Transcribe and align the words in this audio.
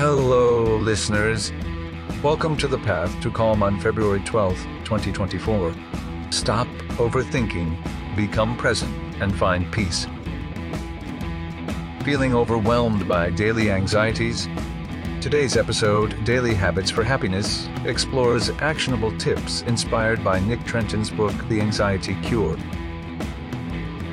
Hello, 0.00 0.78
listeners. 0.78 1.52
Welcome 2.22 2.56
to 2.56 2.66
The 2.66 2.78
Path 2.78 3.20
to 3.20 3.30
Calm 3.30 3.62
on 3.62 3.78
February 3.78 4.20
12th, 4.20 4.64
2024. 4.82 5.74
Stop 6.30 6.66
overthinking, 6.96 8.16
become 8.16 8.56
present, 8.56 8.90
and 9.20 9.36
find 9.36 9.70
peace. 9.70 10.06
Feeling 12.02 12.34
overwhelmed 12.34 13.06
by 13.06 13.28
daily 13.28 13.70
anxieties? 13.70 14.48
Today's 15.20 15.58
episode, 15.58 16.24
Daily 16.24 16.54
Habits 16.54 16.90
for 16.90 17.04
Happiness, 17.04 17.68
explores 17.84 18.48
actionable 18.48 19.14
tips 19.18 19.60
inspired 19.66 20.24
by 20.24 20.40
Nick 20.40 20.64
Trenton's 20.64 21.10
book, 21.10 21.34
The 21.50 21.60
Anxiety 21.60 22.14
Cure. 22.22 22.56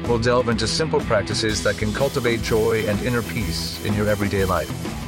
We'll 0.05 0.19
delve 0.19 0.49
into 0.49 0.67
simple 0.67 0.99
practices 0.99 1.63
that 1.63 1.77
can 1.77 1.93
cultivate 1.93 2.41
joy 2.41 2.85
and 2.87 2.99
inner 3.03 3.21
peace 3.21 3.81
in 3.85 3.93
your 3.93 4.09
everyday 4.09 4.43
life. 4.43 5.06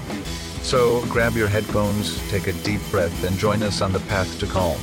So 0.69 1.03
grab 1.07 1.33
your 1.33 1.47
headphones, 1.47 2.21
take 2.29 2.45
a 2.45 2.53
deep 2.53 2.79
breath, 2.91 3.23
and 3.23 3.35
join 3.39 3.63
us 3.63 3.81
on 3.81 3.91
the 3.91 3.99
path 4.01 4.39
to 4.39 4.45
calm. 4.45 4.77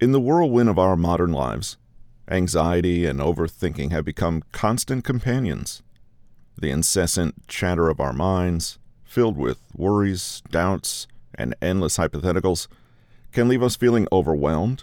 In 0.00 0.10
the 0.10 0.18
whirlwind 0.18 0.68
of 0.68 0.76
our 0.76 0.96
modern 0.96 1.30
lives, 1.30 1.76
anxiety 2.28 3.06
and 3.06 3.20
overthinking 3.20 3.92
have 3.92 4.04
become 4.04 4.42
constant 4.50 5.04
companions. 5.04 5.84
The 6.60 6.72
incessant 6.72 7.46
chatter 7.46 7.88
of 7.88 8.00
our 8.00 8.12
minds, 8.12 8.80
filled 9.04 9.36
with 9.36 9.60
worries, 9.72 10.42
doubts, 10.50 11.06
and 11.32 11.54
endless 11.62 11.98
hypotheticals, 11.98 12.66
can 13.30 13.46
leave 13.46 13.62
us 13.62 13.76
feeling 13.76 14.08
overwhelmed, 14.10 14.82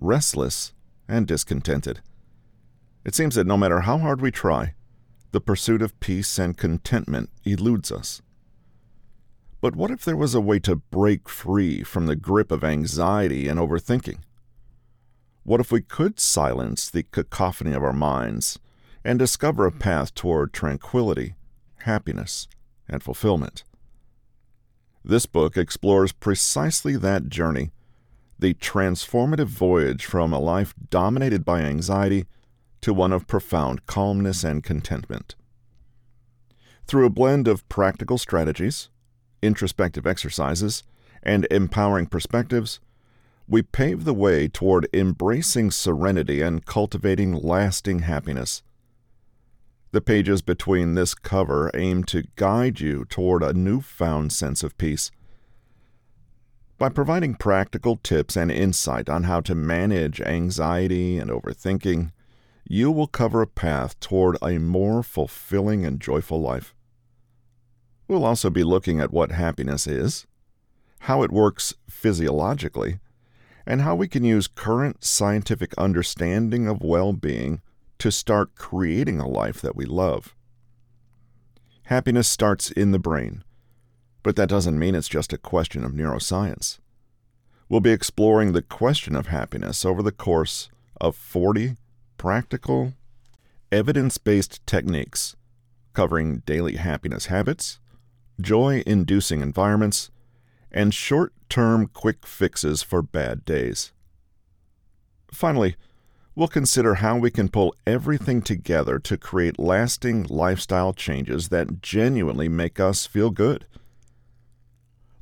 restless, 0.00 0.72
and 1.06 1.26
discontented. 1.26 2.00
It 3.06 3.14
seems 3.14 3.36
that 3.36 3.46
no 3.46 3.56
matter 3.56 3.82
how 3.82 3.98
hard 3.98 4.20
we 4.20 4.32
try, 4.32 4.74
the 5.30 5.40
pursuit 5.40 5.80
of 5.80 5.98
peace 6.00 6.40
and 6.40 6.56
contentment 6.56 7.30
eludes 7.44 7.92
us. 7.92 8.20
But 9.60 9.76
what 9.76 9.92
if 9.92 10.04
there 10.04 10.16
was 10.16 10.34
a 10.34 10.40
way 10.40 10.58
to 10.60 10.74
break 10.74 11.28
free 11.28 11.84
from 11.84 12.06
the 12.06 12.16
grip 12.16 12.50
of 12.50 12.64
anxiety 12.64 13.46
and 13.46 13.60
overthinking? 13.60 14.18
What 15.44 15.60
if 15.60 15.70
we 15.70 15.82
could 15.82 16.18
silence 16.18 16.90
the 16.90 17.04
cacophony 17.04 17.72
of 17.74 17.84
our 17.84 17.92
minds 17.92 18.58
and 19.04 19.20
discover 19.20 19.66
a 19.66 19.72
path 19.72 20.12
toward 20.12 20.52
tranquility, 20.52 21.36
happiness, 21.84 22.48
and 22.88 23.04
fulfillment? 23.04 23.62
This 25.04 25.26
book 25.26 25.56
explores 25.56 26.10
precisely 26.10 26.96
that 26.96 27.28
journey 27.28 27.70
the 28.36 28.54
transformative 28.54 29.46
voyage 29.46 30.04
from 30.04 30.32
a 30.32 30.40
life 30.40 30.74
dominated 30.90 31.44
by 31.44 31.60
anxiety 31.60 32.26
to 32.86 32.94
one 32.94 33.12
of 33.12 33.26
profound 33.26 33.84
calmness 33.86 34.44
and 34.44 34.62
contentment. 34.62 35.34
Through 36.86 37.06
a 37.06 37.10
blend 37.10 37.48
of 37.48 37.68
practical 37.68 38.16
strategies, 38.16 38.90
introspective 39.42 40.06
exercises, 40.06 40.84
and 41.20 41.48
empowering 41.50 42.06
perspectives, 42.06 42.78
we 43.48 43.60
pave 43.62 44.04
the 44.04 44.14
way 44.14 44.46
toward 44.46 44.88
embracing 44.94 45.72
serenity 45.72 46.40
and 46.42 46.64
cultivating 46.64 47.32
lasting 47.34 48.00
happiness. 48.02 48.62
The 49.90 50.00
pages 50.00 50.40
between 50.40 50.94
this 50.94 51.12
cover 51.12 51.72
aim 51.74 52.04
to 52.04 52.22
guide 52.36 52.78
you 52.78 53.04
toward 53.04 53.42
a 53.42 53.52
newfound 53.52 54.30
sense 54.30 54.62
of 54.62 54.78
peace. 54.78 55.10
By 56.78 56.90
providing 56.90 57.34
practical 57.34 57.96
tips 57.96 58.36
and 58.36 58.48
insight 58.48 59.08
on 59.08 59.24
how 59.24 59.40
to 59.40 59.56
manage 59.56 60.20
anxiety 60.20 61.18
and 61.18 61.32
overthinking, 61.32 62.12
you 62.68 62.90
will 62.90 63.06
cover 63.06 63.42
a 63.42 63.46
path 63.46 63.98
toward 64.00 64.36
a 64.42 64.58
more 64.58 65.02
fulfilling 65.02 65.86
and 65.86 66.00
joyful 66.00 66.40
life. 66.40 66.74
We'll 68.08 68.24
also 68.24 68.50
be 68.50 68.64
looking 68.64 69.00
at 69.00 69.12
what 69.12 69.30
happiness 69.30 69.86
is, 69.86 70.26
how 71.00 71.22
it 71.22 71.30
works 71.30 71.74
physiologically, 71.88 72.98
and 73.64 73.82
how 73.82 73.94
we 73.94 74.08
can 74.08 74.24
use 74.24 74.48
current 74.48 75.04
scientific 75.04 75.74
understanding 75.78 76.66
of 76.66 76.82
well 76.82 77.12
being 77.12 77.60
to 77.98 78.10
start 78.10 78.54
creating 78.56 79.20
a 79.20 79.28
life 79.28 79.60
that 79.60 79.76
we 79.76 79.84
love. 79.84 80.34
Happiness 81.84 82.28
starts 82.28 82.70
in 82.72 82.90
the 82.90 82.98
brain, 82.98 83.44
but 84.24 84.34
that 84.34 84.48
doesn't 84.48 84.78
mean 84.78 84.96
it's 84.96 85.08
just 85.08 85.32
a 85.32 85.38
question 85.38 85.84
of 85.84 85.92
neuroscience. 85.92 86.78
We'll 87.68 87.80
be 87.80 87.90
exploring 87.90 88.52
the 88.52 88.62
question 88.62 89.14
of 89.14 89.28
happiness 89.28 89.84
over 89.84 90.02
the 90.02 90.12
course 90.12 90.68
of 91.00 91.16
40 91.16 91.76
practical, 92.16 92.94
evidence 93.70 94.18
based 94.18 94.64
techniques 94.66 95.36
covering 95.96 96.42
daily 96.44 96.76
happiness 96.76 97.26
habits, 97.26 97.80
joy 98.38 98.82
inducing 98.86 99.40
environments, 99.40 100.10
and 100.70 100.92
short 100.92 101.32
term 101.48 101.86
quick 101.86 102.26
fixes 102.26 102.82
for 102.82 103.00
bad 103.00 103.46
days. 103.46 103.92
Finally, 105.32 105.74
we'll 106.34 106.48
consider 106.48 106.96
how 106.96 107.16
we 107.16 107.30
can 107.30 107.48
pull 107.48 107.74
everything 107.86 108.42
together 108.42 108.98
to 108.98 109.16
create 109.16 109.58
lasting 109.58 110.26
lifestyle 110.28 110.92
changes 110.92 111.48
that 111.48 111.80
genuinely 111.80 112.48
make 112.48 112.78
us 112.78 113.06
feel 113.06 113.30
good. 113.30 113.64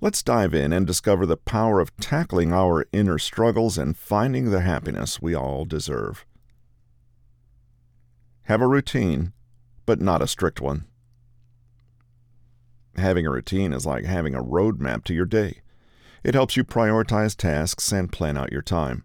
Let's 0.00 0.24
dive 0.24 0.52
in 0.54 0.72
and 0.72 0.84
discover 0.84 1.24
the 1.24 1.36
power 1.36 1.78
of 1.78 1.96
tackling 1.98 2.52
our 2.52 2.84
inner 2.92 3.18
struggles 3.20 3.78
and 3.78 3.96
finding 3.96 4.50
the 4.50 4.62
happiness 4.62 5.22
we 5.22 5.36
all 5.36 5.64
deserve. 5.64 6.26
Have 8.44 8.60
a 8.60 8.66
routine, 8.66 9.32
but 9.86 10.00
not 10.00 10.20
a 10.20 10.28
strict 10.28 10.60
one. 10.60 10.86
Having 12.96 13.26
a 13.26 13.30
routine 13.30 13.72
is 13.72 13.86
like 13.86 14.04
having 14.04 14.34
a 14.34 14.42
roadmap 14.42 15.04
to 15.04 15.14
your 15.14 15.24
day. 15.24 15.62
It 16.22 16.34
helps 16.34 16.56
you 16.56 16.62
prioritize 16.62 17.34
tasks 17.34 17.90
and 17.90 18.12
plan 18.12 18.36
out 18.36 18.52
your 18.52 18.62
time. 18.62 19.04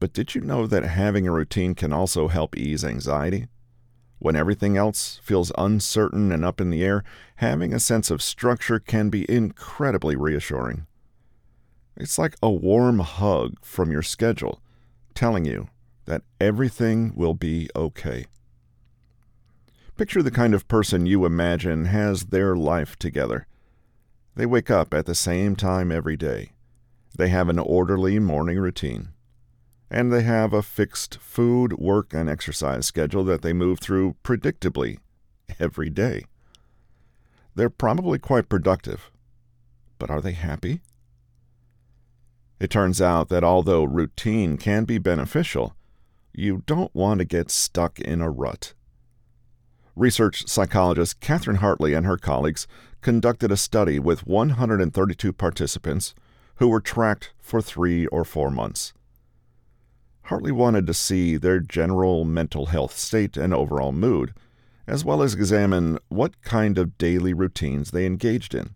But 0.00 0.12
did 0.12 0.34
you 0.34 0.40
know 0.40 0.66
that 0.66 0.82
having 0.82 1.26
a 1.26 1.32
routine 1.32 1.74
can 1.74 1.92
also 1.92 2.28
help 2.28 2.56
ease 2.56 2.84
anxiety? 2.84 3.48
When 4.18 4.34
everything 4.34 4.78
else 4.78 5.20
feels 5.22 5.52
uncertain 5.58 6.32
and 6.32 6.42
up 6.44 6.58
in 6.58 6.70
the 6.70 6.82
air, 6.82 7.04
having 7.36 7.74
a 7.74 7.80
sense 7.80 8.10
of 8.10 8.22
structure 8.22 8.78
can 8.78 9.10
be 9.10 9.30
incredibly 9.30 10.16
reassuring. 10.16 10.86
It's 11.96 12.18
like 12.18 12.36
a 12.42 12.50
warm 12.50 13.00
hug 13.00 13.56
from 13.62 13.90
your 13.90 14.02
schedule 14.02 14.62
telling 15.14 15.44
you 15.44 15.68
that 16.06 16.22
everything 16.40 17.12
will 17.14 17.34
be 17.34 17.68
okay. 17.76 18.26
Picture 19.96 20.22
the 20.22 20.30
kind 20.30 20.54
of 20.54 20.68
person 20.68 21.06
you 21.06 21.24
imagine 21.24 21.86
has 21.86 22.26
their 22.26 22.56
life 22.56 22.96
together. 22.96 23.46
They 24.34 24.46
wake 24.46 24.70
up 24.70 24.92
at 24.92 25.06
the 25.06 25.14
same 25.14 25.56
time 25.56 25.90
every 25.90 26.16
day. 26.16 26.52
They 27.16 27.28
have 27.28 27.48
an 27.48 27.58
orderly 27.58 28.18
morning 28.18 28.58
routine. 28.58 29.08
And 29.90 30.12
they 30.12 30.22
have 30.22 30.52
a 30.52 30.62
fixed 30.62 31.18
food, 31.18 31.74
work, 31.74 32.12
and 32.12 32.28
exercise 32.28 32.86
schedule 32.86 33.24
that 33.24 33.42
they 33.42 33.52
move 33.52 33.78
through 33.78 34.16
predictably 34.24 34.98
every 35.60 35.88
day. 35.88 36.24
They're 37.54 37.70
probably 37.70 38.18
quite 38.18 38.48
productive. 38.48 39.10
But 39.98 40.10
are 40.10 40.20
they 40.20 40.32
happy? 40.32 40.82
It 42.58 42.70
turns 42.70 43.00
out 43.00 43.28
that 43.28 43.44
although 43.44 43.84
routine 43.84 44.56
can 44.56 44.84
be 44.84 44.98
beneficial, 44.98 45.75
you 46.36 46.62
don't 46.66 46.94
want 46.94 47.18
to 47.18 47.24
get 47.24 47.50
stuck 47.50 47.98
in 47.98 48.20
a 48.20 48.30
rut. 48.30 48.74
Research 49.94 50.46
psychologist 50.46 51.20
Catherine 51.20 51.56
Hartley 51.56 51.94
and 51.94 52.04
her 52.04 52.18
colleagues 52.18 52.66
conducted 53.00 53.50
a 53.50 53.56
study 53.56 53.98
with 53.98 54.26
132 54.26 55.32
participants 55.32 56.14
who 56.56 56.68
were 56.68 56.80
tracked 56.80 57.32
for 57.40 57.62
three 57.62 58.06
or 58.08 58.24
four 58.24 58.50
months. 58.50 58.92
Hartley 60.24 60.52
wanted 60.52 60.86
to 60.86 60.94
see 60.94 61.36
their 61.36 61.60
general 61.60 62.24
mental 62.24 62.66
health 62.66 62.96
state 62.96 63.36
and 63.36 63.54
overall 63.54 63.92
mood, 63.92 64.34
as 64.86 65.04
well 65.04 65.22
as 65.22 65.34
examine 65.34 65.98
what 66.08 66.42
kind 66.42 66.76
of 66.78 66.98
daily 66.98 67.32
routines 67.32 67.90
they 67.90 68.04
engaged 68.04 68.54
in. 68.54 68.74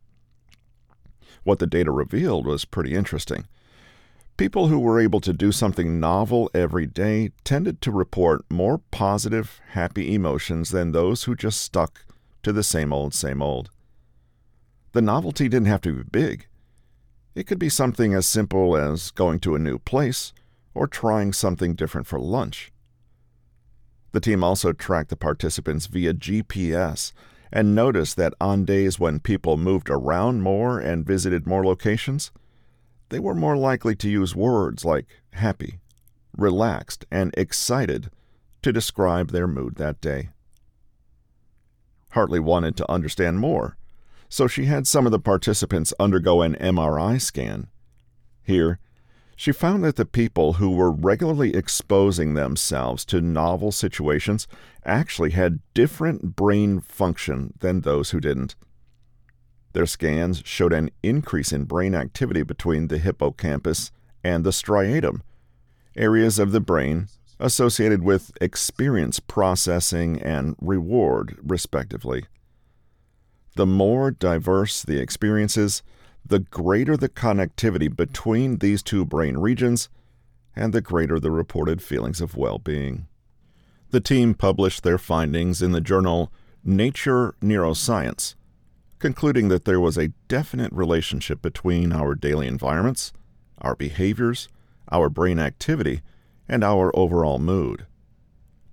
What 1.42 1.58
the 1.58 1.66
data 1.66 1.90
revealed 1.90 2.46
was 2.46 2.64
pretty 2.64 2.94
interesting. 2.94 3.46
People 4.40 4.68
who 4.68 4.78
were 4.78 4.98
able 4.98 5.20
to 5.20 5.34
do 5.34 5.52
something 5.52 6.00
novel 6.00 6.50
every 6.54 6.86
day 6.86 7.30
tended 7.44 7.82
to 7.82 7.90
report 7.90 8.40
more 8.48 8.78
positive, 8.90 9.60
happy 9.72 10.14
emotions 10.14 10.70
than 10.70 10.92
those 10.92 11.24
who 11.24 11.34
just 11.34 11.60
stuck 11.60 12.06
to 12.42 12.50
the 12.50 12.62
same 12.62 12.90
old, 12.90 13.12
same 13.12 13.42
old. 13.42 13.68
The 14.92 15.02
novelty 15.02 15.46
didn't 15.46 15.68
have 15.68 15.82
to 15.82 15.92
be 15.92 16.04
big. 16.10 16.46
It 17.34 17.46
could 17.46 17.58
be 17.58 17.68
something 17.68 18.14
as 18.14 18.26
simple 18.26 18.78
as 18.78 19.10
going 19.10 19.40
to 19.40 19.54
a 19.54 19.58
new 19.58 19.78
place 19.78 20.32
or 20.72 20.86
trying 20.86 21.34
something 21.34 21.74
different 21.74 22.06
for 22.06 22.18
lunch. 22.18 22.72
The 24.12 24.20
team 24.20 24.42
also 24.42 24.72
tracked 24.72 25.10
the 25.10 25.16
participants 25.16 25.84
via 25.84 26.14
GPS 26.14 27.12
and 27.52 27.74
noticed 27.74 28.16
that 28.16 28.32
on 28.40 28.64
days 28.64 28.98
when 28.98 29.20
people 29.20 29.58
moved 29.58 29.90
around 29.90 30.40
more 30.40 30.78
and 30.78 31.04
visited 31.04 31.46
more 31.46 31.62
locations, 31.62 32.30
they 33.10 33.18
were 33.18 33.34
more 33.34 33.56
likely 33.56 33.94
to 33.96 34.08
use 34.08 34.34
words 34.34 34.84
like 34.84 35.06
happy, 35.34 35.78
relaxed, 36.36 37.04
and 37.10 37.34
excited 37.36 38.10
to 38.62 38.72
describe 38.72 39.30
their 39.30 39.46
mood 39.46 39.76
that 39.76 40.00
day. 40.00 40.30
Hartley 42.10 42.40
wanted 42.40 42.76
to 42.76 42.90
understand 42.90 43.38
more, 43.38 43.76
so 44.28 44.46
she 44.46 44.64
had 44.64 44.86
some 44.86 45.06
of 45.06 45.12
the 45.12 45.18
participants 45.18 45.92
undergo 46.00 46.42
an 46.42 46.54
MRI 46.56 47.20
scan. 47.20 47.68
Here, 48.42 48.78
she 49.36 49.52
found 49.52 49.82
that 49.84 49.96
the 49.96 50.04
people 50.04 50.54
who 50.54 50.70
were 50.70 50.90
regularly 50.90 51.54
exposing 51.54 52.34
themselves 52.34 53.04
to 53.06 53.20
novel 53.20 53.72
situations 53.72 54.46
actually 54.84 55.30
had 55.30 55.60
different 55.72 56.36
brain 56.36 56.80
function 56.80 57.54
than 57.60 57.80
those 57.80 58.10
who 58.10 58.20
didn't. 58.20 58.54
Their 59.72 59.86
scans 59.86 60.42
showed 60.44 60.72
an 60.72 60.90
increase 61.02 61.52
in 61.52 61.64
brain 61.64 61.94
activity 61.94 62.42
between 62.42 62.88
the 62.88 62.98
hippocampus 62.98 63.92
and 64.24 64.44
the 64.44 64.50
striatum, 64.50 65.22
areas 65.96 66.38
of 66.38 66.52
the 66.52 66.60
brain 66.60 67.08
associated 67.38 68.02
with 68.02 68.32
experience 68.40 69.18
processing 69.18 70.20
and 70.20 70.54
reward, 70.60 71.38
respectively. 71.42 72.24
The 73.56 73.66
more 73.66 74.10
diverse 74.10 74.82
the 74.82 75.00
experiences, 75.00 75.82
the 76.24 76.40
greater 76.40 76.96
the 76.96 77.08
connectivity 77.08 77.94
between 77.94 78.58
these 78.58 78.82
two 78.82 79.04
brain 79.04 79.38
regions, 79.38 79.88
and 80.54 80.72
the 80.72 80.82
greater 80.82 81.18
the 81.18 81.30
reported 81.30 81.82
feelings 81.82 82.20
of 82.20 82.36
well 82.36 82.58
being. 82.58 83.06
The 83.90 84.00
team 84.00 84.34
published 84.34 84.82
their 84.82 84.98
findings 84.98 85.62
in 85.62 85.72
the 85.72 85.80
journal 85.80 86.32
Nature 86.62 87.34
Neuroscience, 87.40 88.34
concluding 89.00 89.48
that 89.48 89.64
there 89.64 89.80
was 89.80 89.98
a 89.98 90.12
definite 90.28 90.72
relationship 90.72 91.42
between 91.42 91.92
our 91.92 92.14
daily 92.14 92.46
environments, 92.46 93.12
our 93.58 93.74
behaviors, 93.74 94.48
our 94.92 95.08
brain 95.08 95.38
activity, 95.38 96.02
and 96.48 96.62
our 96.62 96.96
overall 96.96 97.38
mood. 97.38 97.86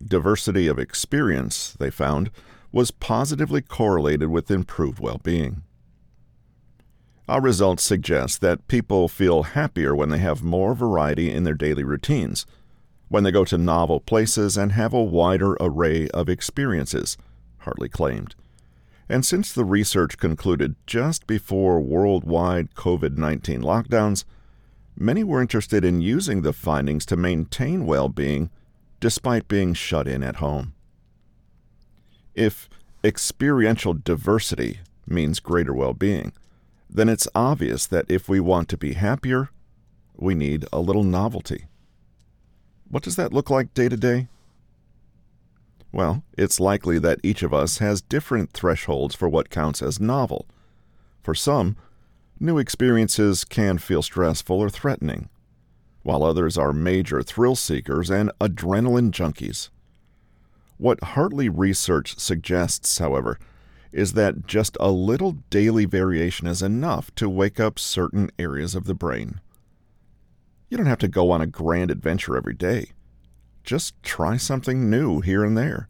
Diversity 0.05 0.67
of 0.67 0.77
experience, 0.77 1.75
they 1.79 1.89
found, 1.89 2.29
was 2.71 2.91
positively 2.91 3.61
correlated 3.61 4.29
with 4.29 4.51
improved 4.51 4.99
well 4.99 5.19
being. 5.23 5.63
Our 7.27 7.41
results 7.41 7.83
suggest 7.83 8.41
that 8.41 8.67
people 8.67 9.07
feel 9.07 9.43
happier 9.43 9.95
when 9.95 10.09
they 10.09 10.19
have 10.19 10.43
more 10.43 10.73
variety 10.73 11.31
in 11.31 11.43
their 11.43 11.53
daily 11.53 11.83
routines, 11.83 12.45
when 13.09 13.23
they 13.23 13.31
go 13.31 13.45
to 13.45 13.57
novel 13.57 13.99
places 13.99 14.57
and 14.57 14.73
have 14.73 14.93
a 14.93 15.03
wider 15.03 15.57
array 15.59 16.07
of 16.09 16.29
experiences, 16.29 17.17
Hartley 17.59 17.89
claimed. 17.89 18.35
And 19.09 19.25
since 19.25 19.53
the 19.53 19.65
research 19.65 20.17
concluded 20.17 20.75
just 20.85 21.27
before 21.27 21.79
worldwide 21.79 22.73
COVID 22.75 23.17
19 23.17 23.61
lockdowns, 23.61 24.25
many 24.97 25.23
were 25.23 25.41
interested 25.41 25.85
in 25.85 26.01
using 26.01 26.41
the 26.41 26.53
findings 26.53 27.05
to 27.07 27.15
maintain 27.15 27.85
well 27.85 28.09
being 28.09 28.49
despite 28.99 29.47
being 29.47 29.73
shut 29.73 30.07
in 30.07 30.23
at 30.23 30.37
home. 30.37 30.73
If 32.35 32.69
experiential 33.03 33.93
diversity 33.93 34.79
means 35.05 35.39
greater 35.39 35.73
well 35.73 35.93
being, 35.93 36.33
then 36.89 37.09
it's 37.09 37.27
obvious 37.33 37.85
that 37.87 38.05
if 38.09 38.27
we 38.27 38.39
want 38.39 38.69
to 38.69 38.77
be 38.77 38.93
happier, 38.93 39.49
we 40.15 40.35
need 40.35 40.65
a 40.73 40.79
little 40.79 41.03
novelty. 41.03 41.65
What 42.89 43.03
does 43.03 43.15
that 43.15 43.33
look 43.33 43.49
like 43.49 43.73
day 43.73 43.89
to 43.89 43.97
day? 43.97 44.27
Well, 45.91 46.23
it's 46.37 46.59
likely 46.59 46.99
that 46.99 47.19
each 47.23 47.43
of 47.43 47.53
us 47.53 47.77
has 47.77 48.01
different 48.01 48.51
thresholds 48.51 49.15
for 49.15 49.29
what 49.29 49.49
counts 49.49 49.81
as 49.81 49.99
novel. 49.99 50.47
For 51.23 51.33
some, 51.33 51.75
new 52.39 52.57
experiences 52.57 53.43
can 53.43 53.77
feel 53.77 54.01
stressful 54.01 54.59
or 54.59 54.69
threatening, 54.69 55.29
while 56.03 56.23
others 56.23 56.57
are 56.57 56.73
major 56.73 57.23
thrill 57.23 57.55
seekers 57.55 58.09
and 58.09 58.31
adrenaline 58.39 59.11
junkies. 59.11 59.69
What 60.77 61.03
Hartley 61.03 61.49
research 61.49 62.19
suggests, 62.19 62.99
however, 62.99 63.39
is 63.91 64.13
that 64.13 64.45
just 64.45 64.77
a 64.79 64.91
little 64.91 65.37
daily 65.49 65.85
variation 65.85 66.45
is 66.45 66.61
enough 66.61 67.13
to 67.15 67.29
wake 67.29 67.59
up 67.59 67.79
certain 67.79 68.29
areas 68.37 68.75
of 68.75 68.85
the 68.85 68.93
brain. 68.93 69.41
You 70.69 70.77
don't 70.77 70.85
have 70.85 70.99
to 70.99 71.07
go 71.07 71.31
on 71.31 71.41
a 71.41 71.47
grand 71.47 71.89
adventure 71.89 72.37
every 72.37 72.53
day. 72.53 72.91
Just 73.67 74.01
try 74.01 74.37
something 74.37 74.89
new 74.89 75.19
here 75.19 75.43
and 75.43 75.57
there. 75.57 75.89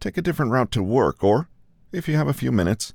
Take 0.00 0.16
a 0.16 0.22
different 0.22 0.50
route 0.50 0.70
to 0.70 0.82
work, 0.82 1.22
or, 1.22 1.50
if 1.92 2.08
you 2.08 2.16
have 2.16 2.26
a 2.26 2.32
few 2.32 2.50
minutes, 2.50 2.94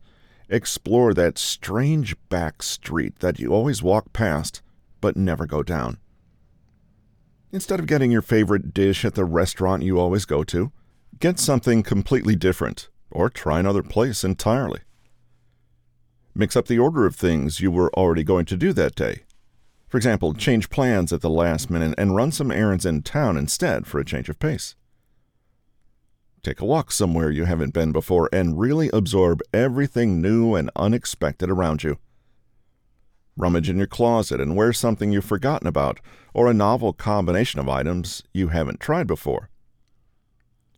explore 0.49 1.13
that 1.13 1.37
strange 1.37 2.15
back 2.29 2.63
street 2.63 3.19
that 3.19 3.37
you 3.37 3.53
always 3.53 3.83
walk 3.83 4.11
past 4.11 4.63
but 5.01 5.15
never 5.15 5.45
go 5.45 5.61
down. 5.61 5.99
Instead 7.51 7.79
of 7.79 7.85
getting 7.85 8.09
your 8.09 8.23
favorite 8.23 8.73
dish 8.73 9.05
at 9.05 9.13
the 9.13 9.23
restaurant 9.23 9.83
you 9.83 9.99
always 9.99 10.25
go 10.25 10.43
to, 10.43 10.71
get 11.19 11.37
something 11.37 11.83
completely 11.83 12.35
different 12.35 12.89
or 13.11 13.29
try 13.29 13.59
another 13.59 13.83
place 13.83 14.23
entirely. 14.23 14.79
Mix 16.33 16.55
up 16.55 16.65
the 16.65 16.79
order 16.79 17.05
of 17.05 17.15
things 17.15 17.59
you 17.59 17.69
were 17.69 17.93
already 17.93 18.23
going 18.23 18.45
to 18.45 18.57
do 18.57 18.73
that 18.73 18.95
day. 18.95 19.25
For 19.89 19.97
example, 19.97 20.35
change 20.35 20.69
plans 20.69 21.11
at 21.11 21.21
the 21.21 21.29
last 21.29 21.71
minute 21.71 21.95
and 21.97 22.15
run 22.15 22.31
some 22.31 22.51
errands 22.51 22.85
in 22.85 23.01
town 23.01 23.37
instead 23.37 23.87
for 23.87 23.99
a 23.99 24.05
change 24.05 24.29
of 24.29 24.37
pace. 24.37 24.75
Take 26.43 26.61
a 26.61 26.65
walk 26.65 26.91
somewhere 26.91 27.31
you 27.31 27.45
haven't 27.45 27.73
been 27.73 27.91
before 27.91 28.29
and 28.31 28.59
really 28.59 28.89
absorb 28.93 29.41
everything 29.51 30.21
new 30.21 30.53
and 30.53 30.69
unexpected 30.75 31.49
around 31.49 31.83
you. 31.83 31.97
Rummage 33.35 33.69
in 33.69 33.77
your 33.77 33.87
closet 33.87 34.39
and 34.39 34.55
wear 34.55 34.71
something 34.73 35.11
you've 35.11 35.25
forgotten 35.25 35.67
about 35.67 35.99
or 36.33 36.47
a 36.47 36.53
novel 36.53 36.93
combination 36.93 37.59
of 37.59 37.67
items 37.67 38.21
you 38.31 38.49
haven't 38.49 38.79
tried 38.79 39.07
before. 39.07 39.49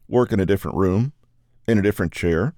Work 0.08 0.32
in 0.32 0.40
a 0.40 0.46
different 0.46 0.78
room, 0.78 1.12
in 1.68 1.78
a 1.78 1.82
different 1.82 2.14
chair, 2.14 2.54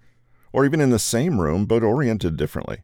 or 0.52 0.66
even 0.66 0.80
in 0.80 0.92
the 0.92 1.00
same 1.00 1.42
room 1.42 1.66
but 1.66 1.84
oriented 1.84 2.38
differently. 2.38 2.84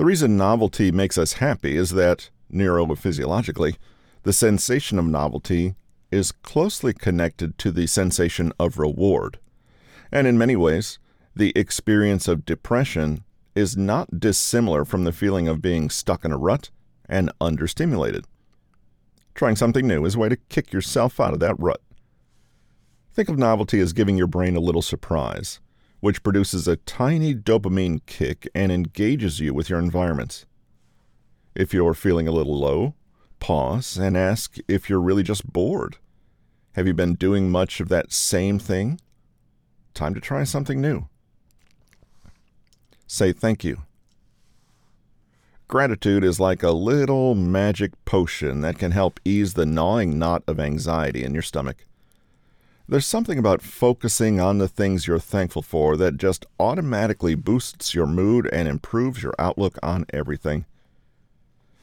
The 0.00 0.06
reason 0.06 0.38
novelty 0.38 0.90
makes 0.90 1.18
us 1.18 1.34
happy 1.34 1.76
is 1.76 1.90
that, 1.90 2.30
neurophysiologically, 2.50 3.76
the 4.22 4.32
sensation 4.32 4.98
of 4.98 5.04
novelty 5.04 5.74
is 6.10 6.32
closely 6.32 6.94
connected 6.94 7.58
to 7.58 7.70
the 7.70 7.86
sensation 7.86 8.50
of 8.58 8.78
reward. 8.78 9.38
And 10.10 10.26
in 10.26 10.38
many 10.38 10.56
ways, 10.56 10.98
the 11.36 11.52
experience 11.54 12.28
of 12.28 12.46
depression 12.46 13.24
is 13.54 13.76
not 13.76 14.18
dissimilar 14.18 14.86
from 14.86 15.04
the 15.04 15.12
feeling 15.12 15.48
of 15.48 15.60
being 15.60 15.90
stuck 15.90 16.24
in 16.24 16.32
a 16.32 16.38
rut 16.38 16.70
and 17.06 17.30
understimulated. 17.38 18.24
Trying 19.34 19.56
something 19.56 19.86
new 19.86 20.06
is 20.06 20.14
a 20.14 20.18
way 20.18 20.30
to 20.30 20.36
kick 20.48 20.72
yourself 20.72 21.20
out 21.20 21.34
of 21.34 21.40
that 21.40 21.60
rut. 21.60 21.82
Think 23.12 23.28
of 23.28 23.36
novelty 23.36 23.80
as 23.80 23.92
giving 23.92 24.16
your 24.16 24.28
brain 24.28 24.56
a 24.56 24.60
little 24.60 24.80
surprise, 24.80 25.60
which 26.00 26.22
produces 26.22 26.66
a 26.66 26.76
tiny 26.76 27.34
dopamine 27.34 28.00
kick 28.06 28.48
and 28.54 28.72
engages 28.72 29.40
you 29.40 29.54
with 29.54 29.70
your 29.70 29.78
environments. 29.78 30.46
If 31.54 31.74
you're 31.74 31.94
feeling 31.94 32.26
a 32.26 32.32
little 32.32 32.58
low, 32.58 32.94
pause 33.38 33.96
and 33.96 34.16
ask 34.16 34.56
if 34.68 34.88
you're 34.88 35.00
really 35.00 35.22
just 35.22 35.52
bored. 35.52 35.96
Have 36.74 36.86
you 36.86 36.94
been 36.94 37.14
doing 37.14 37.50
much 37.50 37.80
of 37.80 37.88
that 37.88 38.12
same 38.12 38.58
thing? 38.58 39.00
Time 39.92 40.14
to 40.14 40.20
try 40.20 40.44
something 40.44 40.80
new. 40.80 41.08
Say 43.06 43.32
thank 43.32 43.64
you. 43.64 43.82
Gratitude 45.66 46.24
is 46.24 46.40
like 46.40 46.62
a 46.62 46.70
little 46.70 47.34
magic 47.34 47.92
potion 48.04 48.60
that 48.60 48.78
can 48.78 48.92
help 48.92 49.20
ease 49.24 49.54
the 49.54 49.66
gnawing 49.66 50.18
knot 50.18 50.42
of 50.46 50.58
anxiety 50.58 51.22
in 51.22 51.32
your 51.32 51.42
stomach. 51.42 51.86
There's 52.90 53.06
something 53.06 53.38
about 53.38 53.62
focusing 53.62 54.40
on 54.40 54.58
the 54.58 54.66
things 54.66 55.06
you're 55.06 55.20
thankful 55.20 55.62
for 55.62 55.96
that 55.96 56.16
just 56.16 56.44
automatically 56.58 57.36
boosts 57.36 57.94
your 57.94 58.08
mood 58.08 58.48
and 58.52 58.66
improves 58.66 59.22
your 59.22 59.32
outlook 59.38 59.78
on 59.80 60.06
everything. 60.12 60.66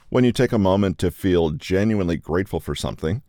When 0.10 0.26
you 0.26 0.34
take 0.34 0.52
a 0.52 0.60
moment 0.60 0.98
to 0.98 1.10
feel 1.10 1.52
genuinely 1.52 2.18
grateful 2.18 2.60
for 2.60 2.76
something, 2.76 3.22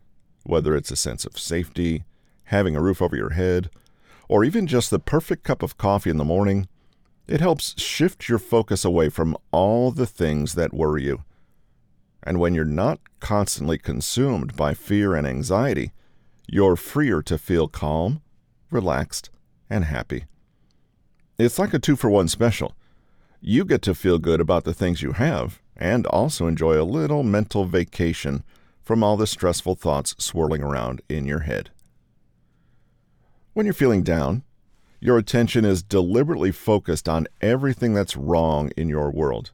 whether 0.42 0.74
it's 0.74 0.90
a 0.90 0.96
sense 0.96 1.24
of 1.24 1.38
safety, 1.38 2.02
having 2.46 2.74
a 2.74 2.82
roof 2.82 3.00
over 3.00 3.14
your 3.14 3.34
head, 3.34 3.70
or 4.28 4.42
even 4.42 4.66
just 4.66 4.90
the 4.90 4.98
perfect 4.98 5.44
cup 5.44 5.62
of 5.62 5.78
coffee 5.78 6.10
in 6.10 6.16
the 6.16 6.24
morning, 6.24 6.66
it 7.28 7.40
helps 7.40 7.80
shift 7.80 8.28
your 8.28 8.40
focus 8.40 8.84
away 8.84 9.08
from 9.08 9.36
all 9.52 9.92
the 9.92 10.06
things 10.06 10.54
that 10.54 10.74
worry 10.74 11.04
you. 11.04 11.22
And 12.24 12.40
when 12.40 12.54
you're 12.54 12.64
not 12.64 12.98
constantly 13.20 13.78
consumed 13.78 14.56
by 14.56 14.74
fear 14.74 15.14
and 15.14 15.28
anxiety, 15.28 15.92
you're 16.50 16.76
freer 16.76 17.20
to 17.22 17.36
feel 17.36 17.68
calm, 17.68 18.22
relaxed, 18.70 19.28
and 19.68 19.84
happy. 19.84 20.24
It's 21.38 21.58
like 21.58 21.74
a 21.74 21.78
two 21.78 21.94
for 21.94 22.08
one 22.08 22.26
special. 22.26 22.74
You 23.40 23.64
get 23.64 23.82
to 23.82 23.94
feel 23.94 24.18
good 24.18 24.40
about 24.40 24.64
the 24.64 24.74
things 24.74 25.02
you 25.02 25.12
have 25.12 25.60
and 25.76 26.06
also 26.06 26.46
enjoy 26.46 26.80
a 26.80 26.82
little 26.82 27.22
mental 27.22 27.66
vacation 27.66 28.42
from 28.82 29.04
all 29.04 29.16
the 29.16 29.26
stressful 29.26 29.74
thoughts 29.74 30.14
swirling 30.18 30.62
around 30.62 31.02
in 31.08 31.26
your 31.26 31.40
head. 31.40 31.70
When 33.52 33.66
you're 33.66 33.74
feeling 33.74 34.02
down, 34.02 34.42
your 35.00 35.18
attention 35.18 35.64
is 35.64 35.82
deliberately 35.82 36.50
focused 36.50 37.08
on 37.08 37.28
everything 37.40 37.92
that's 37.92 38.16
wrong 38.16 38.72
in 38.76 38.88
your 38.88 39.10
world. 39.10 39.52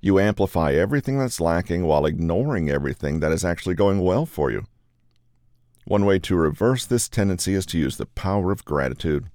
You 0.00 0.20
amplify 0.20 0.72
everything 0.72 1.18
that's 1.18 1.40
lacking 1.40 1.84
while 1.84 2.06
ignoring 2.06 2.70
everything 2.70 3.20
that 3.20 3.32
is 3.32 3.44
actually 3.44 3.74
going 3.74 4.00
well 4.00 4.24
for 4.24 4.50
you. 4.50 4.66
One 5.86 6.06
way 6.06 6.18
to 6.20 6.36
reverse 6.36 6.86
this 6.86 7.08
tendency 7.08 7.54
is 7.54 7.66
to 7.66 7.78
use 7.78 7.96
the 7.96 8.06
power 8.06 8.50
of 8.50 8.64
gratitude. 8.64 9.26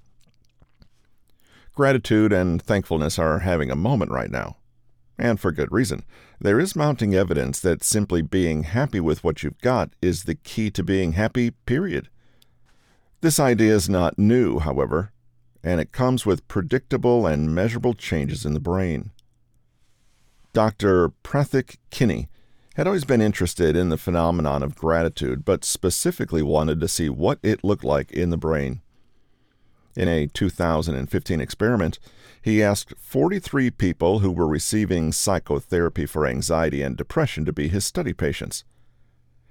Gratitude 1.75 2.33
and 2.33 2.61
thankfulness 2.61 3.19
are 3.19 3.39
having 3.39 3.69
a 3.69 3.75
moment 3.75 4.11
right 4.11 4.31
now, 4.31 4.57
and 5.17 5.39
for 5.39 5.51
good 5.51 5.71
reason. 5.71 6.03
There 6.41 6.59
is 6.59 6.75
mounting 6.75 7.13
evidence 7.13 7.59
that 7.59 7.83
simply 7.83 8.21
being 8.21 8.63
happy 8.63 8.99
with 8.99 9.23
what 9.23 9.43
you've 9.43 9.61
got 9.61 9.91
is 10.01 10.23
the 10.23 10.35
key 10.35 10.71
to 10.71 10.83
being 10.83 11.13
happy, 11.13 11.51
period. 11.51 12.09
This 13.21 13.39
idea 13.39 13.75
is 13.75 13.87
not 13.87 14.17
new, 14.17 14.59
however, 14.59 15.11
and 15.63 15.79
it 15.79 15.91
comes 15.91 16.25
with 16.25 16.47
predictable 16.47 17.27
and 17.27 17.53
measurable 17.53 17.93
changes 17.93 18.45
in 18.45 18.53
the 18.53 18.59
brain. 18.59 19.11
Dr. 20.51 21.09
Prathik 21.23 21.77
Kini 21.91 22.27
had 22.79 22.87
always 22.87 23.03
been 23.03 23.19
interested 23.19 23.75
in 23.75 23.89
the 23.89 23.97
phenomenon 23.97 24.63
of 24.63 24.73
gratitude, 24.73 25.43
but 25.43 25.65
specifically 25.65 26.41
wanted 26.41 26.79
to 26.79 26.87
see 26.87 27.09
what 27.09 27.37
it 27.43 27.61
looked 27.61 27.83
like 27.83 28.09
in 28.09 28.29
the 28.29 28.37
brain. 28.37 28.79
In 29.97 30.07
a 30.07 30.27
2015 30.27 31.41
experiment, 31.41 31.99
he 32.41 32.63
asked 32.63 32.93
43 32.97 33.69
people 33.71 34.19
who 34.19 34.31
were 34.31 34.47
receiving 34.47 35.11
psychotherapy 35.11 36.05
for 36.05 36.25
anxiety 36.25 36.81
and 36.81 36.95
depression 36.95 37.43
to 37.43 37.51
be 37.51 37.67
his 37.67 37.83
study 37.83 38.13
patients. 38.13 38.63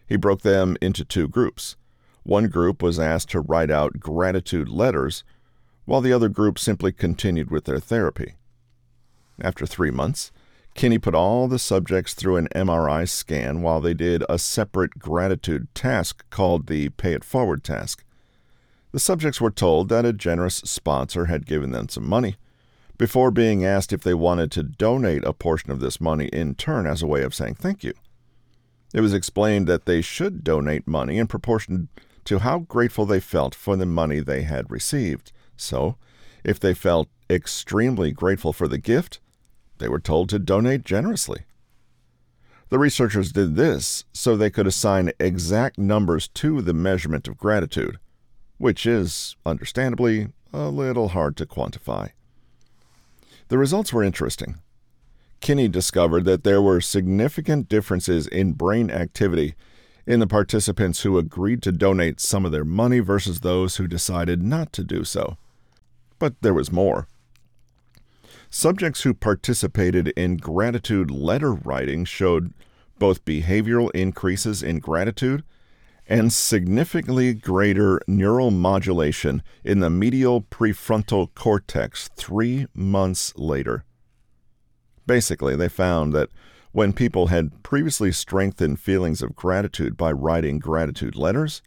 He 0.06 0.16
broke 0.16 0.40
them 0.40 0.78
into 0.80 1.04
two 1.04 1.28
groups. 1.28 1.76
One 2.22 2.48
group 2.48 2.82
was 2.82 2.98
asked 2.98 3.28
to 3.32 3.40
write 3.40 3.70
out 3.70 4.00
gratitude 4.00 4.70
letters, 4.70 5.22
while 5.84 6.00
the 6.00 6.14
other 6.14 6.30
group 6.30 6.58
simply 6.58 6.92
continued 6.92 7.50
with 7.50 7.66
their 7.66 7.78
therapy. 7.78 8.36
After 9.38 9.66
three 9.66 9.90
months, 9.90 10.32
Kini 10.78 10.96
put 10.96 11.12
all 11.12 11.48
the 11.48 11.58
subjects 11.58 12.14
through 12.14 12.36
an 12.36 12.46
MRI 12.54 13.08
scan 13.08 13.62
while 13.62 13.80
they 13.80 13.94
did 13.94 14.22
a 14.28 14.38
separate 14.38 14.96
gratitude 14.96 15.66
task 15.74 16.24
called 16.30 16.68
the 16.68 16.90
Pay 16.90 17.14
It 17.14 17.24
Forward 17.24 17.64
task. 17.64 18.04
The 18.92 19.00
subjects 19.00 19.40
were 19.40 19.50
told 19.50 19.88
that 19.88 20.04
a 20.04 20.12
generous 20.12 20.58
sponsor 20.58 21.24
had 21.24 21.46
given 21.46 21.72
them 21.72 21.88
some 21.88 22.08
money 22.08 22.36
before 22.96 23.32
being 23.32 23.64
asked 23.64 23.92
if 23.92 24.04
they 24.04 24.14
wanted 24.14 24.52
to 24.52 24.62
donate 24.62 25.24
a 25.24 25.32
portion 25.32 25.72
of 25.72 25.80
this 25.80 26.00
money 26.00 26.26
in 26.26 26.54
turn 26.54 26.86
as 26.86 27.02
a 27.02 27.08
way 27.08 27.24
of 27.24 27.34
saying 27.34 27.54
thank 27.54 27.82
you. 27.82 27.94
It 28.94 29.00
was 29.00 29.12
explained 29.12 29.66
that 29.66 29.84
they 29.84 30.00
should 30.00 30.44
donate 30.44 30.86
money 30.86 31.18
in 31.18 31.26
proportion 31.26 31.88
to 32.22 32.38
how 32.38 32.60
grateful 32.60 33.04
they 33.04 33.18
felt 33.18 33.52
for 33.52 33.74
the 33.74 33.84
money 33.84 34.20
they 34.20 34.42
had 34.42 34.70
received. 34.70 35.32
So, 35.56 35.96
if 36.44 36.60
they 36.60 36.72
felt 36.72 37.08
extremely 37.28 38.12
grateful 38.12 38.52
for 38.52 38.68
the 38.68 38.78
gift, 38.78 39.18
they 39.78 39.88
were 39.88 40.00
told 40.00 40.28
to 40.28 40.38
donate 40.38 40.84
generously. 40.84 41.44
The 42.70 42.78
researchers 42.78 43.32
did 43.32 43.56
this 43.56 44.04
so 44.12 44.36
they 44.36 44.50
could 44.50 44.66
assign 44.66 45.12
exact 45.18 45.78
numbers 45.78 46.28
to 46.28 46.60
the 46.60 46.74
measurement 46.74 47.26
of 47.26 47.38
gratitude, 47.38 47.98
which 48.58 48.84
is, 48.84 49.36
understandably, 49.46 50.28
a 50.52 50.68
little 50.68 51.08
hard 51.08 51.36
to 51.38 51.46
quantify. 51.46 52.10
The 53.48 53.58
results 53.58 53.92
were 53.92 54.04
interesting. 54.04 54.56
Kini 55.40 55.68
discovered 55.68 56.24
that 56.24 56.44
there 56.44 56.60
were 56.60 56.80
significant 56.80 57.68
differences 57.68 58.26
in 58.26 58.52
brain 58.52 58.90
activity 58.90 59.54
in 60.06 60.20
the 60.20 60.26
participants 60.26 61.02
who 61.02 61.18
agreed 61.18 61.62
to 61.62 61.72
donate 61.72 62.20
some 62.20 62.44
of 62.44 62.52
their 62.52 62.64
money 62.64 62.98
versus 62.98 63.40
those 63.40 63.76
who 63.76 63.86
decided 63.86 64.42
not 64.42 64.72
to 64.72 64.82
do 64.82 65.04
so. 65.04 65.36
But 66.18 66.34
there 66.40 66.54
was 66.54 66.72
more. 66.72 67.06
Subjects 68.50 69.02
who 69.02 69.12
participated 69.12 70.08
in 70.08 70.38
gratitude 70.38 71.10
letter 71.10 71.52
writing 71.52 72.04
showed 72.04 72.54
both 72.98 73.24
behavioral 73.24 73.90
increases 73.94 74.62
in 74.62 74.78
gratitude 74.78 75.44
and 76.06 76.32
significantly 76.32 77.34
greater 77.34 78.00
neural 78.06 78.50
modulation 78.50 79.42
in 79.62 79.80
the 79.80 79.90
medial 79.90 80.40
prefrontal 80.40 81.28
cortex 81.34 82.08
three 82.16 82.66
months 82.74 83.34
later. 83.36 83.84
Basically, 85.06 85.54
they 85.54 85.68
found 85.68 86.14
that 86.14 86.30
when 86.72 86.92
people 86.92 87.26
had 87.26 87.62
previously 87.62 88.12
strengthened 88.12 88.80
feelings 88.80 89.20
of 89.20 89.36
gratitude 89.36 89.96
by 89.96 90.12
writing 90.12 90.58
gratitude 90.58 91.16
letters, 91.16 91.60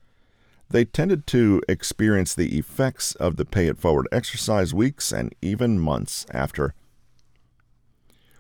they 0.72 0.86
tended 0.86 1.28
to 1.28 1.62
experience 1.68 2.34
the 2.34 2.58
effects 2.58 3.14
of 3.16 3.36
the 3.36 3.46
pay 3.46 3.68
it 3.68 3.78
forward 3.78 4.08
exercise 4.12 4.74
weeks 4.74 5.12
and 5.12 5.36
even 5.42 5.80
months 5.80 6.26
after. 6.32 6.74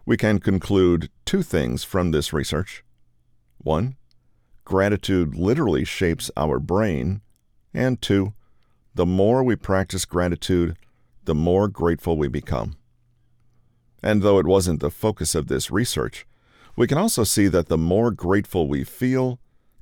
We 0.05 0.17
can 0.17 0.39
conclude 0.39 1.09
two 1.25 1.43
things 1.43 1.83
from 1.83 2.11
this 2.11 2.33
research. 2.33 2.83
One, 3.57 3.97
gratitude 4.65 5.35
literally 5.35 5.85
shapes 5.85 6.31
our 6.35 6.59
brain. 6.59 7.21
And 7.73 8.01
two, 8.01 8.33
the 8.95 9.05
more 9.05 9.43
we 9.43 9.55
practice 9.55 10.05
gratitude, 10.05 10.77
the 11.23 11.35
more 11.35 11.67
grateful 11.67 12.17
we 12.17 12.27
become. 12.27 12.77
And 14.01 14.21
though 14.21 14.39
it 14.39 14.47
wasn't 14.47 14.79
the 14.79 14.89
focus 14.89 15.35
of 15.35 15.47
this 15.47 15.69
research, 15.69 16.25
we 16.75 16.87
can 16.87 16.97
also 16.97 17.23
see 17.23 17.47
that 17.49 17.67
the 17.67 17.77
more 17.77 18.11
grateful 18.11 18.67
we 18.67 18.83
feel, 18.83 19.39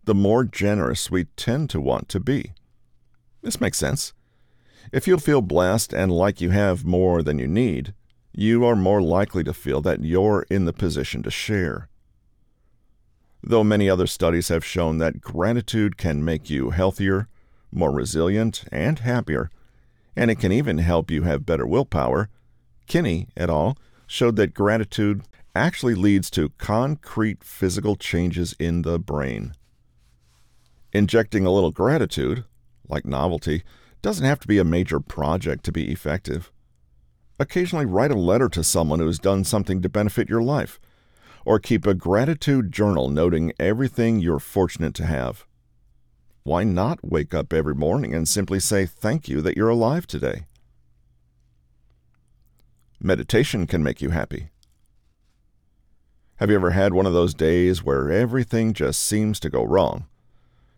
the 0.10 0.16
more 0.16 0.44
generous 0.44 1.12
we 1.12 1.25
tend 1.36 1.70
to 1.70 1.80
want 1.80 2.10
to 2.10 2.20
be. 2.20 2.51
This 3.44 3.62
makes 3.62 3.78
sense. 3.78 4.12
If 4.92 5.08
you 5.08 5.20
feel 5.20 5.44
blessed 5.44 5.94
and 5.94 6.12
like 6.12 6.42
you 6.42 6.50
have 6.50 6.84
more 6.84 7.22
than 7.22 7.38
you 7.38 7.48
need, 7.48 7.94
you 8.34 8.66
are 8.66 8.75
more 8.75 9.04
likely 9.04 9.44
to 9.44 9.54
feel 9.54 9.82
that 9.82 10.04
you're 10.04 10.48
in 10.50 10.66
the 10.66 10.74
position 10.74 11.22
to 11.22 11.30
share. 11.30 11.89
Though 13.44 13.63
many 13.63 13.88
other 13.88 14.08
studies 14.08 14.48
have 14.48 14.66
shown 14.66 14.98
that 14.98 15.22
gratitude 15.22 15.96
can 15.96 16.25
make 16.25 16.50
you 16.50 16.72
healthier, 16.72 17.28
more 17.72 17.92
resilient, 17.92 18.63
and 18.72 18.98
happier, 18.98 19.51
and 20.16 20.32
it 20.32 20.39
can 20.39 20.51
even 20.51 20.80
help 20.80 21.12
you 21.12 21.22
have 21.22 21.46
better 21.46 21.68
willpower, 21.68 22.30
Kini 22.88 23.28
et 23.38 23.51
al. 23.51 23.78
showed 24.08 24.38
that 24.38 24.56
gratitude 24.56 25.22
actually 25.54 25.94
leads 25.94 26.32
to 26.32 26.50
concrete 26.58 27.44
physical 27.44 27.96
changes 27.96 28.56
in 28.58 28.82
the 28.82 28.98
brain. 28.98 29.54
Injecting 31.00 31.46
a 31.46 31.51
little 31.51 31.72
gratitude, 31.72 32.44
like 32.89 33.06
novelty, 33.06 33.63
doesn't 34.01 34.25
have 34.25 34.39
to 34.39 34.50
be 34.50 34.58
a 34.58 34.65
major 34.65 35.00
project 35.00 35.63
to 35.63 35.72
be 35.72 35.89
effective. 35.94 36.51
Occasionally 37.39 37.86
write 37.86 38.12
a 38.12 38.15
letter 38.15 38.50
to 38.50 38.65
someone 38.65 39.00
who 39.00 39.06
has 39.06 39.18
done 39.18 39.46
something 39.46 39.82
to 39.82 39.88
benefit 39.88 40.27
your 40.27 40.41
life, 40.41 40.77
or 41.46 41.58
keep 41.58 41.88
a 41.88 41.94
gratitude 41.94 42.74
journal 42.74 43.08
noting 43.08 43.53
everything 43.58 44.20
you're 44.20 44.39
fortunate 44.39 44.94
to 44.96 45.06
have. 45.06 45.46
Why 46.44 46.65
not 46.65 47.00
wake 47.01 47.34
up 47.34 47.53
every 47.53 47.75
morning 47.75 48.13
and 48.13 48.27
simply 48.27 48.60
say 48.60 48.86
thank 48.86 49.29
you 49.29 49.39
that 49.39 49.56
you're 49.56 49.70
alive 49.70 50.06
today? 50.06 50.48
Meditation 53.00 53.68
can 53.68 53.82
make 53.82 54.01
you 54.01 54.10
happy. 54.10 54.50
Have 56.39 56.50
you 56.50 56.58
ever 56.58 56.72
had 56.72 56.94
one 56.94 57.06
of 57.06 57.13
those 57.13 57.34
days 57.34 57.86
where 57.86 58.12
everything 58.12 58.74
just 58.74 59.00
seems 59.00 59.39
to 59.39 59.50
go 59.50 59.63
wrong? 59.63 60.03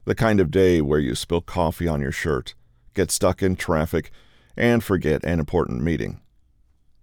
The 0.06 0.16
kind 0.16 0.40
of 0.40 0.52
day 0.52 0.82
where 0.82 1.00
you 1.00 1.14
spill 1.14 1.42
coffee 1.42 1.88
on 1.88 2.02
your 2.02 2.12
shirt, 2.12 2.56
get 2.94 3.12
stuck 3.12 3.44
in 3.44 3.56
traffic, 3.56 4.12
and 4.58 4.84
forget 4.84 5.24
an 5.24 5.40
important 5.40 5.84
meeting. 5.84 6.22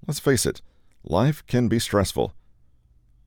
Let's 0.07 0.21
face 0.21 0.45
it, 0.45 0.63
life 1.05 1.47
can 1.47 1.69
be 1.69 1.79
stressful. 1.79 2.35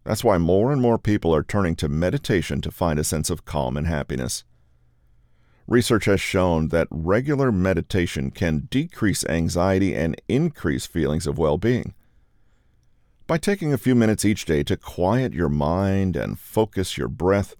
That's 0.04 0.24
why 0.24 0.38
more 0.38 0.72
and 0.72 0.82
more 0.82 0.98
people 0.98 1.34
are 1.34 1.44
turning 1.44 1.76
to 1.78 1.90
meditation 1.90 2.60
to 2.62 2.72
find 2.72 3.00
a 3.00 3.04
sense 3.04 3.30
of 3.30 3.46
calm 3.46 3.78
and 3.78 3.88
happiness. 3.88 4.44
Research 5.68 6.06
has 6.06 6.20
shown 6.20 6.68
that 6.70 6.88
regular 6.90 7.52
meditation 7.52 8.32
can 8.32 8.68
decrease 8.70 9.24
anxiety 9.28 9.96
and 9.96 10.20
increase 10.28 10.86
feelings 10.86 11.28
of 11.28 11.38
well 11.38 11.58
being. 11.58 11.94
By 13.28 13.38
taking 13.38 13.72
a 13.72 13.78
few 13.78 13.96
minutes 13.96 14.26
each 14.26 14.44
day 14.44 14.64
to 14.64 14.76
quiet 14.76 15.34
your 15.34 15.48
mind 15.48 16.18
and 16.18 16.38
focus 16.38 16.98
your 16.98 17.08
breath, 17.08 17.56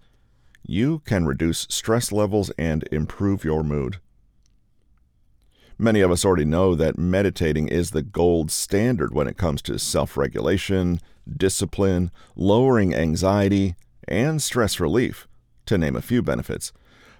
you 0.72 1.00
can 1.00 1.26
reduce 1.26 1.66
stress 1.68 2.10
levels 2.10 2.50
and 2.56 2.88
improve 2.90 3.44
your 3.44 3.62
mood. 3.62 3.98
Many 5.76 6.00
of 6.00 6.10
us 6.10 6.24
already 6.24 6.46
know 6.46 6.74
that 6.74 6.98
meditating 6.98 7.68
is 7.68 7.90
the 7.90 8.02
gold 8.02 8.50
standard 8.50 9.12
when 9.12 9.28
it 9.28 9.36
comes 9.36 9.60
to 9.62 9.78
self 9.78 10.16
regulation, 10.16 10.98
discipline, 11.36 12.10
lowering 12.34 12.94
anxiety, 12.94 13.74
and 14.08 14.40
stress 14.40 14.80
relief, 14.80 15.28
to 15.66 15.76
name 15.76 15.94
a 15.94 16.00
few 16.00 16.22
benefits. 16.22 16.72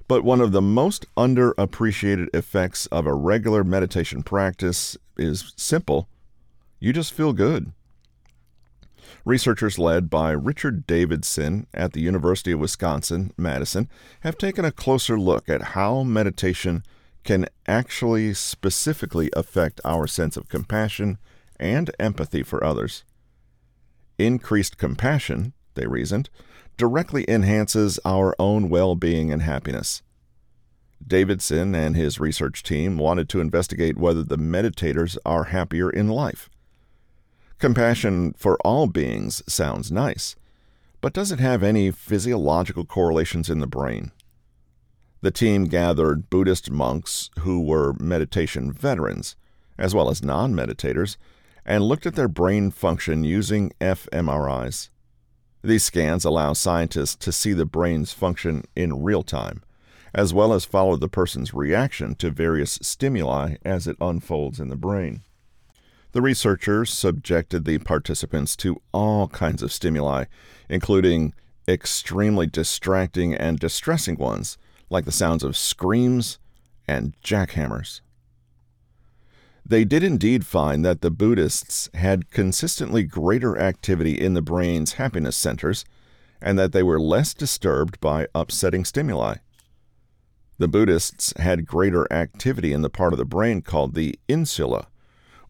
But 0.08 0.24
one 0.24 0.40
of 0.40 0.52
the 0.52 0.62
most 0.62 1.04
underappreciated 1.16 2.34
effects 2.34 2.86
of 2.86 3.06
a 3.06 3.14
regular 3.14 3.62
meditation 3.64 4.22
practice 4.22 4.96
is 5.18 5.52
simple 5.56 6.08
you 6.80 6.92
just 6.92 7.12
feel 7.12 7.32
good. 7.32 7.72
Researchers 9.24 9.78
led 9.78 10.10
by 10.10 10.32
Richard 10.32 10.84
Davidson 10.84 11.68
at 11.72 11.92
the 11.92 12.00
University 12.00 12.52
of 12.52 12.58
Wisconsin 12.58 13.32
Madison 13.36 13.88
have 14.20 14.36
taken 14.36 14.64
a 14.64 14.72
closer 14.72 15.18
look 15.18 15.48
at 15.48 15.62
how 15.62 16.02
meditation 16.02 16.82
can 17.22 17.46
actually 17.68 18.34
specifically 18.34 19.30
affect 19.34 19.80
our 19.84 20.08
sense 20.08 20.36
of 20.36 20.48
compassion 20.48 21.18
and 21.60 21.90
empathy 22.00 22.42
for 22.42 22.64
others. 22.64 23.04
Increased 24.18 24.76
compassion, 24.76 25.52
they 25.74 25.86
reasoned, 25.86 26.28
directly 26.76 27.24
enhances 27.28 28.00
our 28.04 28.34
own 28.40 28.68
well 28.68 28.96
being 28.96 29.30
and 29.30 29.42
happiness. 29.42 30.02
Davidson 31.06 31.76
and 31.76 31.94
his 31.94 32.18
research 32.18 32.64
team 32.64 32.98
wanted 32.98 33.28
to 33.28 33.40
investigate 33.40 33.96
whether 33.96 34.24
the 34.24 34.38
meditators 34.38 35.16
are 35.24 35.44
happier 35.44 35.90
in 35.90 36.08
life. 36.08 36.48
Compassion 37.62 38.34
for 38.36 38.58
all 38.64 38.88
beings 38.88 39.40
sounds 39.46 39.92
nice, 39.92 40.34
but 41.00 41.12
does 41.12 41.30
it 41.30 41.38
have 41.38 41.62
any 41.62 41.92
physiological 41.92 42.84
correlations 42.84 43.48
in 43.48 43.60
the 43.60 43.68
brain? 43.68 44.10
The 45.20 45.30
team 45.30 45.66
gathered 45.66 46.28
Buddhist 46.28 46.72
monks 46.72 47.30
who 47.38 47.60
were 47.60 47.94
meditation 48.00 48.72
veterans, 48.72 49.36
as 49.78 49.94
well 49.94 50.10
as 50.10 50.24
non 50.24 50.54
meditators, 50.54 51.16
and 51.64 51.84
looked 51.84 52.04
at 52.04 52.16
their 52.16 52.26
brain 52.26 52.72
function 52.72 53.22
using 53.22 53.70
fMRIs. 53.80 54.88
These 55.62 55.84
scans 55.84 56.24
allow 56.24 56.54
scientists 56.54 57.14
to 57.14 57.30
see 57.30 57.52
the 57.52 57.64
brain's 57.64 58.12
function 58.12 58.64
in 58.74 59.04
real 59.04 59.22
time 59.22 59.62
as 60.12 60.34
well 60.34 60.52
as 60.52 60.64
follow 60.64 60.96
the 60.96 61.08
person's 61.08 61.54
reaction 61.54 62.16
to 62.16 62.28
various 62.28 62.80
stimuli 62.82 63.54
as 63.64 63.86
it 63.86 63.96
unfolds 64.00 64.58
in 64.58 64.68
the 64.68 64.76
brain. 64.76 65.22
The 66.12 66.22
researchers 66.22 66.90
subjected 66.92 67.64
the 67.64 67.78
participants 67.78 68.54
to 68.56 68.80
all 68.92 69.28
kinds 69.28 69.62
of 69.62 69.72
stimuli, 69.72 70.26
including 70.68 71.32
extremely 71.66 72.46
distracting 72.46 73.34
and 73.34 73.58
distressing 73.58 74.16
ones, 74.16 74.58
like 74.90 75.06
the 75.06 75.12
sounds 75.12 75.42
of 75.42 75.56
screams 75.56 76.38
and 76.86 77.14
jackhammers. 77.22 78.02
They 79.64 79.84
did 79.84 80.02
indeed 80.02 80.44
find 80.44 80.84
that 80.84 81.00
the 81.00 81.10
Buddhists 81.10 81.88
had 81.94 82.30
consistently 82.30 83.04
greater 83.04 83.56
activity 83.58 84.20
in 84.20 84.34
the 84.34 84.42
brain's 84.42 84.94
happiness 84.94 85.36
centers, 85.36 85.84
and 86.42 86.58
that 86.58 86.72
they 86.72 86.82
were 86.82 87.00
less 87.00 87.32
disturbed 87.32 88.00
by 88.00 88.26
upsetting 88.34 88.84
stimuli. 88.84 89.36
The 90.58 90.68
Buddhists 90.68 91.32
had 91.38 91.64
greater 91.64 92.12
activity 92.12 92.72
in 92.72 92.82
the 92.82 92.90
part 92.90 93.14
of 93.14 93.18
the 93.18 93.24
brain 93.24 93.62
called 93.62 93.94
the 93.94 94.18
insula, 94.28 94.88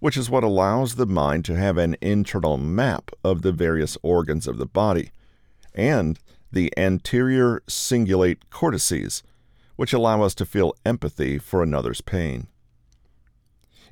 which 0.02 0.16
is 0.16 0.28
what 0.28 0.42
allows 0.42 0.97
the 0.97 1.06
mind 1.06 1.44
to 1.44 1.56
have 1.56 1.78
an 1.78 1.97
internal 2.00 2.59
map 2.59 3.12
of 3.23 3.42
the 3.42 3.52
various 3.52 3.97
organs 4.02 4.49
of 4.49 4.59
the 4.59 4.66
body, 4.66 5.12
and 5.76 6.18
the 6.50 6.76
anterior 6.76 7.62
cingulate 7.68 8.38
cortices, 8.50 9.23
which 9.76 9.92
allow 9.92 10.21
us 10.21 10.35
to 10.35 10.44
feel 10.44 10.75
empathy 10.85 11.38
for 11.38 11.62
another's 11.62 12.00
pain. 12.00 12.49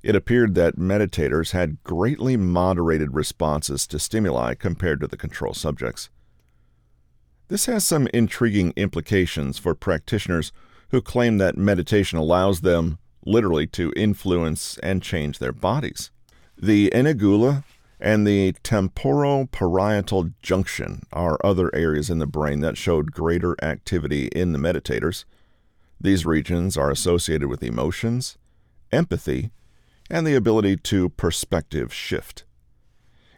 It 0.02 0.16
appeared 0.16 0.56
that 0.56 0.76
meditators 0.76 1.52
had 1.52 1.80
greatly 1.84 2.36
moderated 2.36 3.14
responses 3.14 3.86
to 3.86 4.00
stimuli 4.00 4.54
compared 4.54 5.00
to 5.02 5.06
the 5.06 5.16
control 5.16 5.54
subjects. 5.54 6.10
This 7.46 7.66
has 7.66 7.86
some 7.86 8.08
intriguing 8.12 8.72
implications 8.74 9.58
for 9.58 9.76
practitioners 9.76 10.50
who 10.88 11.00
claim 11.00 11.38
that 11.38 11.56
meditation 11.56 12.18
allows 12.18 12.62
them 12.62 12.98
literally 13.24 13.66
to 13.66 13.92
influence 13.96 14.78
and 14.82 15.02
change 15.02 15.38
their 15.38 15.52
bodies. 15.52 16.10
The 16.56 16.90
inagula 16.90 17.64
and 18.00 18.26
the 18.26 18.54
temporoparietal 18.64 20.32
junction 20.42 21.02
are 21.12 21.38
other 21.44 21.74
areas 21.74 22.08
in 22.08 22.18
the 22.18 22.26
brain 22.26 22.60
that 22.60 22.78
showed 22.78 23.12
greater 23.12 23.56
activity 23.62 24.26
in 24.28 24.52
the 24.52 24.58
meditators. 24.58 25.24
These 26.00 26.24
regions 26.24 26.78
are 26.78 26.90
associated 26.90 27.48
with 27.48 27.62
emotions, 27.62 28.38
empathy, 28.90 29.50
and 30.08 30.26
the 30.26 30.34
ability 30.34 30.76
to 30.76 31.10
perspective 31.10 31.92
shift. 31.92 32.44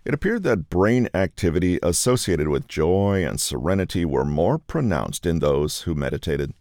It 0.05 0.15
appeared 0.15 0.43
that 0.45 0.71
brain 0.71 1.09
activity 1.15 1.79
associated 1.83 2.49
with 2.49 2.67
joy 2.67 3.25
and 3.25 3.41
serenity 3.41 4.05
were 4.05 4.25
more 4.25 4.59
pronounced 4.59 5.27
in 5.27 5.39
those 5.39 5.83
who 5.83 5.95
meditated. 5.95 6.55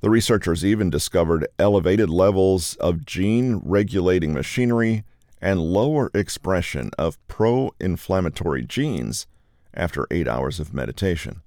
The 0.00 0.10
researchers 0.10 0.64
even 0.64 0.88
discovered 0.88 1.46
elevated 1.58 2.08
levels 2.08 2.74
of 2.76 3.04
gene 3.04 3.60
regulating 3.62 4.32
machinery 4.32 5.04
and 5.40 5.60
lower 5.60 6.10
expression 6.14 6.90
of 6.98 7.18
pro 7.28 7.74
inflammatory 7.78 8.62
genes 8.62 9.26
after 9.74 10.06
eight 10.10 10.26
hours 10.26 10.58
of 10.58 10.72
meditation. 10.74 11.42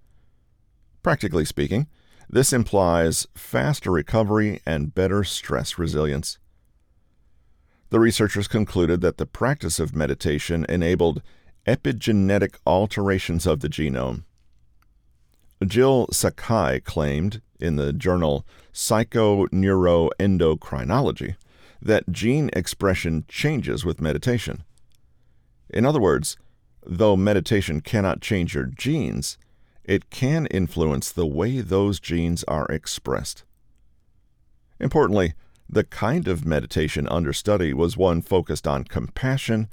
Practically 1.01 1.45
speaking, 1.45 1.87
this 2.29 2.53
implies 2.53 3.27
faster 3.35 3.91
recovery 3.91 4.61
and 4.65 4.95
better 4.95 5.23
stress 5.23 5.77
resilience. 5.77 6.37
The 7.89 7.99
researchers 7.99 8.47
concluded 8.47 9.01
that 9.01 9.17
the 9.17 9.25
practice 9.25 9.79
of 9.79 9.95
meditation 9.95 10.65
enabled 10.69 11.21
epigenetic 11.67 12.55
alterations 12.65 13.45
of 13.45 13.59
the 13.59 13.69
genome. 13.69 14.23
Jill 15.63 16.07
Sakai 16.11 16.79
claimed 16.79 17.41
in 17.63 17.77
the 17.77 17.93
journal 17.93 18.45
Psychoneuroendocrinology 18.73 21.35
that 21.81 22.11
gene 22.11 22.49
expression 22.53 23.25
changes 23.27 23.85
with 23.85 24.01
meditation. 24.01 24.63
In 25.69 25.85
other 25.85 25.99
words, 25.99 26.37
though 26.85 27.17
meditation 27.17 27.81
cannot 27.81 28.21
change 28.21 28.53
your 28.53 28.65
genes, 28.65 29.37
it 29.83 30.09
can 30.09 30.45
influence 30.47 31.11
the 31.11 31.25
way 31.25 31.61
those 31.61 31.99
genes 31.99 32.43
are 32.45 32.65
expressed. 32.67 33.43
Importantly, 34.79 35.33
the 35.69 35.83
kind 35.83 36.27
of 36.27 36.45
meditation 36.45 37.07
under 37.09 37.33
study 37.33 37.73
was 37.73 37.97
one 37.97 38.21
focused 38.21 38.67
on 38.67 38.83
compassion 38.83 39.67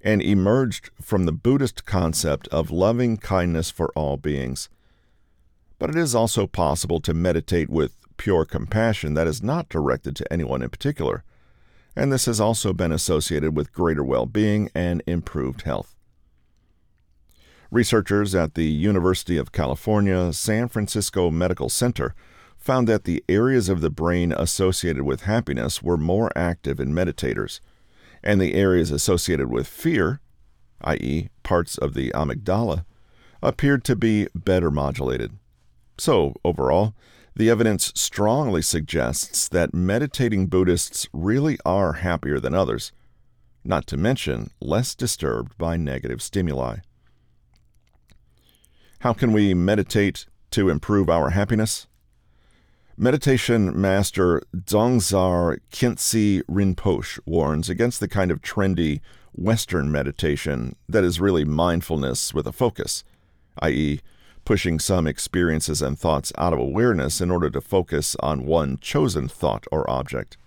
and 0.00 0.22
emerged 0.22 0.90
from 1.00 1.24
the 1.24 1.32
Buddhist 1.32 1.84
concept 1.84 2.46
of 2.48 2.70
loving 2.70 3.16
kindness 3.16 3.70
for 3.70 3.90
all 3.96 4.16
beings 4.16 4.68
but 5.78 5.90
it 5.90 5.96
is 5.96 6.14
also 6.14 6.46
possible 6.46 7.00
to 7.00 7.14
meditate 7.14 7.70
with 7.70 7.96
pure 8.16 8.44
compassion 8.44 9.14
that 9.14 9.26
is 9.26 9.42
not 9.42 9.68
directed 9.68 10.16
to 10.16 10.32
anyone 10.32 10.62
in 10.62 10.70
particular, 10.70 11.24
and 11.96 12.12
this 12.12 12.26
has 12.26 12.40
also 12.40 12.72
been 12.72 12.92
associated 12.92 13.56
with 13.56 13.72
greater 13.72 14.04
well 14.04 14.26
being 14.26 14.70
and 14.74 15.02
improved 15.06 15.62
health. 15.62 15.94
Researchers 17.70 18.34
at 18.34 18.54
the 18.54 18.64
University 18.64 19.36
of 19.36 19.52
California 19.52 20.32
San 20.32 20.68
Francisco 20.68 21.30
Medical 21.30 21.68
Center 21.68 22.14
found 22.56 22.88
that 22.88 23.04
the 23.04 23.22
areas 23.28 23.68
of 23.68 23.80
the 23.80 23.90
brain 23.90 24.32
associated 24.32 25.02
with 25.02 25.22
happiness 25.22 25.82
were 25.82 25.96
more 25.96 26.32
active 26.36 26.80
in 26.80 26.92
meditators, 26.92 27.60
and 28.22 28.40
the 28.40 28.54
areas 28.54 28.90
associated 28.90 29.50
with 29.50 29.66
fear, 29.66 30.20
i.e., 30.82 31.28
parts 31.42 31.78
of 31.78 31.94
the 31.94 32.10
amygdala, 32.14 32.84
appeared 33.42 33.84
to 33.84 33.94
be 33.94 34.26
better 34.34 34.70
modulated. 34.70 35.37
So, 35.98 36.34
overall, 36.44 36.94
the 37.34 37.50
evidence 37.50 37.92
strongly 37.94 38.62
suggests 38.62 39.48
that 39.48 39.74
meditating 39.74 40.46
Buddhists 40.46 41.08
really 41.12 41.58
are 41.64 41.94
happier 41.94 42.38
than 42.38 42.54
others, 42.54 42.92
not 43.64 43.86
to 43.88 43.96
mention 43.96 44.50
less 44.60 44.94
disturbed 44.94 45.58
by 45.58 45.76
negative 45.76 46.22
stimuli. 46.22 46.78
How 49.00 49.12
can 49.12 49.32
we 49.32 49.54
meditate 49.54 50.26
to 50.50 50.68
improve 50.68 51.08
our 51.08 51.30
happiness? 51.30 51.86
Meditation 52.96 53.80
master 53.80 54.42
Dzongsar 54.56 55.58
Khyentse 55.70 56.42
Rinpoche 56.48 57.20
warns 57.24 57.68
against 57.68 58.00
the 58.00 58.08
kind 58.08 58.32
of 58.32 58.42
trendy 58.42 59.00
Western 59.32 59.92
meditation 59.92 60.74
that 60.88 61.04
is 61.04 61.20
really 61.20 61.44
mindfulness 61.44 62.34
with 62.34 62.48
a 62.48 62.52
focus, 62.52 63.04
i.e., 63.62 64.00
pushing 64.48 64.78
some 64.78 65.06
experiences 65.06 65.82
and 65.82 65.98
thoughts 65.98 66.32
out 66.38 66.54
of 66.54 66.58
awareness 66.58 67.20
in 67.20 67.30
order 67.30 67.50
to 67.50 67.60
focus 67.60 68.16
on 68.20 68.46
one 68.46 68.78
chosen 68.78 69.28
thought 69.28 69.66
or 69.70 69.88
object. 69.90 70.38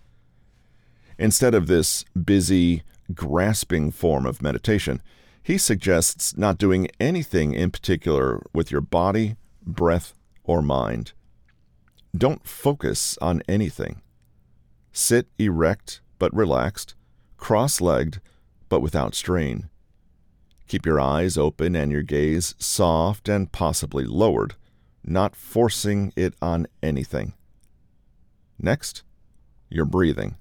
Instead 1.19 1.53
of 1.53 1.67
this 1.67 2.03
busy, 2.15 2.81
grasping 3.13 3.91
form 3.91 4.25
of 4.25 4.41
meditation, 4.41 5.03
he 5.43 5.55
suggests 5.55 6.35
not 6.35 6.57
doing 6.57 6.87
anything 6.99 7.53
in 7.53 7.69
particular 7.69 8.41
with 8.55 8.71
your 8.71 8.81
body, 8.81 9.35
breath, 9.63 10.15
or 10.43 10.63
mind. 10.63 11.13
Don't 12.17 12.47
focus 12.47 13.19
on 13.21 13.43
anything. 13.47 14.01
Sit 14.91 15.27
erect 15.37 16.01
but 16.17 16.35
relaxed, 16.35 16.95
cross 17.37 17.79
legged 17.79 18.19
but 18.67 18.81
without 18.81 19.13
strain. 19.13 19.69
Keep 20.71 20.85
your 20.85 21.01
eyes 21.01 21.37
open 21.37 21.75
and 21.75 21.91
your 21.91 22.01
gaze 22.01 22.55
soft 22.57 23.27
and 23.27 23.51
possibly 23.51 24.05
lowered, 24.05 24.55
not 25.03 25.35
forcing 25.35 26.13
it 26.15 26.33
on 26.41 26.65
anything. 26.81 27.33
Next, 28.57 29.03
your 29.69 29.83
breathing. 29.83 30.37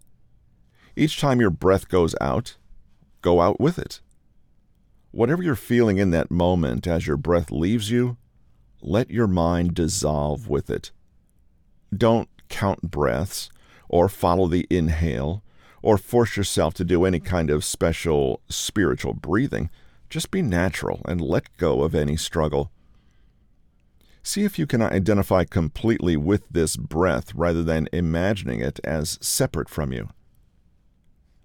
Each 0.94 1.20
time 1.20 1.40
your 1.40 1.50
breath 1.50 1.88
goes 1.88 2.14
out, 2.20 2.58
go 3.22 3.40
out 3.40 3.58
with 3.58 3.76
it. 3.76 4.00
Whatever 5.10 5.42
you're 5.42 5.56
feeling 5.56 5.98
in 5.98 6.12
that 6.12 6.30
moment 6.30 6.86
as 6.86 7.08
your 7.08 7.16
breath 7.16 7.50
leaves 7.50 7.90
you, 7.90 8.16
let 8.80 9.10
your 9.10 9.26
mind 9.26 9.74
dissolve 9.74 10.46
with 10.48 10.70
it. 10.70 10.92
Don't 11.92 12.28
count 12.48 12.82
breaths 12.82 13.50
or 13.88 14.08
follow 14.08 14.46
the 14.46 14.68
inhale 14.70 15.42
or 15.82 15.98
force 15.98 16.36
yourself 16.36 16.72
to 16.74 16.84
do 16.84 17.04
any 17.04 17.18
kind 17.18 17.50
of 17.50 17.64
special 17.64 18.40
spiritual 18.48 19.12
breathing. 19.12 19.70
Just 20.10 20.32
be 20.32 20.42
natural 20.42 21.00
and 21.06 21.20
let 21.20 21.56
go 21.56 21.82
of 21.82 21.94
any 21.94 22.16
struggle. 22.16 22.72
See 24.22 24.42
if 24.42 24.58
you 24.58 24.66
can 24.66 24.82
identify 24.82 25.44
completely 25.44 26.16
with 26.16 26.42
this 26.50 26.76
breath 26.76 27.32
rather 27.34 27.62
than 27.62 27.88
imagining 27.92 28.60
it 28.60 28.80
as 28.84 29.18
separate 29.22 29.68
from 29.68 29.92
you. 29.92 30.10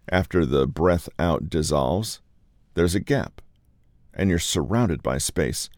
After 0.10 0.46
the 0.46 0.68
breath 0.68 1.08
out 1.18 1.50
dissolves, 1.50 2.22
there's 2.74 2.96
a 2.96 3.00
gap, 3.00 3.42
and 4.14 4.30
you're 4.30 4.40
surrounded 4.40 5.02
by 5.02 5.20
space. 5.20 5.70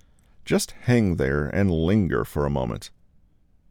Just 0.46 0.72
hang 0.84 1.18
there 1.18 1.48
and 1.48 1.70
linger 1.70 2.24
for 2.24 2.46
a 2.46 2.50
moment. 2.50 2.90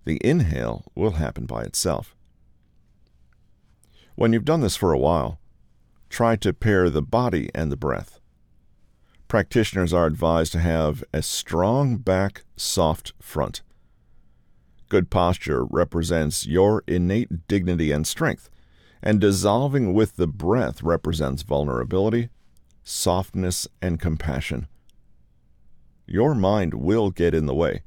The 0.05 0.21
inhale 0.23 0.85
will 0.95 1.13
happen 1.13 1.47
by 1.47 1.63
itself. 1.63 2.15
When 4.15 4.33
you've 4.33 4.45
done 4.45 4.61
this 4.61 4.77
for 4.77 4.93
a 4.93 4.99
while, 4.99 5.41
try 6.09 6.37
to 6.37 6.53
pair 6.53 6.89
the 6.89 7.03
body 7.03 7.51
and 7.55 7.73
the 7.73 7.77
breath. 7.77 8.21
Practitioners 9.29 9.93
are 9.93 10.07
advised 10.07 10.53
to 10.53 10.61
have 10.61 11.03
a 11.13 11.21
strong 11.21 11.97
back, 11.97 12.45
soft 12.57 13.13
front. 13.21 13.63
Good 14.89 15.11
posture 15.11 15.65
represents 15.65 16.47
your 16.47 16.85
innate 16.87 17.49
dignity 17.49 17.91
and 17.91 18.07
strength, 18.07 18.49
and 19.03 19.21
dissolving 19.21 19.93
with 19.93 20.15
the 20.15 20.29
breath 20.29 20.81
represents 20.81 21.43
vulnerability, 21.43 22.29
softness, 22.85 23.67
and 23.83 24.01
compassion. 24.01 24.69
Your 26.07 26.37
mind 26.37 26.75
will 26.75 27.11
get 27.11 27.35
in 27.35 27.47
the 27.47 27.55
way, 27.55 27.83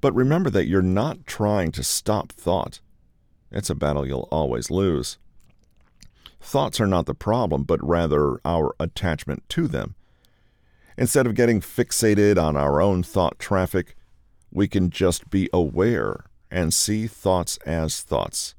but 0.00 0.14
remember 0.14 0.48
that 0.48 0.68
you're 0.68 0.80
not 0.80 1.26
trying 1.26 1.70
to 1.72 1.82
stop 1.82 2.32
thought. 2.32 2.80
It's 3.52 3.68
a 3.68 3.74
battle 3.74 4.06
you'll 4.06 4.28
always 4.30 4.70
lose. 4.70 5.18
Thoughts 6.40 6.80
are 6.80 6.86
not 6.86 7.04
the 7.04 7.14
problem, 7.14 7.64
but 7.64 7.86
rather 7.86 8.40
our 8.42 8.74
attachment 8.80 9.46
to 9.50 9.68
them. 9.68 9.96
Instead 10.98 11.28
of 11.28 11.36
getting 11.36 11.60
fixated 11.60 12.42
on 12.42 12.56
our 12.56 12.82
own 12.82 13.04
thought 13.04 13.38
traffic, 13.38 13.94
we 14.50 14.66
can 14.66 14.90
just 14.90 15.30
be 15.30 15.48
aware 15.52 16.24
and 16.50 16.74
see 16.74 17.06
thoughts 17.06 17.56
as 17.64 18.00
thoughts. 18.00 18.56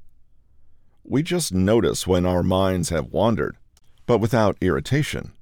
We 1.04 1.22
just 1.22 1.52
notice 1.52 2.06
when 2.06 2.24
our 2.24 2.42
minds 2.42 2.88
have 2.88 3.12
wandered, 3.12 3.58
but 4.06 4.18
without 4.18 4.56
irritation, 4.62 5.32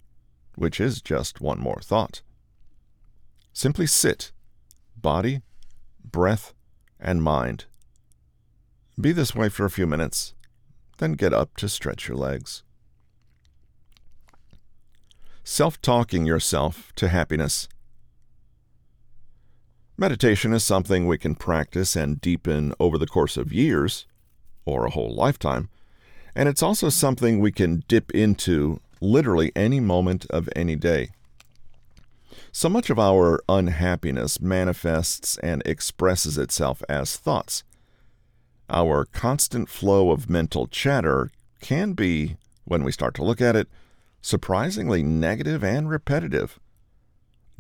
which 0.56 0.80
is 0.80 1.00
just 1.00 1.40
one 1.40 1.61
more 1.61 1.80
thought. 1.80 2.22
Simply 3.52 3.87
sit, 3.87 4.32
body, 4.96 5.42
breath, 6.04 6.52
and 6.98 7.22
mind. 7.22 7.66
Be 9.00 9.12
this 9.12 9.37
way 9.37 9.48
for 9.48 9.64
a 9.64 9.70
few 9.70 9.87
minutes, 9.87 10.34
then 10.96 11.12
get 11.12 11.32
up 11.32 11.56
to 11.58 11.68
stretch 11.68 12.08
your 12.08 12.16
legs. 12.16 12.64
Self 15.50 15.80
talking 15.80 16.26
yourself 16.26 16.92
to 16.96 17.08
happiness. 17.08 17.68
Meditation 19.96 20.52
is 20.52 20.62
something 20.62 21.06
we 21.06 21.16
can 21.16 21.34
practice 21.34 21.96
and 21.96 22.20
deepen 22.20 22.74
over 22.78 22.98
the 22.98 23.06
course 23.06 23.38
of 23.38 23.50
years, 23.50 24.06
or 24.66 24.84
a 24.84 24.90
whole 24.90 25.12
lifetime, 25.14 25.70
and 26.37 26.50
it's 26.50 26.62
also 26.62 26.90
something 26.90 27.40
we 27.40 27.50
can 27.50 27.82
dip 27.88 28.11
into 28.11 28.78
literally 29.00 29.50
any 29.56 29.80
moment 29.80 30.26
of 30.28 30.50
any 30.54 30.76
day. 30.76 31.12
So 32.52 32.68
much 32.68 32.90
of 32.90 32.98
our 32.98 33.40
unhappiness 33.48 34.42
manifests 34.42 35.38
and 35.38 35.62
expresses 35.64 36.37
itself 36.37 36.82
as 36.90 37.16
thoughts. 37.16 37.64
Our 38.68 39.06
constant 39.06 39.70
flow 39.70 40.11
of 40.11 40.28
mental 40.28 40.66
chatter 40.66 41.30
can 41.62 41.94
be, 41.94 42.37
when 42.66 42.84
we 42.84 42.92
start 42.92 43.14
to 43.14 43.24
look 43.24 43.40
at 43.40 43.56
it, 43.56 43.66
surprisingly 44.29 45.03
negative 45.03 45.64
and 45.64 45.88
repetitive. 45.88 46.61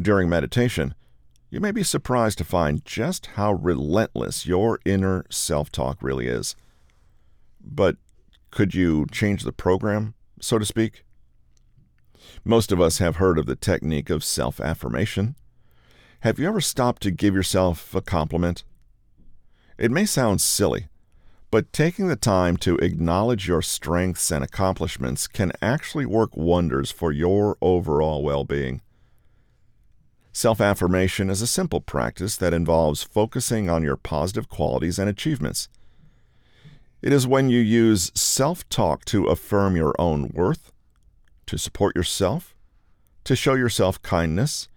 During 0.00 0.28
meditation, 0.28 0.94
you 1.50 1.60
may 1.60 1.72
be 1.72 1.82
surprised 1.82 2.38
to 2.38 2.44
find 2.44 2.84
just 2.84 3.26
how 3.34 3.54
relentless 3.54 4.46
your 4.46 4.78
inner 4.84 5.24
self 5.30 5.72
talk 5.72 6.02
really 6.02 6.26
is. 6.26 6.54
But 7.60 7.96
could 8.50 8.74
you 8.74 9.06
change 9.10 9.42
the 9.42 9.52
program, 9.52 10.14
so 10.40 10.58
to 10.58 10.66
speak? 10.66 11.04
Most 12.44 12.70
of 12.70 12.80
us 12.80 12.98
have 12.98 13.16
heard 13.16 13.38
of 13.38 13.46
the 13.46 13.56
technique 13.56 14.10
of 14.10 14.22
self 14.22 14.60
affirmation. 14.60 15.36
Have 16.20 16.38
you 16.38 16.48
ever 16.48 16.60
stopped 16.60 17.02
to 17.02 17.10
give 17.10 17.34
yourself 17.34 17.94
a 17.94 18.02
compliment? 18.02 18.64
It 19.78 19.90
may 19.90 20.04
sound 20.04 20.40
silly, 20.40 20.88
but 21.50 21.72
taking 21.72 22.08
the 22.08 22.16
time 22.16 22.56
to 22.58 22.76
acknowledge 22.76 23.48
your 23.48 23.62
strengths 23.62 24.30
and 24.30 24.44
accomplishments 24.44 25.26
can 25.26 25.52
actually 25.62 26.04
work 26.04 26.36
wonders 26.36 26.90
for 26.90 27.10
your 27.10 27.56
overall 27.62 28.22
well 28.22 28.44
being. 28.44 28.82
Self 30.32 30.60
affirmation 30.60 31.30
is 31.30 31.42
a 31.42 31.46
simple 31.46 31.80
practice 31.80 32.36
that 32.36 32.52
involves 32.52 33.02
focusing 33.02 33.70
on 33.70 33.82
your 33.82 33.96
positive 33.96 34.48
qualities 34.48 34.98
and 34.98 35.08
achievements. 35.08 35.68
It 37.00 37.12
is 37.12 37.26
when 37.26 37.48
you 37.48 37.60
use 37.60 38.12
self 38.14 38.68
talk 38.68 39.04
to 39.06 39.26
affirm 39.26 39.74
your 39.74 39.94
own 39.98 40.30
worth, 40.34 40.70
to 41.46 41.56
support 41.56 41.96
yourself, 41.96 42.54
to 43.24 43.34
show 43.34 43.54
yourself 43.54 44.02
kindness, 44.02 44.68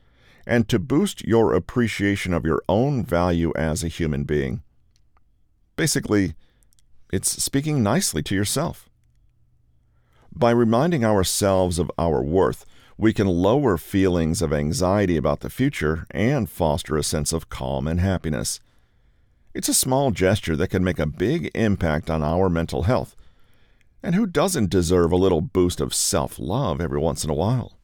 and 0.48 0.68
to 0.70 0.80
boost 0.80 1.28
your 1.28 1.54
appreciation 1.54 2.34
of 2.34 2.46
your 2.46 2.62
own 2.70 3.04
value 3.04 3.52
as 3.56 3.84
a 3.84 3.88
human 3.88 4.24
being. 4.24 4.64
Basically, 5.76 6.36
it's 7.12 7.44
speaking 7.44 7.84
nicely 7.84 8.24
to 8.24 8.36
yourself. 8.36 8.90
By 10.34 10.52
reminding 10.52 11.04
ourselves 11.04 11.78
of 11.78 11.92
our 11.98 12.22
worth, 12.22 12.66
we 12.98 13.14
can 13.14 13.28
lower 13.28 13.78
feelings 13.78 14.42
of 14.42 14.54
anxiety 14.54 15.18
about 15.18 15.42
the 15.42 15.50
future 15.50 16.06
and 16.12 16.50
foster 16.50 16.98
a 16.98 17.04
sense 17.04 17.34
of 17.34 17.50
calm 17.50 17.88
and 17.88 18.00
happiness. 18.00 18.60
It's 19.54 19.68
a 19.68 19.74
small 19.74 20.12
gesture 20.12 20.56
that 20.56 20.70
can 20.70 20.84
make 20.84 21.00
a 21.00 21.06
big 21.06 21.52
impact 21.54 22.10
on 22.10 22.24
our 22.24 22.50
mental 22.50 22.84
health. 22.84 23.16
And 24.02 24.16
who 24.16 24.26
doesn't 24.26 24.70
deserve 24.70 25.12
a 25.12 25.18
little 25.18 25.42
boost 25.42 25.82
of 25.82 25.94
self 25.94 26.40
love 26.40 26.80
every 26.80 27.00
once 27.00 27.24
in 27.24 27.30
a 27.30 27.36
while? 27.36 27.78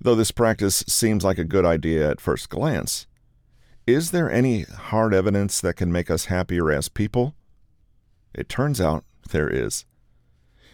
Though 0.00 0.14
this 0.14 0.30
practice 0.30 0.84
seems 0.86 1.24
like 1.24 1.38
a 1.38 1.44
good 1.44 1.64
idea 1.64 2.10
at 2.10 2.20
first 2.20 2.50
glance, 2.50 3.06
is 3.86 4.10
there 4.10 4.30
any 4.30 4.62
hard 4.62 5.14
evidence 5.14 5.60
that 5.60 5.76
can 5.76 5.90
make 5.90 6.10
us 6.10 6.26
happier 6.26 6.70
as 6.70 6.88
people? 6.88 7.34
It 8.34 8.48
turns 8.48 8.80
out 8.80 9.04
there 9.30 9.48
is. 9.48 9.84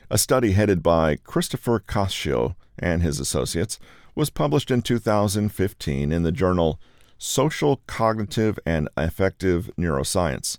A 0.09 0.19
study 0.19 0.53
headed 0.53 0.83
by 0.83 1.17
Christopher 1.17 1.79
Cascio 1.79 2.57
and 2.79 3.03
his 3.03 3.21
associates 3.21 3.79
was 4.15 4.31
published 4.31 4.71
in 4.71 4.83
2015 4.83 6.11
in 6.11 6.23
the 6.23 6.33
journal 6.33 6.81
Social 7.19 7.83
Cognitive 7.87 8.59
and 8.65 8.89
Affective 8.97 9.71
Neuroscience, 9.79 10.59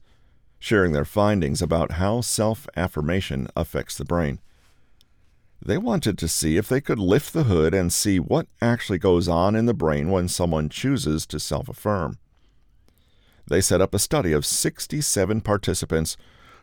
sharing 0.60 0.94
their 0.94 1.06
findings 1.06 1.62
about 1.62 1.94
how 1.94 2.22
self 2.22 2.68
affirmation 2.78 3.48
affects 3.56 3.98
the 3.98 4.06
brain. 4.06 4.40
They 5.64 5.78
wanted 5.78 6.18
to 6.20 6.28
see 6.28 6.58
if 6.58 6.70
they 6.70 6.82
could 6.82 7.00
lift 7.00 7.34
the 7.34 7.44
hood 7.44 7.74
and 7.74 7.92
see 7.92 8.20
what 8.20 8.48
actually 8.62 9.00
goes 9.00 9.28
on 9.28 9.56
in 9.56 9.66
the 9.66 9.74
brain 9.74 10.10
when 10.10 10.28
someone 10.28 10.70
chooses 10.70 11.26
to 11.28 11.40
self 11.40 11.68
affirm. 11.68 12.20
They 13.48 13.62
set 13.62 13.82
up 13.82 13.94
a 13.94 14.00
study 14.00 14.32
of 14.32 14.46
67 14.46 15.42
participants 15.42 16.16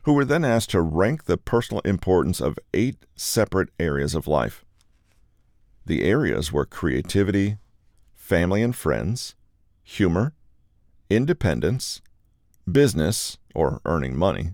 who 0.02 0.12
were 0.12 0.24
then 0.24 0.44
asked 0.44 0.70
to 0.70 0.80
rank 0.80 1.24
the 1.24 1.36
personal 1.36 1.80
importance 1.82 2.40
of 2.40 2.58
eight 2.72 3.06
separate 3.16 3.68
areas 3.78 4.14
of 4.14 4.26
life. 4.26 4.64
The 5.86 6.04
areas 6.04 6.52
were 6.52 6.66
creativity, 6.66 7.56
family 8.14 8.62
and 8.62 8.76
friends, 8.76 9.34
humor, 9.82 10.34
independence, 11.08 12.02
business, 12.70 13.38
or 13.54 13.80
earning 13.84 14.16
money, 14.16 14.50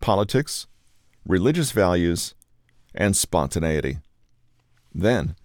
politics, 0.00 0.66
religious 1.26 1.72
values, 1.72 2.34
and 2.94 3.16
spontaneity. 3.16 3.98
Then, 4.94 5.36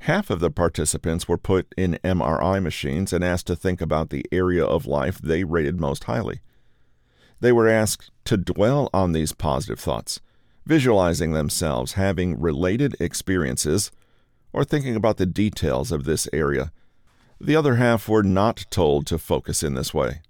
half 0.00 0.30
of 0.30 0.40
the 0.40 0.50
participants 0.50 1.26
were 1.26 1.38
put 1.38 1.74
in 1.76 1.98
MRI 2.04 2.62
machines 2.62 3.12
and 3.12 3.24
asked 3.24 3.46
to 3.48 3.56
think 3.56 3.80
about 3.80 4.10
the 4.10 4.26
area 4.30 4.64
of 4.64 4.86
life 4.86 5.18
they 5.18 5.44
rated 5.44 5.80
most 5.80 6.04
highly. 6.04 6.40
They 7.46 7.52
were 7.52 7.68
asked 7.68 8.10
to 8.24 8.36
dwell 8.36 8.90
on 8.92 9.12
these 9.12 9.32
positive 9.32 9.78
thoughts, 9.78 10.18
visualizing 10.64 11.30
themselves 11.30 11.92
having 11.92 12.40
related 12.40 12.96
experiences 12.98 13.92
or 14.52 14.64
thinking 14.64 14.96
about 14.96 15.18
the 15.18 15.26
details 15.26 15.92
of 15.92 16.02
this 16.02 16.28
area. 16.32 16.72
The 17.40 17.54
other 17.54 17.76
half 17.76 18.08
were 18.08 18.24
not 18.24 18.66
told 18.68 19.06
to 19.06 19.16
focus 19.16 19.62
in 19.62 19.74
this 19.74 19.94
way. 19.94 20.22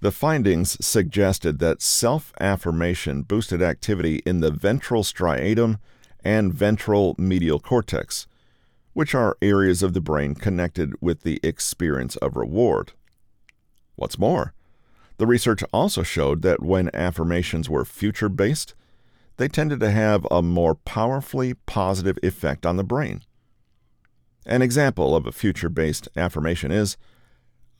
The 0.00 0.12
findings 0.12 0.76
suggested 0.86 1.58
that 1.58 1.82
self 1.82 2.32
affirmation 2.38 3.22
boosted 3.22 3.60
activity 3.60 4.22
in 4.24 4.38
the 4.38 4.52
ventral 4.52 5.02
striatum 5.02 5.80
and 6.22 6.54
ventral 6.54 7.16
medial 7.18 7.58
cortex, 7.58 8.28
which 8.92 9.12
are 9.12 9.36
areas 9.42 9.82
of 9.82 9.92
the 9.92 10.00
brain 10.00 10.36
connected 10.36 10.94
with 11.00 11.22
the 11.22 11.40
experience 11.42 12.14
of 12.18 12.36
reward. 12.36 12.92
What's 13.96 14.20
more, 14.20 14.53
the 15.16 15.26
research 15.26 15.62
also 15.72 16.02
showed 16.02 16.42
that 16.42 16.62
when 16.62 16.90
affirmations 16.94 17.70
were 17.70 17.84
future 17.84 18.28
based, 18.28 18.74
they 19.36 19.48
tended 19.48 19.80
to 19.80 19.90
have 19.90 20.26
a 20.30 20.42
more 20.42 20.74
powerfully 20.74 21.54
positive 21.66 22.18
effect 22.22 22.64
on 22.64 22.76
the 22.76 22.84
brain. 22.84 23.22
An 24.46 24.62
example 24.62 25.16
of 25.16 25.26
a 25.26 25.32
future 25.32 25.68
based 25.68 26.08
affirmation 26.16 26.70
is 26.70 26.96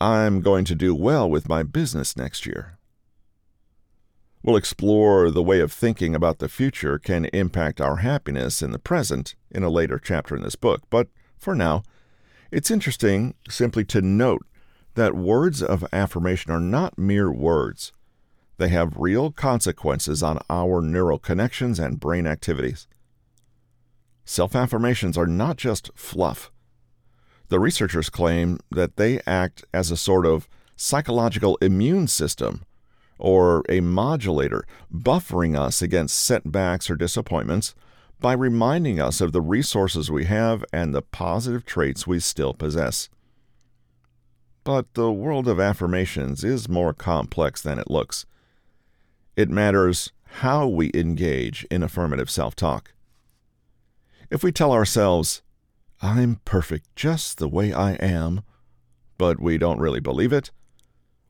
I'm 0.01 0.41
going 0.41 0.65
to 0.67 0.75
do 0.75 0.95
well 0.95 1.29
with 1.29 1.49
my 1.49 1.63
business 1.63 2.17
next 2.17 2.47
year. 2.47 2.79
We'll 4.43 4.57
explore 4.57 5.31
the 5.31 5.43
way 5.43 5.61
of 5.61 5.73
thinking 5.73 6.15
about 6.15 6.39
the 6.39 6.49
future 6.49 6.99
can 6.99 7.27
impact 7.27 7.81
our 7.81 7.97
happiness 7.97 8.61
in 8.61 8.73
the 8.73 8.79
present 8.79 9.35
in 9.51 9.63
a 9.63 9.71
later 9.71 9.99
chapter 9.99 10.37
in 10.37 10.43
this 10.43 10.57
book, 10.57 10.83
but 10.91 11.09
for 11.39 11.55
now, 11.55 11.83
it's 12.51 12.71
interesting 12.71 13.35
simply 13.49 13.85
to 13.87 14.03
note 14.03 14.45
that 14.95 15.15
words 15.15 15.63
of 15.63 15.85
affirmation 15.93 16.51
are 16.53 16.61
not 16.61 16.99
mere 16.99 17.31
words. 17.31 17.93
They 18.57 18.69
have 18.69 18.97
real 18.97 19.33
consequences 19.33 20.23
on 20.23 20.39
our 20.49 20.81
neural 20.81 21.19
connections 21.19 21.79
and 21.79 21.99
brain 21.99 22.27
activities. 22.27 22.87
Self 24.25 24.55
affirmations 24.55 25.19
are 25.19 25.27
not 25.27 25.57
just 25.57 25.91
fluff. 25.95 26.51
The 27.49 27.61
researchers 27.61 28.09
claim 28.09 28.59
that 28.71 28.97
they 28.97 29.21
act 29.27 29.65
as 29.75 29.91
a 29.91 29.97
sort 29.97 30.25
of 30.25 30.49
psychological 30.77 31.57
immune 31.61 32.07
system 32.09 32.65
or 33.19 33.63
a 33.69 33.81
modulator, 33.81 34.65
buffering 34.93 35.59
us 35.59 35.83
against 35.83 36.19
setbacks 36.19 36.91
or 36.91 36.97
disappointments 36.97 37.75
by 38.21 38.33
reminding 38.33 38.99
us 38.99 39.21
of 39.21 39.33
the 39.33 39.43
resources 39.43 40.11
we 40.11 40.25
have 40.25 40.65
and 40.73 40.95
the 40.95 41.03
positive 41.03 41.65
traits 41.65 42.07
we 42.07 42.19
still 42.19 42.55
possess. 42.55 43.09
But 44.65 44.95
the 44.95 45.13
world 45.13 45.47
of 45.47 45.61
affirmations 45.61 46.43
is 46.43 46.69
more 46.69 46.95
complex 46.95 47.61
than 47.61 47.79
it 47.79 47.91
looks. 47.91 48.25
It 49.37 49.51
matters 49.51 50.11
how 50.39 50.67
we 50.67 50.91
engage 50.95 51.65
in 51.71 51.83
affirmative 51.83 52.31
self 52.31 52.57
talk. 52.57 52.95
If 54.31 54.43
we 54.43 54.51
tell 54.51 54.73
ourselves, 54.73 55.43
I'm 56.01 56.41
perfect 56.45 56.97
just 56.97 57.39
the 57.39 57.49
way 57.49 57.73
I 57.73 57.93
am, 57.95 58.41
but 59.19 59.41
we 59.41 59.59
don't 59.59 59.79
really 59.79 60.01
believe 60.01 60.33
it, 60.33 60.51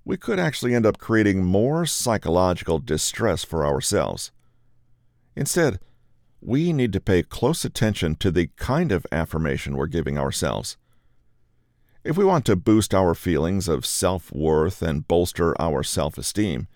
we 0.05 0.16
could 0.16 0.38
actually 0.38 0.75
end 0.75 0.87
up 0.87 0.99
creating 0.99 1.44
more 1.44 1.87
psychological 1.87 2.79
distress 2.79 3.42
for 3.42 3.66
ourselves. 3.66 4.31
Instead, 5.35 5.81
we 6.40 6.73
need 6.73 6.92
to 6.92 7.01
pay 7.01 7.23
close 7.23 7.64
attention 7.64 8.14
to 8.16 8.31
the 8.31 8.51
kind 8.57 8.92
of 8.92 9.07
affirmation 9.11 9.77
we're 9.77 9.87
giving 9.87 10.18
ourselves. 10.18 10.77
If 12.05 12.19
we 12.19 12.25
want 12.25 12.45
to 12.45 12.55
boost 12.55 12.95
our 12.95 13.14
feelings 13.14 13.67
of 13.67 13.87
self 13.87 14.31
worth 14.31 14.83
and 14.83 15.09
bolster 15.09 15.59
our 15.59 15.83
self 15.83 16.19
esteem, 16.19 16.69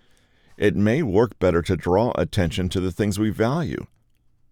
it 0.57 0.75
may 0.75 1.03
work 1.03 1.39
better 1.39 1.61
to 1.63 1.77
draw 1.77 2.13
attention 2.17 2.71
to 2.71 2.81
the 2.81 2.91
things 2.91 3.19
we 3.19 3.29
value. 3.29 3.87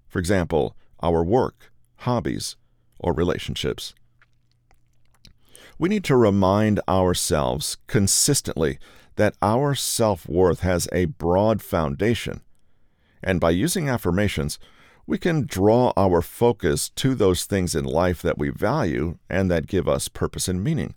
For 0.07 0.19
example, 0.19 0.77
our 1.03 1.25
work, 1.25 1.73
hobbies, 2.01 2.57
or 3.01 3.15
relationships. 3.15 3.95
We 5.79 5.89
need 5.89 6.05
to 6.05 6.17
remind 6.17 6.81
ourselves 6.87 7.79
consistently 7.87 8.79
that 9.17 9.35
our 9.41 9.75
self 9.75 10.29
worth 10.29 10.61
has 10.61 10.89
a 10.93 11.07
broad 11.07 11.63
foundation, 11.63 12.43
and 13.23 13.41
by 13.41 13.51
using 13.51 13.89
affirmations, 13.89 14.59
we 15.07 15.19
can 15.19 15.47
draw 15.47 15.93
our 15.97 16.21
focus 16.21 16.89
to 16.91 17.15
those 17.15 17.45
things 17.45 17.75
in 17.75 17.85
life 17.85 18.23
that 18.23 18.39
we 18.39 18.49
value 18.49 19.19
and 19.31 19.51
that 19.51 19.67
give 19.67 19.89
us 19.89 20.09
purpose 20.09 20.49
and 20.49 20.63
meaning. 20.63 20.95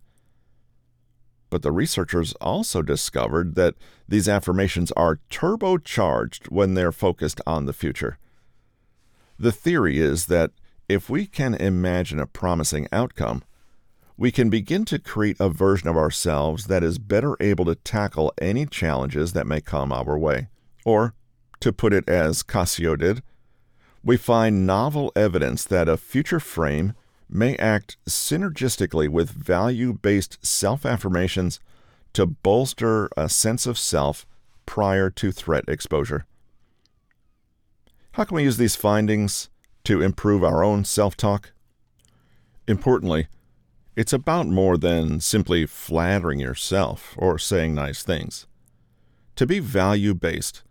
But 1.50 1.62
the 1.62 1.72
researchers 1.72 2.34
also 2.34 2.82
discovered 2.82 3.56
that 3.56 3.76
these 4.08 4.30
affirmations 4.30 4.91
are 4.93 5.19
turbocharged 5.30 6.50
when 6.52 6.74
they're 6.74 6.91
focused 6.91 7.41
on 7.45 7.65
the 7.65 7.74
future. 7.74 8.17
The 9.38 9.52
theory 9.52 10.00
is 10.00 10.26
that 10.26 10.52
if 10.88 11.10
we 11.10 11.26
can 11.26 11.54
imagine 11.54 12.19
a 12.19 12.28
promising 12.28 12.88
outcome, 12.91 13.43
we 14.17 14.32
can 14.32 14.50
begin 14.50 14.86
to 14.86 15.00
create 15.00 15.38
a 15.39 15.50
version 15.50 15.88
of 15.88 15.95
ourselves 15.95 16.65
that 16.65 16.84
is 16.84 16.98
better 16.98 17.38
able 17.39 17.65
to 17.65 17.76
tackle 17.76 18.34
any 18.41 18.65
challenges 18.65 19.34
that 19.34 19.48
may 19.48 19.62
come 19.62 19.93
our 19.93 20.17
way. 20.17 20.50
Or, 20.84 21.13
to 21.62 21.72
put 21.72 21.93
it 21.93 22.08
as 22.10 22.43
Cascio 22.43 22.98
did, 22.98 23.22
we 24.03 24.17
find 24.17 24.65
novel 24.65 25.12
evidence 25.15 25.63
that 25.65 25.89
a 25.89 25.97
future 25.97 26.39
frame 26.39 26.93
may 27.29 27.55
act 27.57 27.97
synergistically 28.07 29.07
with 29.07 29.29
value 29.29 29.93
based 29.93 30.43
self 30.45 30.85
affirmations 30.85 31.59
to 32.13 32.25
bolster 32.25 33.09
a 33.15 33.29
sense 33.29 33.65
of 33.65 33.77
self 33.77 34.25
prior 34.65 35.09
to 35.09 35.31
threat 35.31 35.65
exposure. 35.67 36.25
How 38.13 38.23
can 38.23 38.35
we 38.35 38.43
use 38.43 38.57
these 38.57 38.75
findings 38.75 39.49
to 39.83 40.01
improve 40.01 40.43
our 40.43 40.63
own 40.63 40.85
self 40.85 41.15
talk? 41.15 41.51
Importantly, 42.67 43.27
it's 43.95 44.13
about 44.13 44.47
more 44.47 44.77
than 44.77 45.19
simply 45.19 45.65
flattering 45.65 46.39
yourself 46.39 47.15
or 47.17 47.38
saying 47.38 47.75
nice 47.75 48.03
things. 48.03 48.47
To 49.35 49.45
be 49.45 49.59
value 49.59 50.13
based, 50.13 50.63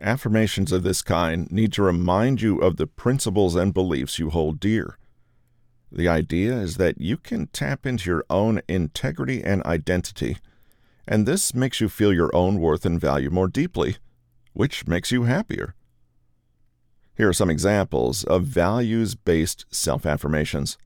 Affirmations 0.00 0.72
of 0.72 0.82
this 0.82 1.02
kind 1.02 1.50
need 1.50 1.72
to 1.74 1.82
remind 1.82 2.42
you 2.42 2.58
of 2.58 2.76
the 2.76 2.86
principles 2.86 3.54
and 3.54 3.72
beliefs 3.72 4.18
you 4.18 4.30
hold 4.30 4.58
dear. 4.60 4.98
The 5.90 6.08
idea 6.08 6.54
is 6.54 6.76
that 6.76 7.00
you 7.00 7.16
can 7.16 7.46
tap 7.48 7.86
into 7.86 8.10
your 8.10 8.24
own 8.28 8.60
integrity 8.68 9.42
and 9.44 9.62
identity, 9.62 10.38
and 11.06 11.26
this 11.26 11.54
makes 11.54 11.80
you 11.80 11.88
feel 11.88 12.12
your 12.12 12.34
own 12.34 12.58
worth 12.58 12.84
and 12.84 13.00
value 13.00 13.30
more 13.30 13.46
deeply, 13.46 13.98
which 14.52 14.88
makes 14.88 15.12
you 15.12 15.24
happier. 15.24 15.74
Here 17.16 17.28
are 17.28 17.32
some 17.34 17.50
examples 17.50 18.24
of 18.24 18.42
values 18.42 19.14
based 19.14 19.66
self 19.70 20.04
affirmations. 20.04 20.76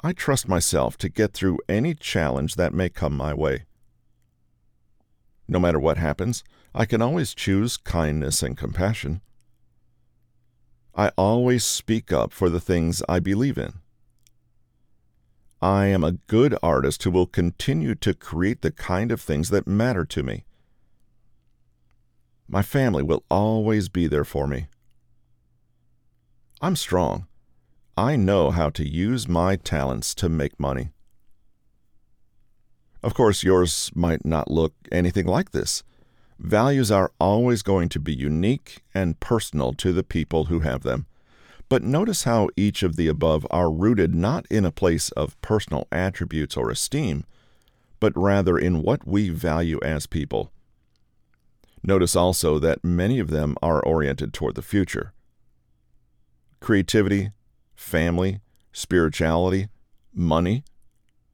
I 0.00 0.12
trust 0.12 0.48
myself 0.48 0.96
to 0.98 1.08
get 1.10 1.34
through 1.34 1.58
any 1.68 1.94
challenge 1.94 2.54
that 2.54 2.72
may 2.72 2.88
come 2.88 3.14
my 3.14 3.34
way. 3.34 3.64
No 5.46 5.58
matter 5.58 5.78
what 5.78 5.98
happens, 5.98 6.44
I 6.78 6.84
can 6.84 7.02
always 7.02 7.34
choose 7.34 7.76
kindness 7.76 8.40
and 8.40 8.56
compassion. 8.56 9.20
I 10.94 11.10
always 11.16 11.64
speak 11.64 12.12
up 12.12 12.32
for 12.32 12.48
the 12.48 12.60
things 12.60 13.02
I 13.08 13.18
believe 13.18 13.58
in. 13.58 13.80
I 15.60 15.86
am 15.86 16.04
a 16.04 16.12
good 16.12 16.56
artist 16.62 17.02
who 17.02 17.10
will 17.10 17.26
continue 17.26 17.96
to 17.96 18.14
create 18.14 18.62
the 18.62 18.70
kind 18.70 19.10
of 19.10 19.20
things 19.20 19.50
that 19.50 19.66
matter 19.66 20.04
to 20.04 20.22
me. 20.22 20.44
My 22.46 22.62
family 22.62 23.02
will 23.02 23.24
always 23.28 23.88
be 23.88 24.06
there 24.06 24.24
for 24.24 24.46
me. 24.46 24.68
I'm 26.60 26.76
strong. 26.76 27.26
I 27.96 28.14
know 28.14 28.52
how 28.52 28.70
to 28.70 28.88
use 28.88 29.26
my 29.26 29.56
talents 29.56 30.14
to 30.14 30.28
make 30.28 30.60
money. 30.60 30.92
Of 33.02 33.14
course, 33.14 33.42
yours 33.42 33.90
might 33.96 34.24
not 34.24 34.48
look 34.48 34.74
anything 34.92 35.26
like 35.26 35.50
this. 35.50 35.82
Values 36.38 36.90
are 36.90 37.10
always 37.18 37.62
going 37.62 37.88
to 37.88 37.98
be 37.98 38.14
unique 38.14 38.82
and 38.94 39.18
personal 39.18 39.72
to 39.74 39.92
the 39.92 40.04
people 40.04 40.44
who 40.44 40.60
have 40.60 40.82
them. 40.82 41.06
But 41.68 41.82
notice 41.82 42.24
how 42.24 42.48
each 42.56 42.82
of 42.82 42.96
the 42.96 43.08
above 43.08 43.46
are 43.50 43.70
rooted 43.70 44.14
not 44.14 44.46
in 44.50 44.64
a 44.64 44.70
place 44.70 45.10
of 45.10 45.40
personal 45.42 45.86
attributes 45.90 46.56
or 46.56 46.70
esteem, 46.70 47.24
but 48.00 48.16
rather 48.16 48.56
in 48.56 48.82
what 48.82 49.06
we 49.06 49.28
value 49.28 49.80
as 49.82 50.06
people. 50.06 50.50
Notice 51.82 52.16
also 52.16 52.58
that 52.58 52.84
many 52.84 53.18
of 53.18 53.30
them 53.30 53.56
are 53.62 53.84
oriented 53.84 54.32
toward 54.32 54.54
the 54.54 54.62
future. 54.62 55.12
Creativity, 56.60 57.32
family, 57.74 58.40
spirituality, 58.72 59.68
money. 60.14 60.64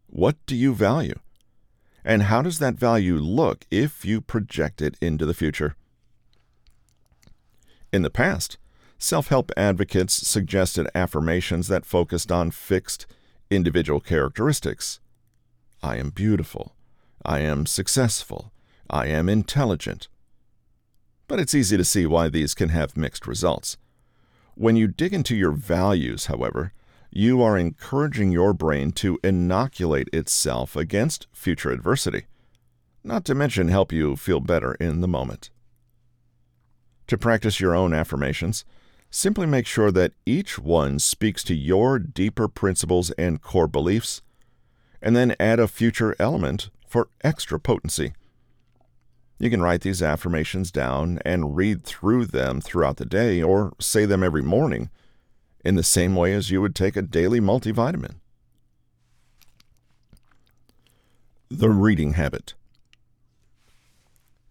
What 0.06 0.36
do 0.46 0.56
you 0.56 0.74
value? 0.74 1.18
And 2.04 2.24
how 2.24 2.42
does 2.42 2.58
that 2.58 2.74
value 2.74 3.16
look 3.16 3.66
if 3.70 4.04
you 4.04 4.20
project 4.20 4.82
it 4.82 4.96
into 5.00 5.24
the 5.24 5.34
future? 5.34 5.74
In 7.92 8.02
the 8.02 8.10
past, 8.10 8.58
self 8.98 9.28
help 9.28 9.50
advocates 9.56 10.14
suggested 10.14 10.88
affirmations 10.94 11.68
that 11.68 11.86
focused 11.86 12.30
on 12.30 12.50
fixed 12.50 13.06
individual 13.50 14.00
characteristics. 14.00 15.00
I 15.82 15.96
am 15.96 16.10
beautiful. 16.10 16.74
I 17.24 17.40
am 17.40 17.66
successful. 17.66 18.52
I 18.90 19.06
am 19.06 19.28
intelligent. 19.28 20.08
But 21.26 21.40
it's 21.40 21.54
easy 21.54 21.76
to 21.76 21.84
see 21.84 22.04
why 22.04 22.28
these 22.28 22.54
can 22.54 22.68
have 22.68 22.96
mixed 22.96 23.26
results. 23.26 23.78
When 24.54 24.76
you 24.76 24.88
dig 24.88 25.14
into 25.14 25.34
your 25.34 25.52
values, 25.52 26.26
however, 26.26 26.72
you 27.16 27.40
are 27.40 27.56
encouraging 27.56 28.32
your 28.32 28.52
brain 28.52 28.90
to 28.90 29.20
inoculate 29.22 30.08
itself 30.12 30.74
against 30.74 31.28
future 31.32 31.70
adversity, 31.70 32.24
not 33.04 33.24
to 33.24 33.36
mention 33.36 33.68
help 33.68 33.92
you 33.92 34.16
feel 34.16 34.40
better 34.40 34.74
in 34.74 35.00
the 35.00 35.06
moment. 35.06 35.48
To 37.06 37.16
practice 37.16 37.60
your 37.60 37.72
own 37.72 37.94
affirmations, 37.94 38.64
simply 39.10 39.46
make 39.46 39.64
sure 39.64 39.92
that 39.92 40.12
each 40.26 40.58
one 40.58 40.98
speaks 40.98 41.44
to 41.44 41.54
your 41.54 42.00
deeper 42.00 42.48
principles 42.48 43.12
and 43.12 43.40
core 43.40 43.68
beliefs, 43.68 44.20
and 45.00 45.14
then 45.14 45.36
add 45.38 45.60
a 45.60 45.68
future 45.68 46.16
element 46.18 46.68
for 46.84 47.10
extra 47.22 47.60
potency. 47.60 48.12
You 49.38 49.50
can 49.50 49.62
write 49.62 49.82
these 49.82 50.02
affirmations 50.02 50.72
down 50.72 51.20
and 51.24 51.54
read 51.54 51.84
through 51.84 52.26
them 52.26 52.60
throughout 52.60 52.96
the 52.96 53.06
day 53.06 53.40
or 53.40 53.72
say 53.78 54.04
them 54.04 54.24
every 54.24 54.42
morning 54.42 54.90
in 55.64 55.74
the 55.74 55.82
same 55.82 56.14
way 56.14 56.32
as 56.32 56.50
you 56.50 56.60
would 56.60 56.74
take 56.74 56.96
a 56.96 57.02
daily 57.02 57.40
multivitamin. 57.40 58.16
The 61.50 61.70
reading 61.70 62.14
habit. 62.14 62.54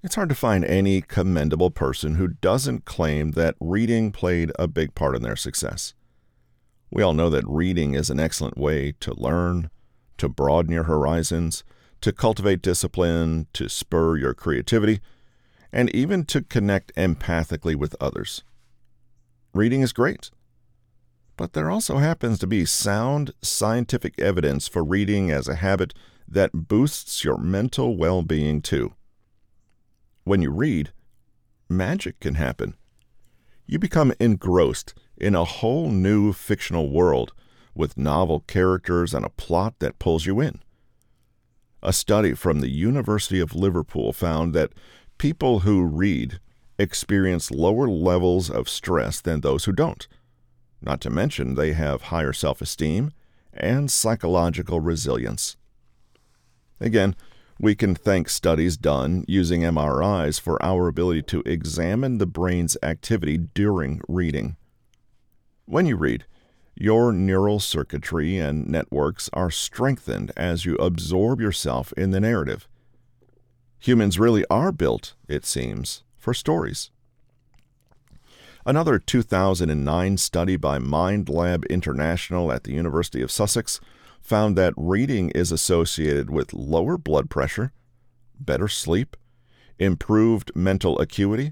It's 0.02 0.16
hard 0.16 0.30
to 0.30 0.36
find 0.36 0.66
any 0.66 1.02
commendable 1.02 1.72
person 1.72 2.16
who 2.16 2.28
doesn't 2.28 2.86
claim 2.86 3.32
that 3.32 3.56
reading 3.60 4.12
played 4.12 4.52
a 4.60 4.68
big 4.68 4.96
part 4.96 5.16
in 5.16 5.22
their 5.22 5.38
success. 5.38 5.94
We 6.92 7.02
all 7.02 7.14
know 7.14 7.30
that 7.30 7.48
reading 7.48 7.94
is 7.94 8.10
an 8.10 8.20
excellent 8.20 8.58
way 8.58 8.94
to 9.00 9.14
learn, 9.14 9.70
to 10.18 10.28
broaden 10.28 10.74
your 10.74 10.84
horizons, 10.84 11.64
to 12.02 12.12
cultivate 12.12 12.62
discipline, 12.62 13.48
to 13.54 13.70
spur 13.70 14.18
your 14.18 14.34
creativity, 14.34 15.00
and 15.72 15.90
even 15.96 16.26
to 16.26 16.42
connect 16.42 16.94
empathically 16.96 17.76
with 17.76 17.96
others. 18.02 18.44
Reading 19.54 19.82
is 19.82 19.94
great. 19.94 20.30
But 21.36 21.54
there 21.54 21.72
also 21.72 21.98
happens 21.98 22.40
to 22.40 22.48
be 22.48 22.66
sound 22.66 23.34
scientific 23.42 24.20
evidence 24.20 24.68
for 24.68 24.84
reading 24.84 25.32
as 25.32 25.48
a 25.48 25.56
habit 25.56 25.94
that 26.28 26.68
boosts 26.68 27.24
your 27.24 27.38
mental 27.38 27.98
well 27.98 28.22
being 28.22 28.62
too. 28.62 28.94
When 30.24 30.42
you 30.42 30.52
read, 30.52 30.92
magic 31.68 32.20
can 32.20 32.36
happen. 32.36 32.76
You 33.66 33.80
become 33.80 34.14
engrossed 34.20 34.94
in 35.18 35.36
a 35.36 35.44
whole 35.44 35.90
new 35.90 36.34
fictional 36.34 36.90
world 36.90 37.34
with 37.76 37.98
novel 37.98 38.42
characters 38.42 39.14
and 39.14 39.26
a 39.26 39.30
plot 39.30 39.76
that 39.80 40.00
pulls 40.00 40.26
you 40.26 40.40
in. 40.40 40.60
A 41.82 41.92
study 41.92 42.34
from 42.34 42.60
the 42.60 42.70
University 42.70 43.40
of 43.40 43.56
Liverpool 43.56 44.14
found 44.14 44.54
that 44.54 44.72
people 45.18 45.62
who 45.62 45.84
read 45.84 46.40
experience 46.78 47.52
lower 47.52 47.88
levels 47.88 48.50
of 48.50 48.70
stress 48.70 49.20
than 49.20 49.42
those 49.42 49.66
who 49.66 49.72
don't. 49.72 50.08
Not 50.84 51.00
to 51.02 51.10
mention, 51.10 51.56
they 51.56 51.74
have 51.74 52.04
higher 52.04 52.34
self 52.34 52.62
esteem 52.62 53.14
and 53.54 53.90
psychological 53.90 54.82
resilience. 54.82 55.56
Again, 56.80 57.16
we 57.60 57.76
can 57.76 57.96
thank 57.96 58.28
studies 58.28 58.76
done 58.76 59.24
using 59.28 59.62
MRIs 59.62 60.42
for 60.42 60.62
our 60.62 60.88
ability 60.88 61.22
to 61.24 61.44
examine 61.46 62.18
the 62.18 62.26
brain's 62.26 62.76
activity 62.84 63.38
during 63.38 64.02
reading. 64.10 64.58
When 65.66 65.86
you 65.86 65.96
read, 65.96 66.26
your 66.76 67.14
neural 67.14 67.60
circuitry 67.60 68.38
and 68.38 68.68
networks 68.68 69.30
are 69.32 69.52
strengthened 69.52 70.32
as 70.36 70.66
you 70.66 70.76
absorb 70.76 71.40
yourself 71.40 71.94
in 71.94 72.12
the 72.12 72.20
narrative. 72.20 72.68
Humans 73.80 74.20
really 74.20 74.44
are 74.50 74.72
built, 74.72 75.14
it 75.30 75.46
seems, 75.46 76.04
for 76.18 76.34
stories. 76.34 76.90
Another 78.66 78.98
2009 78.98 80.16
study 80.16 80.56
by 80.56 80.80
MindLab 80.80 81.68
International 81.70 82.50
at 82.50 82.64
the 82.64 82.72
University 82.72 83.22
of 83.22 83.30
Sussex 83.30 83.82
found 84.22 84.58
that 84.58 84.74
reading 84.78 85.32
is 85.32 85.52
associated 85.52 86.30
with 86.30 86.54
lower 86.54 86.98
blood 86.98 87.30
pressure, 87.30 87.74
better 88.40 88.70
sleep, 88.70 89.18
improved 89.80 90.50
mental 90.56 90.98
acuity, 91.00 91.52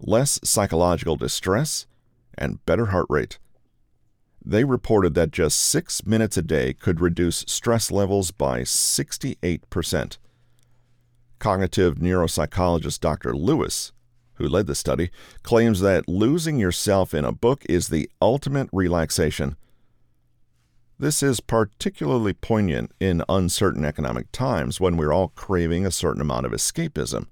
less 0.00 0.38
psychological 0.44 1.16
distress, 1.16 1.86
and 2.36 2.64
better 2.66 2.86
heart 2.86 3.06
rate. 3.08 3.38
They 4.44 4.64
reported 4.64 5.14
that 5.14 5.30
just 5.30 5.58
six 5.58 6.04
minutes 6.04 6.36
a 6.36 6.42
day 6.42 6.74
could 6.74 7.00
reduce 7.00 7.44
stress 7.48 7.90
levels 7.90 8.32
by 8.32 8.62
68%. 8.62 10.18
Cognitive 11.38 11.94
neuropsychologist 11.94 13.00
Dr. 13.00 13.34
Lewis, 13.34 13.92
who 14.40 14.48
led 14.48 14.66
the 14.66 14.74
study, 14.74 15.10
claims 15.42 15.80
that 15.80 16.08
losing 16.08 16.58
yourself 16.58 17.14
in 17.14 17.24
a 17.24 17.32
book 17.32 17.64
is 17.68 17.88
the 17.88 18.10
ultimate 18.20 18.68
relaxation 18.72 19.56
this 21.00 21.22
is 21.22 21.40
particularly 21.40 22.34
poignant 22.34 22.92
in 23.00 23.24
uncertain 23.26 23.86
economic 23.86 24.30
times 24.32 24.80
when 24.80 24.98
we're 24.98 25.14
all 25.14 25.28
craving 25.28 25.86
a 25.86 25.90
certain 25.90 26.20
amount 26.20 26.44
of 26.44 26.52
escapism. 26.52 27.26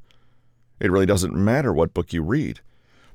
It 0.81 0.91
really 0.91 1.05
doesn't 1.05 1.35
matter 1.35 1.71
what 1.71 1.93
book 1.93 2.15
you 2.15 2.23
read. 2.23 2.61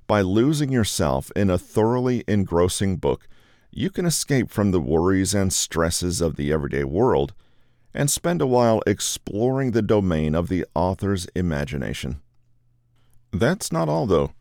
By 0.06 0.22
losing 0.22 0.72
yourself 0.72 1.32
in 1.36 1.50
a 1.50 1.58
thoroughly 1.58 2.24
engrossing 2.28 2.98
book, 2.98 3.28
you 3.72 3.90
can 3.90 4.06
escape 4.06 4.52
from 4.52 4.70
the 4.70 4.80
worries 4.80 5.34
and 5.34 5.52
stresses 5.52 6.22
of 6.22 6.36
the 6.36 6.54
everyday 6.54 6.84
world 6.84 7.34
and 7.92 8.12
spend 8.12 8.40
a 8.40 8.46
while 8.46 8.84
exploring 8.86 9.72
the 9.72 9.82
domain 9.82 10.36
of 10.36 10.50
the 10.50 10.68
author's 10.76 11.26
imagination. 11.34 12.22
That's 13.34 13.72
not 13.72 13.90
all, 13.90 14.06
though. 14.06 14.32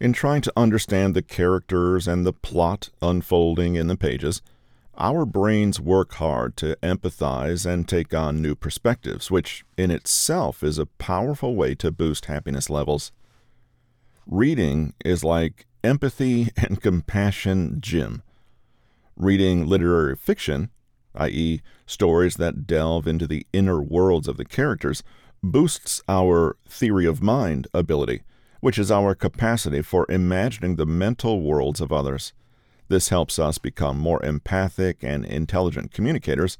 In 0.00 0.12
trying 0.12 0.42
to 0.42 0.52
understand 0.56 1.14
the 1.14 1.22
characters 1.22 2.06
and 2.06 2.24
the 2.24 2.32
plot 2.32 2.90
unfolding 3.02 3.74
in 3.74 3.88
the 3.88 3.96
pages, 3.96 4.40
our 4.96 5.26
brains 5.26 5.80
work 5.80 6.14
hard 6.14 6.56
to 6.58 6.76
empathize 6.82 7.66
and 7.66 7.88
take 7.88 8.14
on 8.14 8.40
new 8.40 8.54
perspectives, 8.54 9.32
which 9.32 9.64
in 9.76 9.90
itself 9.90 10.62
is 10.62 10.78
a 10.78 10.86
powerful 10.86 11.56
way 11.56 11.74
to 11.74 11.90
boost 11.90 12.26
happiness 12.26 12.70
levels. 12.70 13.10
Reading 14.26 14.94
is 15.04 15.24
like 15.24 15.66
empathy 15.82 16.50
and 16.56 16.80
compassion 16.80 17.78
gym. 17.80 18.22
Reading 19.16 19.66
literary 19.66 20.14
fiction, 20.14 20.70
i.e., 21.16 21.62
stories 21.86 22.36
that 22.36 22.64
delve 22.64 23.08
into 23.08 23.26
the 23.26 23.44
inner 23.52 23.82
worlds 23.82 24.28
of 24.28 24.36
the 24.36 24.44
characters, 24.44 25.02
boosts 25.42 26.02
our 26.08 26.56
theory 26.68 27.06
of 27.06 27.22
mind 27.22 27.66
ability, 27.72 28.22
which 28.60 28.78
is 28.78 28.90
our 28.90 29.14
capacity 29.14 29.82
for 29.82 30.06
imagining 30.08 30.76
the 30.76 30.86
mental 30.86 31.40
worlds 31.40 31.80
of 31.80 31.92
others. 31.92 32.32
This 32.88 33.10
helps 33.10 33.38
us 33.38 33.58
become 33.58 33.98
more 33.98 34.24
empathic 34.24 35.02
and 35.02 35.24
intelligent 35.24 35.92
communicators, 35.92 36.58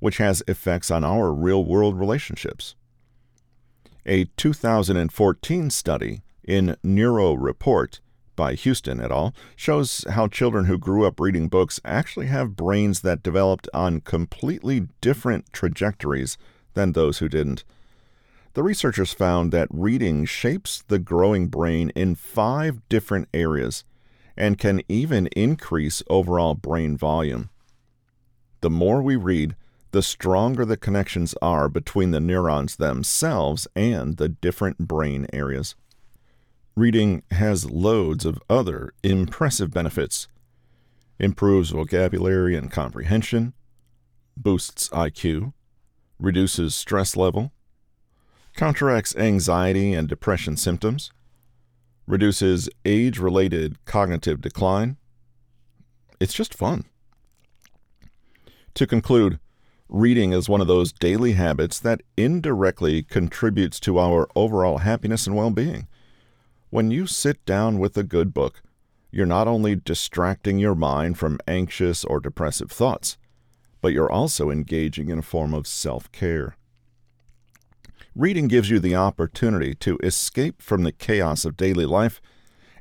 which 0.00 0.16
has 0.18 0.42
effects 0.48 0.90
on 0.90 1.04
our 1.04 1.32
real 1.32 1.64
world 1.64 1.98
relationships. 1.98 2.74
A 4.06 4.24
2014 4.36 5.70
study 5.70 6.22
in 6.44 6.76
Neuro 6.82 7.34
Report 7.34 8.00
by 8.36 8.54
Houston 8.54 9.00
et 9.00 9.10
al. 9.10 9.34
shows 9.56 10.04
how 10.10 10.28
children 10.28 10.66
who 10.66 10.78
grew 10.78 11.06
up 11.06 11.18
reading 11.18 11.48
books 11.48 11.80
actually 11.84 12.26
have 12.26 12.56
brains 12.56 13.00
that 13.00 13.22
developed 13.22 13.68
on 13.74 14.00
completely 14.00 14.88
different 15.00 15.52
trajectories 15.52 16.36
than 16.74 16.92
those 16.92 17.18
who 17.18 17.28
didn't. 17.28 17.64
The 18.56 18.62
researchers 18.62 19.12
found 19.12 19.52
that 19.52 19.68
reading 19.70 20.24
shapes 20.24 20.82
the 20.88 20.98
growing 20.98 21.48
brain 21.48 21.90
in 21.90 22.14
five 22.14 22.80
different 22.88 23.28
areas 23.34 23.84
and 24.34 24.56
can 24.56 24.80
even 24.88 25.26
increase 25.36 26.02
overall 26.08 26.54
brain 26.54 26.96
volume. 26.96 27.50
The 28.62 28.70
more 28.70 29.02
we 29.02 29.14
read, 29.14 29.56
the 29.90 30.00
stronger 30.00 30.64
the 30.64 30.78
connections 30.78 31.34
are 31.42 31.68
between 31.68 32.12
the 32.12 32.20
neurons 32.20 32.76
themselves 32.76 33.68
and 33.76 34.16
the 34.16 34.30
different 34.30 34.78
brain 34.78 35.26
areas. 35.34 35.74
Reading 36.74 37.24
has 37.32 37.70
loads 37.70 38.24
of 38.24 38.40
other 38.48 38.94
impressive 39.02 39.70
benefits. 39.70 40.28
Improves 41.18 41.68
vocabulary 41.68 42.56
and 42.56 42.72
comprehension, 42.72 43.52
boosts 44.34 44.88
IQ, 44.88 45.52
reduces 46.18 46.74
stress 46.74 47.18
level, 47.18 47.52
counteracts 48.56 49.14
anxiety 49.16 49.92
and 49.92 50.08
depression 50.08 50.56
symptoms, 50.56 51.12
reduces 52.06 52.68
age 52.84 53.18
related 53.18 53.84
cognitive 53.84 54.40
decline. 54.40 54.96
It's 56.18 56.34
just 56.34 56.54
fun. 56.54 56.84
To 58.74 58.86
conclude, 58.86 59.38
reading 59.88 60.32
is 60.32 60.48
one 60.48 60.60
of 60.60 60.66
those 60.66 60.92
daily 60.92 61.32
habits 61.32 61.78
that 61.80 62.02
indirectly 62.16 63.02
contributes 63.02 63.78
to 63.80 63.98
our 63.98 64.28
overall 64.34 64.78
happiness 64.78 65.26
and 65.26 65.36
well 65.36 65.50
being. 65.50 65.86
When 66.70 66.90
you 66.90 67.06
sit 67.06 67.44
down 67.44 67.78
with 67.78 67.96
a 67.96 68.02
good 68.02 68.34
book, 68.34 68.62
you're 69.10 69.26
not 69.26 69.48
only 69.48 69.76
distracting 69.76 70.58
your 70.58 70.74
mind 70.74 71.18
from 71.18 71.38
anxious 71.46 72.04
or 72.04 72.20
depressive 72.20 72.70
thoughts, 72.70 73.16
but 73.80 73.92
you're 73.92 74.10
also 74.10 74.50
engaging 74.50 75.08
in 75.08 75.20
a 75.20 75.22
form 75.22 75.54
of 75.54 75.66
self 75.66 76.10
care. 76.12 76.56
Reading 78.18 78.48
gives 78.48 78.70
you 78.70 78.80
the 78.80 78.96
opportunity 78.96 79.74
to 79.74 79.98
escape 80.02 80.62
from 80.62 80.84
the 80.84 80.92
chaos 80.92 81.44
of 81.44 81.54
daily 81.54 81.84
life 81.84 82.22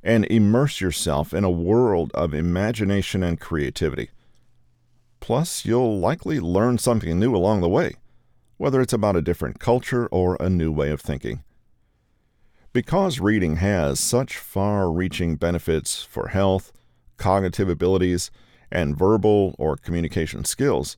and 0.01 0.23
immerse 0.27 0.79
yourself 0.79 1.33
in 1.33 1.43
a 1.43 1.51
world 1.51 2.09
of 2.13 2.33
imagination 2.33 3.21
and 3.21 3.37
creativity. 3.37 4.11
Plus, 5.19 5.65
you'll 5.65 5.99
likely 5.99 6.39
learn 6.39 6.77
something 6.77 7.19
new 7.19 7.35
along 7.35 7.59
the 7.59 7.67
way, 7.67 7.95
whether 8.55 8.79
it's 8.79 8.93
about 8.93 9.17
a 9.17 9.21
different 9.21 9.59
culture 9.59 10.07
or 10.07 10.37
a 10.39 10.49
new 10.49 10.71
way 10.71 10.89
of 10.89 11.01
thinking. 11.01 11.43
Because 12.71 13.19
reading 13.19 13.57
has 13.57 13.99
such 13.99 14.37
far 14.37 14.89
reaching 14.89 15.35
benefits 15.35 16.01
for 16.01 16.29
health, 16.29 16.71
cognitive 17.17 17.67
abilities, 17.67 18.31
and 18.71 18.97
verbal 18.97 19.53
or 19.59 19.75
communication 19.75 20.45
skills, 20.45 20.95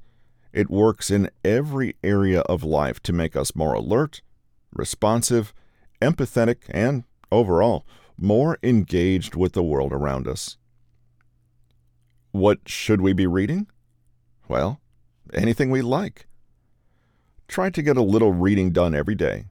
it 0.54 0.70
works 0.70 1.10
in 1.10 1.32
every 1.44 1.96
area 2.04 2.42
of 2.42 2.64
life 2.64 3.02
to 3.02 3.12
make 3.12 3.36
us 3.36 3.56
more 3.56 3.74
alert, 3.74 4.22
responsive, 4.74 5.54
empathetic, 6.02 6.64
and, 6.70 7.04
overall, 7.32 7.86
more 8.18 8.58
engaged 8.64 9.36
with 9.36 9.54
the 9.54 9.64
world 9.64 9.94
around 9.94 10.28
us. 10.28 10.58
What 12.32 12.68
should 12.68 13.02
we 13.02 13.14
be 13.14 13.28
reading? 13.28 13.68
Well, 14.48 14.80
anything 15.34 15.70
we 15.70 15.82
like. 15.82 16.28
Try 17.48 17.70
to 17.70 17.82
get 17.82 17.98
a 17.98 18.02
little 18.02 18.34
reading 18.34 18.72
done 18.72 18.94
every 18.94 19.16
day, 19.16 19.46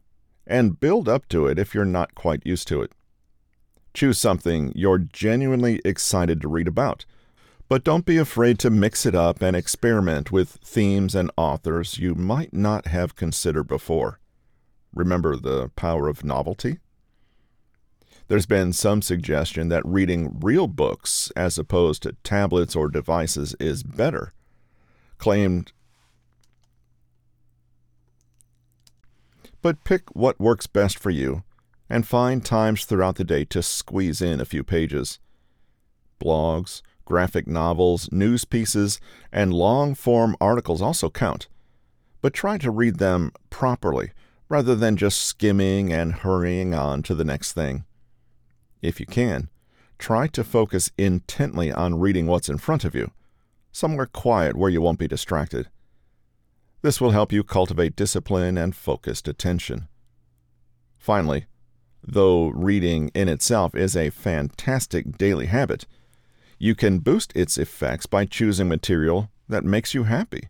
and 0.46 0.78
build 0.78 1.08
up 1.08 1.28
to 1.28 1.46
it 1.46 1.58
if 1.58 1.74
you're 1.74 1.84
not 1.84 2.14
quite 2.14 2.46
used 2.46 2.68
to 2.68 2.82
it. 2.82 2.92
Choose 3.94 4.18
something 4.18 4.72
you're 4.74 4.98
genuinely 4.98 5.80
excited 5.84 6.40
to 6.42 6.48
read 6.48 6.68
about, 6.68 7.06
but 7.68 7.82
don't 7.82 8.04
be 8.04 8.18
afraid 8.18 8.58
to 8.58 8.70
mix 8.70 9.06
it 9.06 9.14
up 9.14 9.42
and 9.42 9.56
experiment 9.56 10.30
with 10.30 10.50
themes 10.62 11.14
and 11.14 11.30
authors 11.36 11.98
you 11.98 12.14
might 12.14 12.52
not 12.52 12.86
have 12.86 13.16
considered 13.16 13.66
before. 13.66 14.20
Remember 14.96 15.36
the 15.36 15.68
power 15.76 16.08
of 16.08 16.24
novelty? 16.24 16.78
There's 18.28 18.46
been 18.46 18.72
some 18.72 19.02
suggestion 19.02 19.68
that 19.68 19.86
reading 19.86 20.40
real 20.40 20.66
books 20.66 21.30
as 21.36 21.58
opposed 21.58 22.02
to 22.02 22.16
tablets 22.24 22.74
or 22.74 22.88
devices 22.88 23.54
is 23.60 23.82
better. 23.82 24.32
Claimed 25.18 25.72
But 29.60 29.84
pick 29.84 30.14
what 30.14 30.40
works 30.40 30.66
best 30.66 30.98
for 30.98 31.10
you 31.10 31.44
and 31.90 32.06
find 32.06 32.42
times 32.42 32.84
throughout 32.86 33.16
the 33.16 33.24
day 33.24 33.44
to 33.46 33.62
squeeze 33.62 34.22
in 34.22 34.40
a 34.40 34.46
few 34.46 34.64
pages. 34.64 35.18
Blogs, 36.20 36.80
graphic 37.04 37.46
novels, 37.46 38.10
news 38.10 38.46
pieces, 38.46 38.98
and 39.30 39.52
long 39.52 39.94
form 39.94 40.36
articles 40.40 40.80
also 40.80 41.10
count, 41.10 41.48
but 42.22 42.32
try 42.32 42.56
to 42.56 42.70
read 42.70 42.96
them 42.96 43.32
properly 43.50 44.12
rather 44.48 44.74
than 44.74 44.96
just 44.96 45.20
skimming 45.20 45.92
and 45.92 46.12
hurrying 46.14 46.74
on 46.74 47.02
to 47.02 47.14
the 47.14 47.24
next 47.24 47.52
thing. 47.52 47.84
If 48.82 49.00
you 49.00 49.06
can, 49.06 49.48
try 49.98 50.26
to 50.28 50.44
focus 50.44 50.90
intently 50.96 51.72
on 51.72 51.98
reading 51.98 52.26
what's 52.26 52.48
in 52.48 52.58
front 52.58 52.84
of 52.84 52.94
you, 52.94 53.10
somewhere 53.72 54.06
quiet 54.06 54.56
where 54.56 54.70
you 54.70 54.80
won't 54.80 54.98
be 54.98 55.08
distracted. 55.08 55.68
This 56.82 57.00
will 57.00 57.10
help 57.10 57.32
you 57.32 57.42
cultivate 57.42 57.96
discipline 57.96 58.56
and 58.56 58.76
focused 58.76 59.26
attention. 59.26 59.88
Finally, 60.98 61.46
though 62.06 62.48
reading 62.48 63.10
in 63.14 63.28
itself 63.28 63.74
is 63.74 63.96
a 63.96 64.10
fantastic 64.10 65.18
daily 65.18 65.46
habit, 65.46 65.86
you 66.58 66.74
can 66.74 67.00
boost 67.00 67.32
its 67.34 67.58
effects 67.58 68.06
by 68.06 68.24
choosing 68.24 68.68
material 68.68 69.30
that 69.48 69.64
makes 69.64 69.94
you 69.94 70.04
happy. 70.04 70.48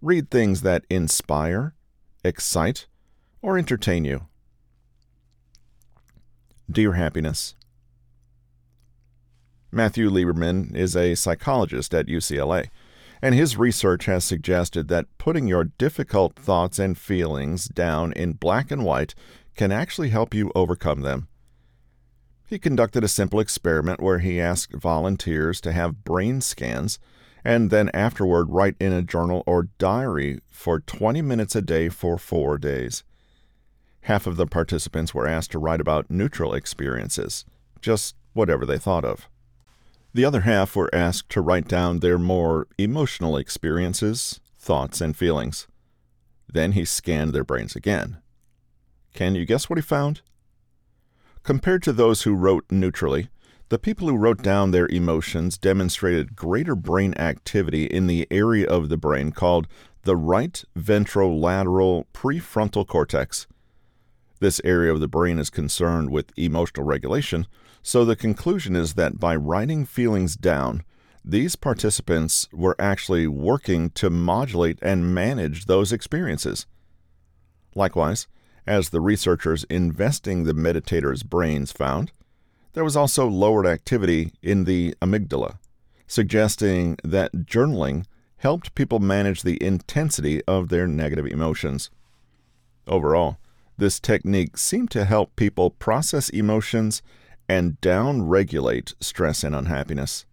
Read 0.00 0.30
things 0.30 0.62
that 0.62 0.84
inspire, 0.90 1.74
excite, 2.22 2.86
or 3.42 3.58
entertain 3.58 4.04
you. 4.04 4.26
Dear 6.70 6.92
Happiness 6.92 7.54
Matthew 9.70 10.10
Lieberman 10.10 10.74
is 10.74 10.96
a 10.96 11.14
psychologist 11.14 11.94
at 11.94 12.06
UCLA, 12.06 12.68
and 13.20 13.34
his 13.34 13.56
research 13.56 14.06
has 14.06 14.24
suggested 14.24 14.88
that 14.88 15.06
putting 15.18 15.46
your 15.46 15.64
difficult 15.64 16.36
thoughts 16.36 16.78
and 16.78 16.96
feelings 16.96 17.68
down 17.68 18.12
in 18.12 18.32
black 18.32 18.70
and 18.70 18.84
white 18.84 19.14
can 19.56 19.72
actually 19.72 20.08
help 20.08 20.32
you 20.34 20.52
overcome 20.54 21.02
them. 21.02 21.28
He 22.46 22.58
conducted 22.58 23.04
a 23.04 23.08
simple 23.08 23.40
experiment 23.40 24.00
where 24.00 24.20
he 24.20 24.40
asked 24.40 24.72
volunteers 24.72 25.60
to 25.60 25.72
have 25.72 26.04
brain 26.04 26.40
scans 26.40 26.98
and 27.44 27.70
then 27.70 27.90
afterward 27.92 28.50
write 28.50 28.76
in 28.80 28.92
a 28.92 29.02
journal 29.02 29.42
or 29.46 29.68
diary 29.78 30.40
for 30.48 30.80
20 30.80 31.20
minutes 31.22 31.54
a 31.54 31.62
day 31.62 31.88
for 31.88 32.16
four 32.16 32.56
days. 32.56 33.04
Half 34.02 34.26
of 34.26 34.36
the 34.36 34.46
participants 34.46 35.14
were 35.14 35.26
asked 35.26 35.52
to 35.52 35.58
write 35.58 35.80
about 35.80 36.10
neutral 36.10 36.54
experiences, 36.54 37.44
just 37.82 38.14
whatever 38.32 38.64
they 38.64 38.78
thought 38.78 39.04
of. 39.04 39.28
The 40.14 40.24
other 40.24 40.40
half 40.40 40.74
were 40.74 40.94
asked 40.94 41.28
to 41.30 41.40
write 41.40 41.68
down 41.68 42.00
their 42.00 42.18
more 42.18 42.66
emotional 42.78 43.36
experiences, 43.36 44.40
thoughts, 44.58 45.00
and 45.00 45.16
feelings. 45.16 45.66
Then 46.48 46.72
he 46.72 46.84
scanned 46.84 47.32
their 47.32 47.44
brains 47.44 47.76
again. 47.76 48.18
Can 49.14 49.34
you 49.34 49.44
guess 49.44 49.68
what 49.68 49.78
he 49.78 49.82
found? 49.82 50.22
Compared 51.42 51.82
to 51.82 51.92
those 51.92 52.22
who 52.22 52.34
wrote 52.34 52.64
neutrally, 52.70 53.28
the 53.68 53.78
people 53.78 54.08
who 54.08 54.16
wrote 54.16 54.42
down 54.42 54.70
their 54.70 54.88
emotions 54.88 55.58
demonstrated 55.58 56.34
greater 56.34 56.74
brain 56.74 57.12
activity 57.18 57.84
in 57.84 58.06
the 58.06 58.26
area 58.30 58.66
of 58.66 58.88
the 58.88 58.96
brain 58.96 59.30
called 59.30 59.68
the 60.04 60.16
right 60.16 60.64
ventrolateral 60.76 62.04
prefrontal 62.14 62.86
cortex. 62.86 63.46
This 64.40 64.60
area 64.64 64.92
of 64.92 65.00
the 65.00 65.08
brain 65.08 65.38
is 65.38 65.50
concerned 65.50 66.10
with 66.10 66.32
emotional 66.36 66.86
regulation, 66.86 67.46
so 67.82 68.04
the 68.04 68.16
conclusion 68.16 68.76
is 68.76 68.94
that 68.94 69.18
by 69.18 69.34
writing 69.34 69.84
feelings 69.84 70.36
down, 70.36 70.84
these 71.24 71.56
participants 71.56 72.48
were 72.52 72.76
actually 72.78 73.26
working 73.26 73.90
to 73.90 74.10
modulate 74.10 74.78
and 74.80 75.14
manage 75.14 75.66
those 75.66 75.92
experiences. 75.92 76.66
Likewise, 77.74 78.26
as 78.66 78.90
the 78.90 79.00
researchers 79.00 79.64
investing 79.64 80.44
the 80.44 80.52
meditators' 80.52 81.24
brains 81.24 81.72
found, 81.72 82.12
there 82.74 82.84
was 82.84 82.96
also 82.96 83.26
lowered 83.26 83.66
activity 83.66 84.32
in 84.42 84.64
the 84.64 84.94
amygdala, 85.02 85.58
suggesting 86.06 86.96
that 87.02 87.32
journaling 87.32 88.04
helped 88.36 88.74
people 88.74 89.00
manage 89.00 89.42
the 89.42 89.62
intensity 89.62 90.42
of 90.44 90.68
their 90.68 90.86
negative 90.86 91.26
emotions. 91.26 91.90
Overall, 92.86 93.38
this 93.78 93.98
technique 93.98 94.58
seemed 94.58 94.90
to 94.90 95.04
help 95.04 95.34
people 95.36 95.70
process 95.70 96.28
emotions 96.28 97.00
and 97.48 97.80
down-regulate 97.80 98.94
stress 99.00 99.42
and 99.42 99.54
unhappiness. 99.54 100.26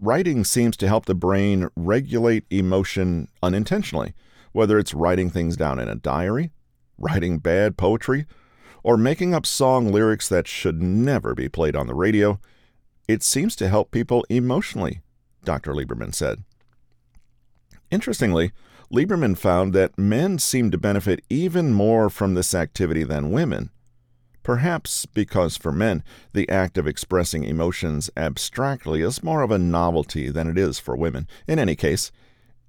Writing 0.00 0.44
seems 0.44 0.76
to 0.76 0.88
help 0.88 1.06
the 1.06 1.14
brain 1.14 1.68
regulate 1.76 2.44
emotion 2.50 3.28
unintentionally, 3.42 4.12
whether 4.52 4.78
it's 4.78 4.92
writing 4.92 5.30
things 5.30 5.56
down 5.56 5.78
in 5.78 5.88
a 5.88 5.94
diary, 5.94 6.50
writing 6.98 7.38
bad 7.38 7.76
poetry, 7.76 8.26
or 8.82 8.96
making 8.98 9.32
up 9.32 9.46
song 9.46 9.90
lyrics 9.90 10.28
that 10.28 10.46
should 10.46 10.82
never 10.82 11.34
be 11.34 11.48
played 11.48 11.74
on 11.74 11.86
the 11.86 11.94
radio. 11.94 12.38
It 13.08 13.22
seems 13.22 13.56
to 13.56 13.68
help 13.68 13.90
people 13.90 14.26
emotionally, 14.28 15.00
Dr. 15.44 15.72
Lieberman 15.72 16.14
said. 16.14 16.44
Interestingly, 17.90 18.52
Lieberman 18.94 19.36
found 19.36 19.72
that 19.72 19.98
men 19.98 20.38
seem 20.38 20.70
to 20.70 20.78
benefit 20.78 21.20
even 21.28 21.74
more 21.74 22.08
from 22.08 22.34
this 22.34 22.54
activity 22.54 23.02
than 23.02 23.32
women. 23.32 23.70
Perhaps 24.44 25.04
because 25.04 25.56
for 25.56 25.72
men, 25.72 26.04
the 26.32 26.48
act 26.48 26.78
of 26.78 26.86
expressing 26.86 27.42
emotions 27.42 28.08
abstractly 28.16 29.02
is 29.02 29.20
more 29.20 29.42
of 29.42 29.50
a 29.50 29.58
novelty 29.58 30.30
than 30.30 30.46
it 30.46 30.56
is 30.56 30.78
for 30.78 30.94
women. 30.94 31.26
In 31.48 31.58
any 31.58 31.74
case, 31.74 32.12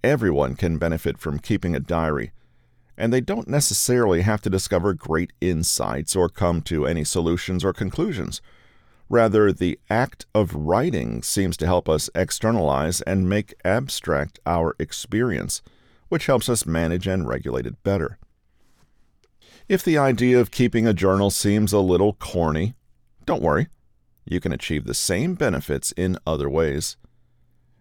everyone 0.04 0.56
can 0.56 0.80
benefit 0.80 1.20
from 1.20 1.38
keeping 1.38 1.76
a 1.76 1.80
diary, 1.80 2.32
and 2.98 3.14
they 3.14 3.22
don't 3.22 3.48
necessarily 3.48 4.24
have 4.24 4.42
to 4.42 4.50
discover 4.50 4.96
great 4.96 5.32
insights 5.42 6.16
or 6.16 6.28
come 6.28 6.64
to 6.64 6.88
any 6.88 7.04
solutions 7.04 7.64
or 7.64 7.72
conclusions. 7.72 8.42
Rather, 9.10 9.54
the 9.54 9.78
act 9.92 10.26
of 10.34 10.56
writing 10.56 11.22
seems 11.22 11.56
to 11.58 11.68
help 11.68 11.88
us 11.88 12.10
externalize 12.16 13.02
and 13.02 13.30
make 13.30 13.54
abstract 13.64 14.40
our 14.48 14.76
experience 14.80 15.62
which 16.16 16.28
helps 16.28 16.48
us 16.48 16.66
manage 16.66 17.08
and 17.08 17.28
regulate 17.28 17.68
it 17.68 17.84
better. 17.84 18.18
If 19.68 19.84
the 19.84 19.98
idea 19.98 20.40
of 20.40 20.50
keeping 20.50 20.88
a 20.88 20.94
journal 20.94 21.30
seems 21.30 21.74
a 21.74 21.80
little 21.80 22.14
corny, 22.14 22.74
don't 23.26 23.42
worry. 23.42 23.68
You 24.24 24.40
can 24.40 24.54
achieve 24.54 24.86
the 24.86 24.94
same 24.94 25.36
benefits 25.36 25.92
in 25.92 26.18
other 26.26 26.50
ways. 26.50 26.96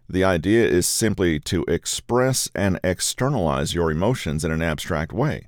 The 0.09 0.25
idea 0.25 0.67
is 0.67 0.85
simply 0.85 1.39
to 1.51 1.63
express 1.69 2.49
and 2.53 2.77
externalize 2.83 3.73
your 3.73 3.89
emotions 3.89 4.43
in 4.43 4.51
an 4.51 4.61
abstract 4.61 5.13
way. 5.13 5.47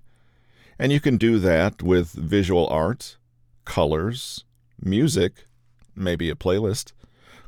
And 0.79 0.93
you 0.93 1.01
can 1.01 1.17
do 1.17 1.39
that 1.39 1.83
with 1.83 2.13
visual 2.13 2.67
art, 2.69 3.17
colors, 3.65 4.45
music, 4.81 5.43
maybe 5.93 6.29
a 6.29 6.35
playlist, 6.35 6.93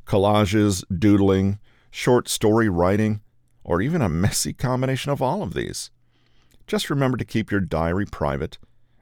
collages, 0.06 0.84
doodling, 1.00 1.60
short 1.92 2.28
story 2.28 2.68
writing, 2.68 3.22
or 3.70 3.84
even 3.84 4.02
a 4.02 4.10
messy 4.10 4.52
combination 4.52 5.12
of 5.12 5.22
all 5.22 5.44
of 5.44 5.54
these. 5.54 5.92
Just 6.66 6.90
remember 6.90 7.18
to 7.18 7.24
keep 7.24 7.52
your 7.52 7.62
diary 7.62 8.08
private, 8.08 8.58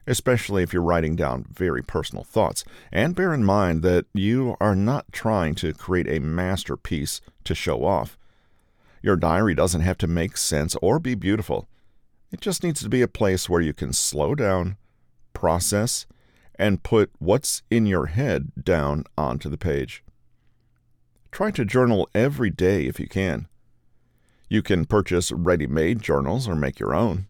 especially 0.06 0.62
if 0.62 0.74
you're 0.74 0.82
writing 0.82 1.16
down 1.16 1.46
very 1.50 1.82
personal 1.82 2.22
thoughts, 2.22 2.64
and 2.92 3.16
bear 3.16 3.32
in 3.32 3.42
mind 3.42 3.82
that 3.82 4.04
you 4.12 4.56
are 4.60 4.76
not 4.76 5.10
trying 5.10 5.54
to 5.54 5.72
create 5.72 6.06
a 6.06 6.20
masterpiece 6.20 7.22
to 7.44 7.54
show 7.54 7.82
off. 7.82 8.18
Your 9.00 9.16
diary 9.16 9.54
doesn't 9.54 9.80
have 9.80 9.96
to 9.98 10.06
make 10.06 10.36
sense 10.36 10.76
or 10.82 10.98
be 10.98 11.14
beautiful. 11.14 11.66
It 12.30 12.42
just 12.42 12.62
needs 12.62 12.82
to 12.82 12.90
be 12.90 13.00
a 13.00 13.08
place 13.08 13.48
where 13.48 13.62
you 13.62 13.72
can 13.72 13.94
slow 13.94 14.34
down, 14.34 14.76
process, 15.32 16.04
and 16.56 16.82
put 16.82 17.10
what's 17.18 17.62
in 17.70 17.86
your 17.86 18.06
head 18.06 18.52
down 18.62 19.04
onto 19.16 19.48
the 19.48 19.56
page. 19.56 20.04
Try 21.32 21.52
to 21.52 21.64
journal 21.64 22.06
every 22.14 22.50
day 22.50 22.84
if 22.84 23.00
you 23.00 23.08
can. 23.08 23.48
You 24.48 24.62
can 24.62 24.86
purchase 24.86 25.30
ready 25.30 25.66
made 25.66 26.00
journals 26.00 26.48
or 26.48 26.54
make 26.54 26.78
your 26.78 26.94
own. 26.94 27.26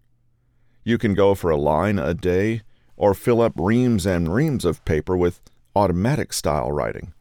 You 0.84 0.98
can 0.98 1.14
go 1.14 1.34
for 1.34 1.50
a 1.50 1.56
line 1.56 1.98
a 1.98 2.14
day 2.14 2.62
or 2.96 3.14
fill 3.14 3.40
up 3.40 3.52
reams 3.56 4.06
and 4.06 4.32
reams 4.32 4.64
of 4.64 4.84
paper 4.84 5.16
with 5.16 5.40
automatic 5.74 6.32
style 6.32 6.72
writing. 6.72 7.12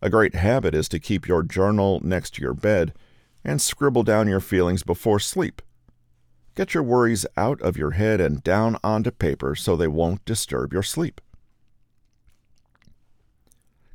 A 0.00 0.10
great 0.10 0.34
habit 0.34 0.74
is 0.74 0.88
to 0.90 0.98
keep 0.98 1.26
your 1.26 1.42
journal 1.42 2.00
next 2.02 2.34
to 2.34 2.42
your 2.42 2.54
bed 2.54 2.94
and 3.44 3.60
scribble 3.60 4.02
down 4.02 4.28
your 4.28 4.40
feelings 4.40 4.82
before 4.82 5.18
sleep. 5.18 5.62
Get 6.54 6.74
your 6.74 6.82
worries 6.82 7.24
out 7.36 7.60
of 7.62 7.76
your 7.76 7.92
head 7.92 8.20
and 8.20 8.42
down 8.42 8.76
onto 8.82 9.10
paper 9.10 9.54
so 9.54 9.76
they 9.76 9.88
won't 9.88 10.24
disturb 10.24 10.72
your 10.72 10.82
sleep. 10.82 11.20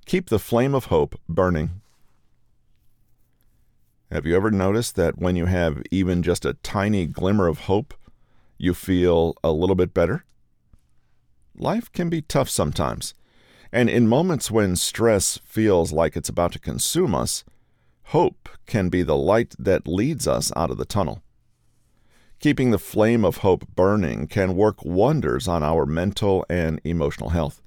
Keep 0.05 0.29
the 0.29 0.39
flame 0.39 0.73
of 0.73 0.85
hope 0.85 1.19
burning. 1.27 1.81
Have 4.13 4.27
you 4.27 4.35
ever 4.35 4.51
noticed 4.51 4.95
that 4.95 5.17
when 5.17 5.35
you 5.35 5.47
have 5.47 5.81
even 5.89 6.21
just 6.21 6.45
a 6.45 6.53
tiny 6.53 7.07
glimmer 7.07 7.47
of 7.47 7.61
hope, 7.61 7.95
you 8.59 8.75
feel 8.75 9.33
a 9.43 9.51
little 9.51 9.75
bit 9.75 9.91
better? 9.91 10.23
Life 11.57 11.91
can 11.91 12.09
be 12.09 12.21
tough 12.21 12.47
sometimes, 12.47 13.15
and 13.71 13.89
in 13.89 14.07
moments 14.07 14.51
when 14.51 14.75
stress 14.75 15.39
feels 15.43 15.91
like 15.91 16.15
it's 16.15 16.29
about 16.29 16.51
to 16.51 16.59
consume 16.59 17.15
us, 17.15 17.43
hope 18.03 18.49
can 18.67 18.89
be 18.89 19.01
the 19.01 19.17
light 19.17 19.55
that 19.57 19.87
leads 19.87 20.27
us 20.27 20.51
out 20.55 20.69
of 20.69 20.77
the 20.77 20.85
tunnel. 20.85 21.23
Keeping 22.39 22.69
the 22.69 22.77
flame 22.77 23.25
of 23.25 23.37
hope 23.37 23.65
burning 23.73 24.27
can 24.27 24.55
work 24.55 24.85
wonders 24.85 25.47
on 25.47 25.63
our 25.63 25.87
mental 25.87 26.45
and 26.47 26.79
emotional 26.83 27.31
health. 27.31 27.63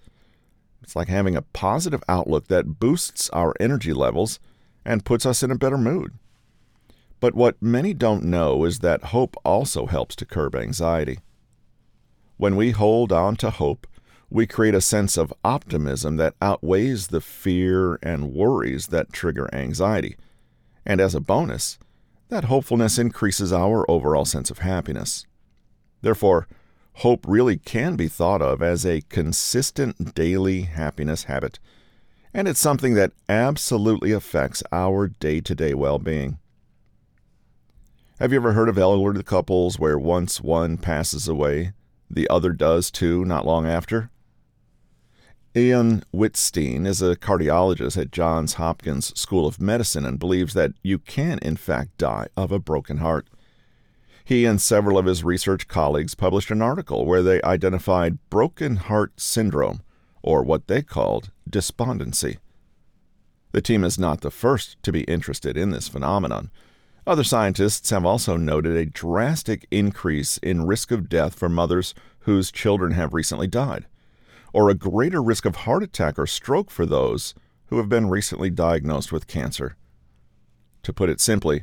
It's 0.80 0.94
like 0.94 1.08
having 1.08 1.34
a 1.34 1.42
positive 1.42 2.04
outlook 2.08 2.46
that 2.46 2.78
boosts 2.78 3.28
our 3.30 3.52
energy 3.58 3.92
levels 3.92 4.38
and 4.84 5.04
puts 5.04 5.26
us 5.26 5.42
in 5.42 5.50
a 5.50 5.58
better 5.58 5.76
mood. 5.76 6.12
But 7.20 7.34
what 7.34 7.60
many 7.62 7.94
don't 7.94 8.24
know 8.24 8.64
is 8.64 8.80
that 8.80 9.04
hope 9.04 9.36
also 9.44 9.86
helps 9.86 10.14
to 10.16 10.26
curb 10.26 10.54
anxiety. 10.54 11.18
When 12.36 12.56
we 12.56 12.72
hold 12.72 13.12
on 13.12 13.36
to 13.36 13.50
hope, 13.50 13.86
we 14.28 14.46
create 14.46 14.74
a 14.74 14.80
sense 14.80 15.16
of 15.16 15.32
optimism 15.44 16.16
that 16.16 16.34
outweighs 16.42 17.08
the 17.08 17.20
fear 17.20 17.98
and 18.02 18.34
worries 18.34 18.88
that 18.88 19.12
trigger 19.12 19.48
anxiety. 19.54 20.16
And 20.84 21.00
as 21.00 21.14
a 21.14 21.20
bonus, 21.20 21.78
that 22.28 22.44
hopefulness 22.44 22.98
increases 22.98 23.52
our 23.52 23.88
overall 23.90 24.24
sense 24.24 24.50
of 24.50 24.58
happiness. 24.58 25.26
Therefore, 26.02 26.48
hope 26.94 27.24
really 27.26 27.56
can 27.56 27.96
be 27.96 28.08
thought 28.08 28.42
of 28.42 28.62
as 28.62 28.84
a 28.84 29.02
consistent 29.02 30.14
daily 30.14 30.62
happiness 30.62 31.24
habit, 31.24 31.58
and 32.34 32.48
it's 32.48 32.60
something 32.60 32.94
that 32.94 33.12
absolutely 33.28 34.12
affects 34.12 34.62
our 34.72 35.08
day 35.08 35.40
to 35.40 35.54
day 35.54 35.72
well 35.72 35.98
being. 35.98 36.38
Have 38.18 38.32
you 38.32 38.38
ever 38.38 38.54
heard 38.54 38.70
of 38.70 38.78
elderly 38.78 39.22
couples 39.22 39.78
where 39.78 39.98
once 39.98 40.40
one 40.40 40.78
passes 40.78 41.28
away, 41.28 41.74
the 42.08 42.26
other 42.30 42.52
does 42.54 42.90
too 42.90 43.26
not 43.26 43.44
long 43.44 43.66
after? 43.66 44.08
Ian 45.54 46.02
Wittstein 46.14 46.86
is 46.86 47.02
a 47.02 47.16
cardiologist 47.16 48.00
at 48.00 48.12
Johns 48.12 48.54
Hopkins 48.54 49.12
School 49.20 49.46
of 49.46 49.60
Medicine 49.60 50.06
and 50.06 50.18
believes 50.18 50.54
that 50.54 50.72
you 50.82 50.98
can, 50.98 51.38
in 51.40 51.56
fact, 51.56 51.98
die 51.98 52.28
of 52.38 52.50
a 52.50 52.58
broken 52.58 52.98
heart. 52.98 53.28
He 54.24 54.46
and 54.46 54.62
several 54.62 54.96
of 54.96 55.04
his 55.04 55.22
research 55.22 55.68
colleagues 55.68 56.14
published 56.14 56.50
an 56.50 56.62
article 56.62 57.04
where 57.04 57.22
they 57.22 57.42
identified 57.42 58.16
broken 58.30 58.76
heart 58.76 59.20
syndrome, 59.20 59.82
or 60.22 60.42
what 60.42 60.68
they 60.68 60.80
called 60.80 61.32
despondency. 61.46 62.38
The 63.52 63.60
team 63.60 63.84
is 63.84 63.98
not 63.98 64.22
the 64.22 64.30
first 64.30 64.82
to 64.84 64.90
be 64.90 65.02
interested 65.02 65.58
in 65.58 65.68
this 65.68 65.86
phenomenon. 65.86 66.50
Other 67.06 67.22
scientists 67.22 67.90
have 67.90 68.04
also 68.04 68.36
noted 68.36 68.76
a 68.76 68.84
drastic 68.84 69.68
increase 69.70 70.38
in 70.38 70.66
risk 70.66 70.90
of 70.90 71.08
death 71.08 71.38
for 71.38 71.48
mothers 71.48 71.94
whose 72.20 72.50
children 72.50 72.92
have 72.92 73.14
recently 73.14 73.46
died, 73.46 73.86
or 74.52 74.68
a 74.68 74.74
greater 74.74 75.22
risk 75.22 75.44
of 75.44 75.56
heart 75.56 75.84
attack 75.84 76.18
or 76.18 76.26
stroke 76.26 76.68
for 76.68 76.84
those 76.84 77.32
who 77.66 77.78
have 77.78 77.88
been 77.88 78.10
recently 78.10 78.50
diagnosed 78.50 79.12
with 79.12 79.28
cancer. 79.28 79.76
To 80.82 80.92
put 80.92 81.08
it 81.08 81.20
simply, 81.20 81.62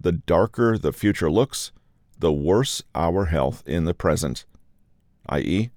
the 0.00 0.12
darker 0.12 0.78
the 0.78 0.92
future 0.92 1.30
looks, 1.30 1.70
the 2.18 2.32
worse 2.32 2.82
our 2.94 3.26
health 3.26 3.62
in 3.66 3.84
the 3.84 3.94
present, 3.94 4.46
i.e., 5.28 5.70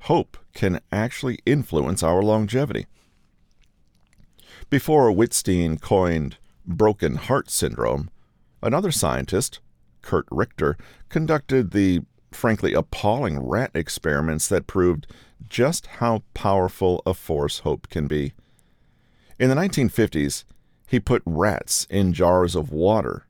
hope 0.00 0.38
can 0.54 0.80
actually 0.90 1.40
influence 1.44 2.02
our 2.02 2.22
longevity. 2.22 2.86
Before 4.70 5.12
Wittstein 5.12 5.78
coined 5.78 6.38
broken 6.64 7.16
heart 7.16 7.50
syndrome, 7.50 8.10
Another 8.66 8.90
scientist, 8.90 9.60
Curt 10.02 10.26
Richter, 10.28 10.76
conducted 11.08 11.70
the 11.70 12.00
frankly 12.32 12.72
appalling 12.72 13.38
rat 13.38 13.70
experiments 13.74 14.48
that 14.48 14.66
proved 14.66 15.06
just 15.48 15.86
how 15.86 16.24
powerful 16.34 17.00
a 17.06 17.14
force 17.14 17.60
hope 17.60 17.88
can 17.88 18.08
be. 18.08 18.32
In 19.38 19.50
the 19.50 19.54
1950s, 19.54 20.42
he 20.84 20.98
put 20.98 21.22
rats 21.24 21.86
in 21.88 22.12
jars 22.12 22.56
of 22.56 22.72
water 22.72 23.28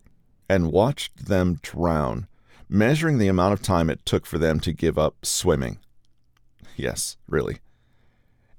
and 0.48 0.72
watched 0.72 1.26
them 1.26 1.58
drown, 1.60 2.28
measuring 2.66 3.18
the 3.18 3.28
amount 3.28 3.52
of 3.52 3.60
time 3.60 3.90
it 3.90 4.06
took 4.06 4.24
for 4.24 4.38
them 4.38 4.58
to 4.60 4.72
give 4.72 4.96
up 4.96 5.26
swimming. 5.26 5.78
Yes, 6.76 7.18
really. 7.28 7.58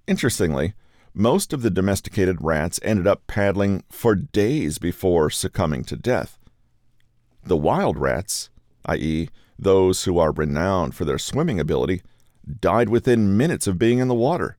Interestingly, 0.06 0.76
most 1.12 1.54
of 1.54 1.64
the 1.64 1.72
domesticated 1.72 2.38
rats 2.40 2.80
ended 2.84 3.08
up 3.08 3.26
paddling 3.26 3.84
for 3.90 4.14
days 4.14 4.78
before 4.78 5.32
succumbing 5.32 5.84
to 5.86 5.96
death. 5.96 6.38
The 7.48 7.56
wild 7.56 7.98
rats, 7.98 8.50
i.e., 8.88 9.30
those 9.58 10.04
who 10.04 10.20
are 10.20 10.34
renowned 10.34 10.96
for 10.96 11.06
their 11.06 11.18
swimming 11.18 11.62
ability, 11.62 12.02
died 12.60 12.90
within 12.90 13.38
minutes 13.38 13.68
of 13.68 13.80
being 13.80 14.00
in 14.00 14.10
the 14.10 14.14
water. 14.14 14.58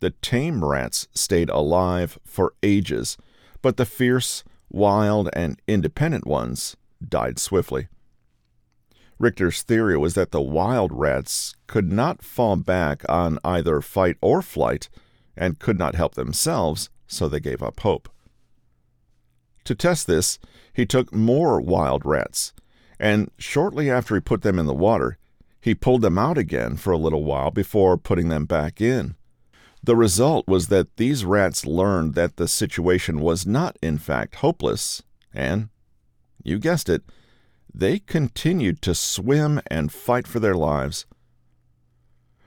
The 0.00 0.12
tame 0.22 0.64
rats 0.64 1.08
stayed 1.12 1.50
alive 1.50 2.18
for 2.24 2.54
ages, 2.62 3.18
but 3.60 3.76
the 3.76 3.84
fierce, 3.84 4.44
wild, 4.70 5.28
and 5.34 5.60
independent 5.68 6.26
ones 6.26 6.74
died 7.06 7.38
swiftly. 7.38 7.88
Richter's 9.18 9.60
theory 9.60 9.98
was 9.98 10.14
that 10.14 10.30
the 10.30 10.40
wild 10.40 10.92
rats 10.92 11.54
could 11.66 11.92
not 11.92 12.22
fall 12.22 12.56
back 12.56 13.04
on 13.10 13.38
either 13.44 13.82
fight 13.82 14.16
or 14.22 14.40
flight 14.40 14.88
and 15.36 15.58
could 15.58 15.78
not 15.78 15.94
help 15.94 16.14
themselves, 16.14 16.88
so 17.06 17.28
they 17.28 17.40
gave 17.40 17.62
up 17.62 17.80
hope. 17.80 18.08
To 19.66 19.74
test 19.74 20.06
this, 20.06 20.38
he 20.72 20.86
took 20.86 21.12
more 21.12 21.60
wild 21.60 22.06
rats, 22.06 22.52
and 23.00 23.30
shortly 23.36 23.90
after 23.90 24.14
he 24.14 24.20
put 24.20 24.42
them 24.42 24.60
in 24.60 24.66
the 24.66 24.72
water, 24.72 25.18
he 25.60 25.74
pulled 25.74 26.02
them 26.02 26.16
out 26.16 26.38
again 26.38 26.76
for 26.76 26.92
a 26.92 26.98
little 26.98 27.24
while 27.24 27.50
before 27.50 27.98
putting 27.98 28.28
them 28.28 28.44
back 28.46 28.80
in. 28.80 29.16
The 29.82 29.96
result 29.96 30.46
was 30.46 30.68
that 30.68 30.96
these 30.96 31.24
rats 31.24 31.66
learned 31.66 32.14
that 32.14 32.36
the 32.36 32.46
situation 32.46 33.20
was 33.20 33.44
not, 33.44 33.76
in 33.82 33.98
fact, 33.98 34.36
hopeless, 34.36 35.02
and, 35.34 35.68
you 36.44 36.60
guessed 36.60 36.88
it, 36.88 37.02
they 37.74 37.98
continued 37.98 38.80
to 38.82 38.94
swim 38.94 39.60
and 39.66 39.90
fight 39.90 40.28
for 40.28 40.38
their 40.38 40.54
lives. 40.54 41.06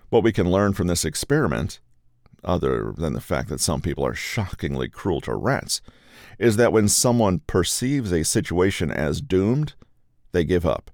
What 0.08 0.24
we 0.24 0.32
can 0.32 0.50
learn 0.50 0.74
from 0.74 0.88
this 0.88 1.04
experiment, 1.04 1.82
other 2.46 2.94
than 2.98 3.12
the 3.12 3.22
fact 3.22 3.50
that 3.50 3.60
some 3.60 3.82
people 3.82 4.06
are 4.06 4.16
shockingly 4.16 4.88
cruel 4.88 5.20
to 5.22 5.36
rats, 5.36 5.82
is 6.38 6.56
that 6.58 6.72
when 6.72 6.88
someone 6.88 7.40
perceives 7.48 8.12
a 8.12 8.24
situation 8.24 8.92
as 8.92 9.22
doomed, 9.22 9.74
they 10.32 10.44
give 10.44 10.66
up. 10.66 10.92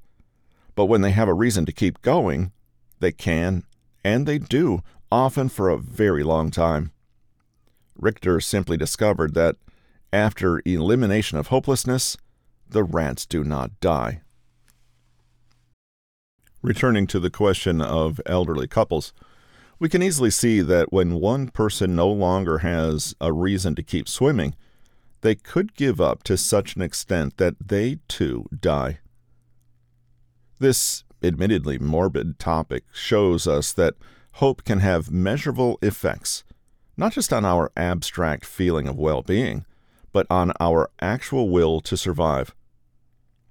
But 0.75 0.85
when 0.85 1.01
they 1.01 1.11
have 1.11 1.27
a 1.27 1.33
reason 1.33 1.65
to 1.65 1.71
keep 1.71 2.01
going, 2.01 2.51
they 2.99 3.11
can, 3.11 3.63
and 4.03 4.25
they 4.25 4.37
do, 4.37 4.81
often 5.11 5.49
for 5.49 5.69
a 5.69 5.77
very 5.77 6.23
long 6.23 6.51
time. 6.51 6.91
Richter 7.97 8.39
simply 8.39 8.77
discovered 8.77 9.33
that 9.35 9.55
after 10.11 10.61
elimination 10.65 11.37
of 11.37 11.47
hopelessness, 11.47 12.17
the 12.67 12.83
rats 12.83 13.25
do 13.25 13.43
not 13.43 13.79
die. 13.79 14.21
Returning 16.61 17.05
to 17.07 17.19
the 17.19 17.29
question 17.29 17.79
of 17.79 18.19
elderly 18.25 18.67
couples, 18.67 19.13
we 19.77 19.89
can 19.89 20.01
easily 20.01 20.31
see 20.31 20.61
that 20.61 20.91
when 20.91 21.19
one 21.19 21.49
person 21.49 21.95
no 21.95 22.09
longer 22.09 22.59
has 22.59 23.13
a 23.19 23.31
reason 23.31 23.75
to 23.75 23.83
keep 23.83 24.07
swimming, 24.07 24.55
they 25.25 25.33
could 25.33 25.73
give 25.73 25.99
up 25.99 26.21
to 26.21 26.37
such 26.37 26.75
an 26.75 26.83
extent 26.83 27.37
that 27.37 27.55
they 27.59 27.97
too 28.07 28.45
die. 28.59 28.99
This 30.59 31.03
admittedly 31.23 31.79
morbid 31.79 32.37
topic 32.37 32.83
shows 32.93 33.47
us 33.47 33.73
that 33.73 33.95
hope 34.33 34.63
can 34.63 34.81
have 34.81 35.09
measurable 35.09 35.79
effects, 35.81 36.43
not 36.95 37.11
just 37.11 37.33
on 37.33 37.43
our 37.43 37.71
abstract 37.75 38.45
feeling 38.45 38.87
of 38.87 38.97
well 38.97 39.23
being, 39.23 39.65
but 40.13 40.27
on 40.29 40.51
our 40.59 40.91
actual 41.01 41.49
will 41.49 41.81
to 41.81 41.97
survive. 41.97 42.53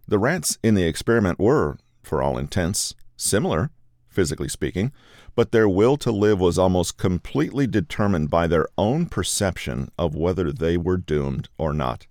The 0.06 0.20
rats 0.20 0.58
in 0.62 0.76
the 0.76 0.84
experiment 0.84 1.40
were, 1.40 1.78
for 2.04 2.22
all 2.22 2.38
intents, 2.38 2.94
similar, 3.16 3.72
physically 4.14 4.48
speaking, 4.48 4.92
but 5.34 5.50
their 5.50 5.68
will 5.68 5.96
to 5.98 6.12
live 6.12 6.40
was 6.40 6.58
almost 6.58 6.96
completely 6.96 7.66
determined 7.66 8.30
by 8.30 8.46
their 8.46 8.68
own 8.78 9.06
perception 9.06 9.90
of 9.98 10.14
whether 10.14 10.52
they 10.52 10.76
were 10.76 10.96
doomed 10.96 11.48
or 11.58 11.72
not. 11.74 12.06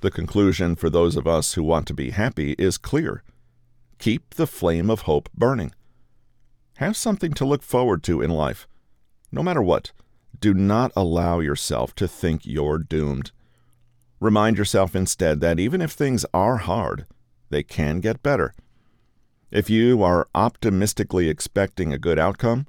The 0.00 0.10
conclusion 0.10 0.76
for 0.76 0.90
those 0.90 1.16
of 1.16 1.26
us 1.26 1.54
who 1.54 1.62
want 1.62 1.86
to 1.88 1.94
be 1.94 2.10
happy 2.10 2.52
is 2.52 2.78
clear 2.78 3.22
keep 3.98 4.34
the 4.34 4.46
flame 4.46 4.90
of 4.90 5.02
hope 5.02 5.30
burning. 5.32 5.72
Have 6.76 6.98
something 6.98 7.32
to 7.32 7.46
look 7.46 7.62
forward 7.62 8.02
to 8.02 8.20
in 8.20 8.30
life. 8.30 8.68
No 9.32 9.42
matter 9.42 9.62
what, 9.62 9.92
do 10.38 10.52
not 10.52 10.92
allow 10.94 11.40
yourself 11.40 11.94
to 11.94 12.06
think 12.06 12.42
you're 12.44 12.76
doomed. 12.76 13.32
Remind 14.20 14.58
yourself 14.58 14.94
instead 14.94 15.40
that 15.40 15.58
even 15.58 15.80
if 15.80 15.92
things 15.92 16.26
are 16.34 16.58
hard, 16.58 17.06
they 17.48 17.62
can 17.62 18.00
get 18.00 18.22
better 18.22 18.54
If 19.50 19.70
you 19.70 20.02
are 20.02 20.28
optimistically 20.34 21.28
expecting 21.28 21.92
a 21.92 21.98
good 21.98 22.18
outcome, 22.18 22.66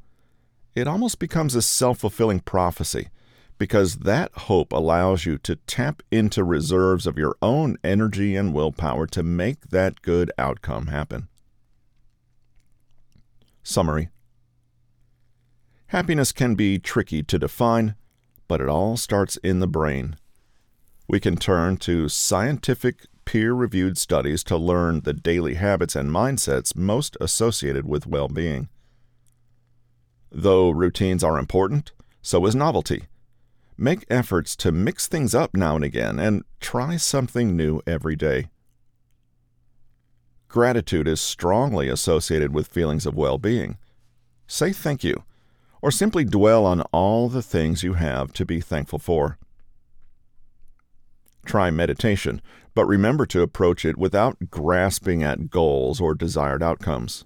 it 0.75 0.87
almost 0.87 1.17
becomes 1.17 1.55
a 1.55 1.61
self 1.61 1.99
fulfilling 1.99 2.39
prophecy 2.41 3.09
because 3.57 3.97
that 3.97 4.31
hope 4.33 4.71
allows 4.71 5.25
you 5.25 5.39
to 5.39 5.55
tap 5.55 6.03
into 6.11 6.43
reserves 6.43 7.07
of 7.07 7.17
your 7.17 7.35
own 7.41 7.77
energy 7.83 8.35
and 8.35 8.53
willpower 8.53 9.07
to 9.07 9.23
make 9.23 9.69
that 9.69 10.01
good 10.03 10.31
outcome 10.37 10.87
happen. 10.87 11.27
Summary 13.63 14.09
Happiness 15.87 16.31
can 16.31 16.53
be 16.53 16.77
tricky 16.77 17.23
to 17.23 17.39
define, 17.39 17.95
but 18.47 18.61
it 18.61 18.69
all 18.69 18.97
starts 18.97 19.37
in 19.37 19.59
the 19.59 19.67
brain. 19.67 20.17
We 21.07 21.19
can 21.19 21.37
turn 21.37 21.77
to 21.77 22.09
scientific, 22.09 23.07
peer 23.27 23.53
reviewed 23.53 23.97
studies 23.97 24.41
to 24.41 24.55
learn 24.55 25.01
the 25.01 25.11
daily 25.11 25.55
habits 25.55 25.97
and 25.97 26.09
mindsets 26.09 26.77
most 26.77 27.17
associated 27.19 27.85
with 27.85 28.07
well 28.07 28.29
being. 28.29 28.69
Though 30.31 30.69
routines 30.69 31.25
are 31.25 31.37
important, 31.37 31.91
so 32.21 32.45
is 32.45 32.55
novelty. 32.55 33.03
Make 33.77 34.05
efforts 34.09 34.55
to 34.55 34.71
mix 34.71 35.07
things 35.07 35.35
up 35.35 35.53
now 35.53 35.75
and 35.75 35.83
again 35.83 36.19
and 36.19 36.45
try 36.61 36.95
something 36.95 37.57
new 37.57 37.81
every 37.85 38.15
day. 38.15 38.47
Gratitude 40.47 41.09
is 41.09 41.19
strongly 41.19 41.89
associated 41.89 42.53
with 42.53 42.67
feelings 42.67 43.05
of 43.05 43.13
well 43.13 43.37
being. 43.37 43.77
Say 44.47 44.71
thank 44.71 45.03
you 45.03 45.23
or 45.81 45.91
simply 45.91 46.23
dwell 46.23 46.65
on 46.65 46.79
all 46.93 47.27
the 47.27 47.43
things 47.43 47.83
you 47.83 47.95
have 47.95 48.31
to 48.31 48.45
be 48.45 48.61
thankful 48.61 48.99
for. 48.99 49.37
Try 51.47 51.71
meditation, 51.71 52.41
but 52.75 52.85
remember 52.85 53.25
to 53.27 53.41
approach 53.41 53.85
it 53.85 53.97
without 53.97 54.37
grasping 54.49 55.23
at 55.23 55.49
goals 55.49 56.01
or 56.01 56.13
desired 56.13 56.61
outcomes. 56.61 57.23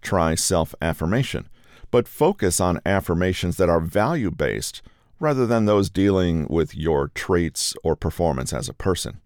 Try 0.00 0.36
self 0.36 0.72
affirmation, 0.80 1.48
but 1.90 2.06
focus 2.06 2.60
on 2.60 2.80
affirmations 2.86 3.56
that 3.56 3.68
are 3.68 3.80
value 3.80 4.30
based 4.30 4.80
rather 5.18 5.44
than 5.44 5.64
those 5.64 5.90
dealing 5.90 6.46
with 6.48 6.76
your 6.76 7.08
traits 7.08 7.74
or 7.82 7.96
performance 7.96 8.52
as 8.52 8.68
a 8.68 8.74
person. 8.74 9.20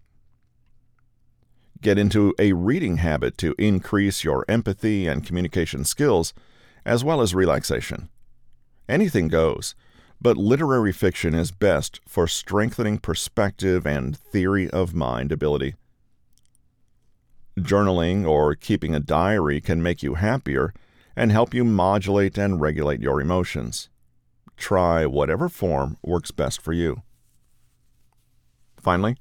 Get 1.79 1.99
into 1.99 2.33
a 2.39 2.53
reading 2.53 2.97
habit 2.97 3.37
to 3.37 3.53
increase 3.59 4.23
your 4.23 4.45
empathy 4.47 5.05
and 5.05 5.23
communication 5.23 5.83
skills 5.83 6.33
as 6.87 7.03
well 7.03 7.21
as 7.21 7.35
relaxation. 7.35 8.09
Anything 8.89 9.27
goes, 9.27 9.75
but 10.21 10.37
literary 10.37 10.91
fiction 10.91 11.33
is 11.33 11.51
best 11.51 11.99
for 12.07 12.27
strengthening 12.27 12.99
perspective 12.99 13.87
and 13.87 14.15
theory 14.15 14.69
of 14.69 14.93
mind 14.93 15.31
ability. 15.31 15.73
Journaling 17.59 18.25
or 18.27 18.55
keeping 18.55 18.93
a 18.93 18.99
diary 18.99 19.59
can 19.59 19.81
make 19.81 20.03
you 20.03 20.13
happier 20.13 20.73
and 21.15 21.31
help 21.31 21.53
you 21.53 21.63
modulate 21.63 22.37
and 22.37 22.61
regulate 22.61 23.01
your 23.01 23.19
emotions. 23.19 23.89
Try 24.57 25.05
whatever 25.07 25.49
form 25.49 25.97
works 26.03 26.29
best 26.29 26.61
for 26.61 26.71
you. 26.71 27.01
Finally, 28.79 29.17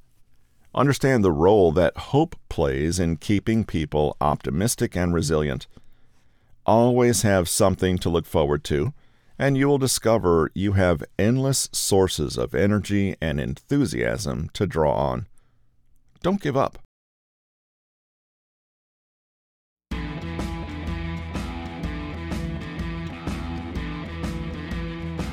understand 0.75 1.25
the 1.25 1.33
role 1.33 1.73
that 1.73 1.97
hope 1.97 2.37
plays 2.51 2.99
in 2.99 3.17
keeping 3.17 3.65
people 3.65 4.17
optimistic 4.21 4.95
and 4.97 5.15
resilient. 5.15 5.67
Always 6.67 7.23
have 7.23 7.49
something 7.49 7.99
to 7.99 8.11
look 8.11 8.27
forward 8.27 8.63
to, 8.65 8.93
and 9.41 9.57
you 9.57 9.67
will 9.67 9.79
discover 9.79 10.51
you 10.55 10.73
have 10.73 11.03
endless 11.19 11.71
sources 11.73 12.37
of 12.37 12.55
energy 12.55 13.17
and 13.23 13.41
enthusiasm 13.41 14.51
to 14.53 14.67
draw 14.67 14.93
on. 14.93 15.27
Don't 16.23 16.43
give 16.43 16.59
up. 16.59 16.79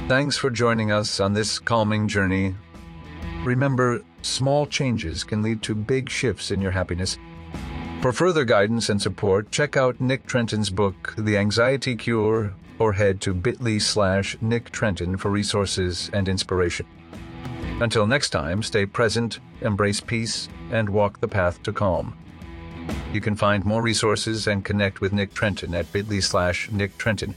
Thanks 0.08 0.38
for 0.38 0.50
joining 0.50 0.90
us 0.90 1.20
on 1.20 1.34
this 1.34 1.60
calming 1.60 2.08
journey. 2.08 2.56
Remember, 3.44 4.02
small 4.22 4.66
changes 4.66 5.26
can 5.26 5.42
lead 5.42 5.62
to 5.64 5.76
big 5.76 6.10
shifts 6.10 6.50
in 6.50 6.62
your 6.62 6.72
happiness. 6.72 7.18
For 8.02 8.14
further 8.14 8.46
guidance 8.46 8.88
and 8.88 9.02
support, 9.02 9.52
check 9.52 9.76
out 9.76 10.00
Nick 10.00 10.26
Trenton's 10.26 10.70
book, 10.70 11.14
The 11.18 11.36
Anxiety 11.36 11.98
Cure, 11.98 12.54
or 12.80 12.94
head 12.94 13.22
to 13.22 13.34
bit.ly 13.34 13.78
slash 13.78 14.38
Nick 14.42 14.72
Trenton 14.72 15.18
for 15.18 15.30
resources 15.32 16.10
and 16.14 16.28
inspiration. 16.28 16.86
Until 17.80 18.08
next 18.08 18.32
time, 18.32 18.64
stay 18.64 18.86
present, 18.86 19.40
embrace 19.62 20.02
peace, 20.02 20.50
and 20.72 20.90
walk 20.90 21.20
the 21.20 21.28
path 21.28 21.62
to 21.64 21.72
calm. 21.72 22.18
You 23.14 23.22
can 23.22 23.36
find 23.36 23.66
more 23.66 23.82
resources 23.82 24.48
and 24.48 24.66
connect 24.66 25.02
with 25.02 25.14
Nick 25.14 25.34
Trenton 25.34 25.76
at 25.76 25.92
bit.ly 25.92 26.20
slash 26.20 26.72
Nick 26.72 26.98
Trenton. 26.98 27.36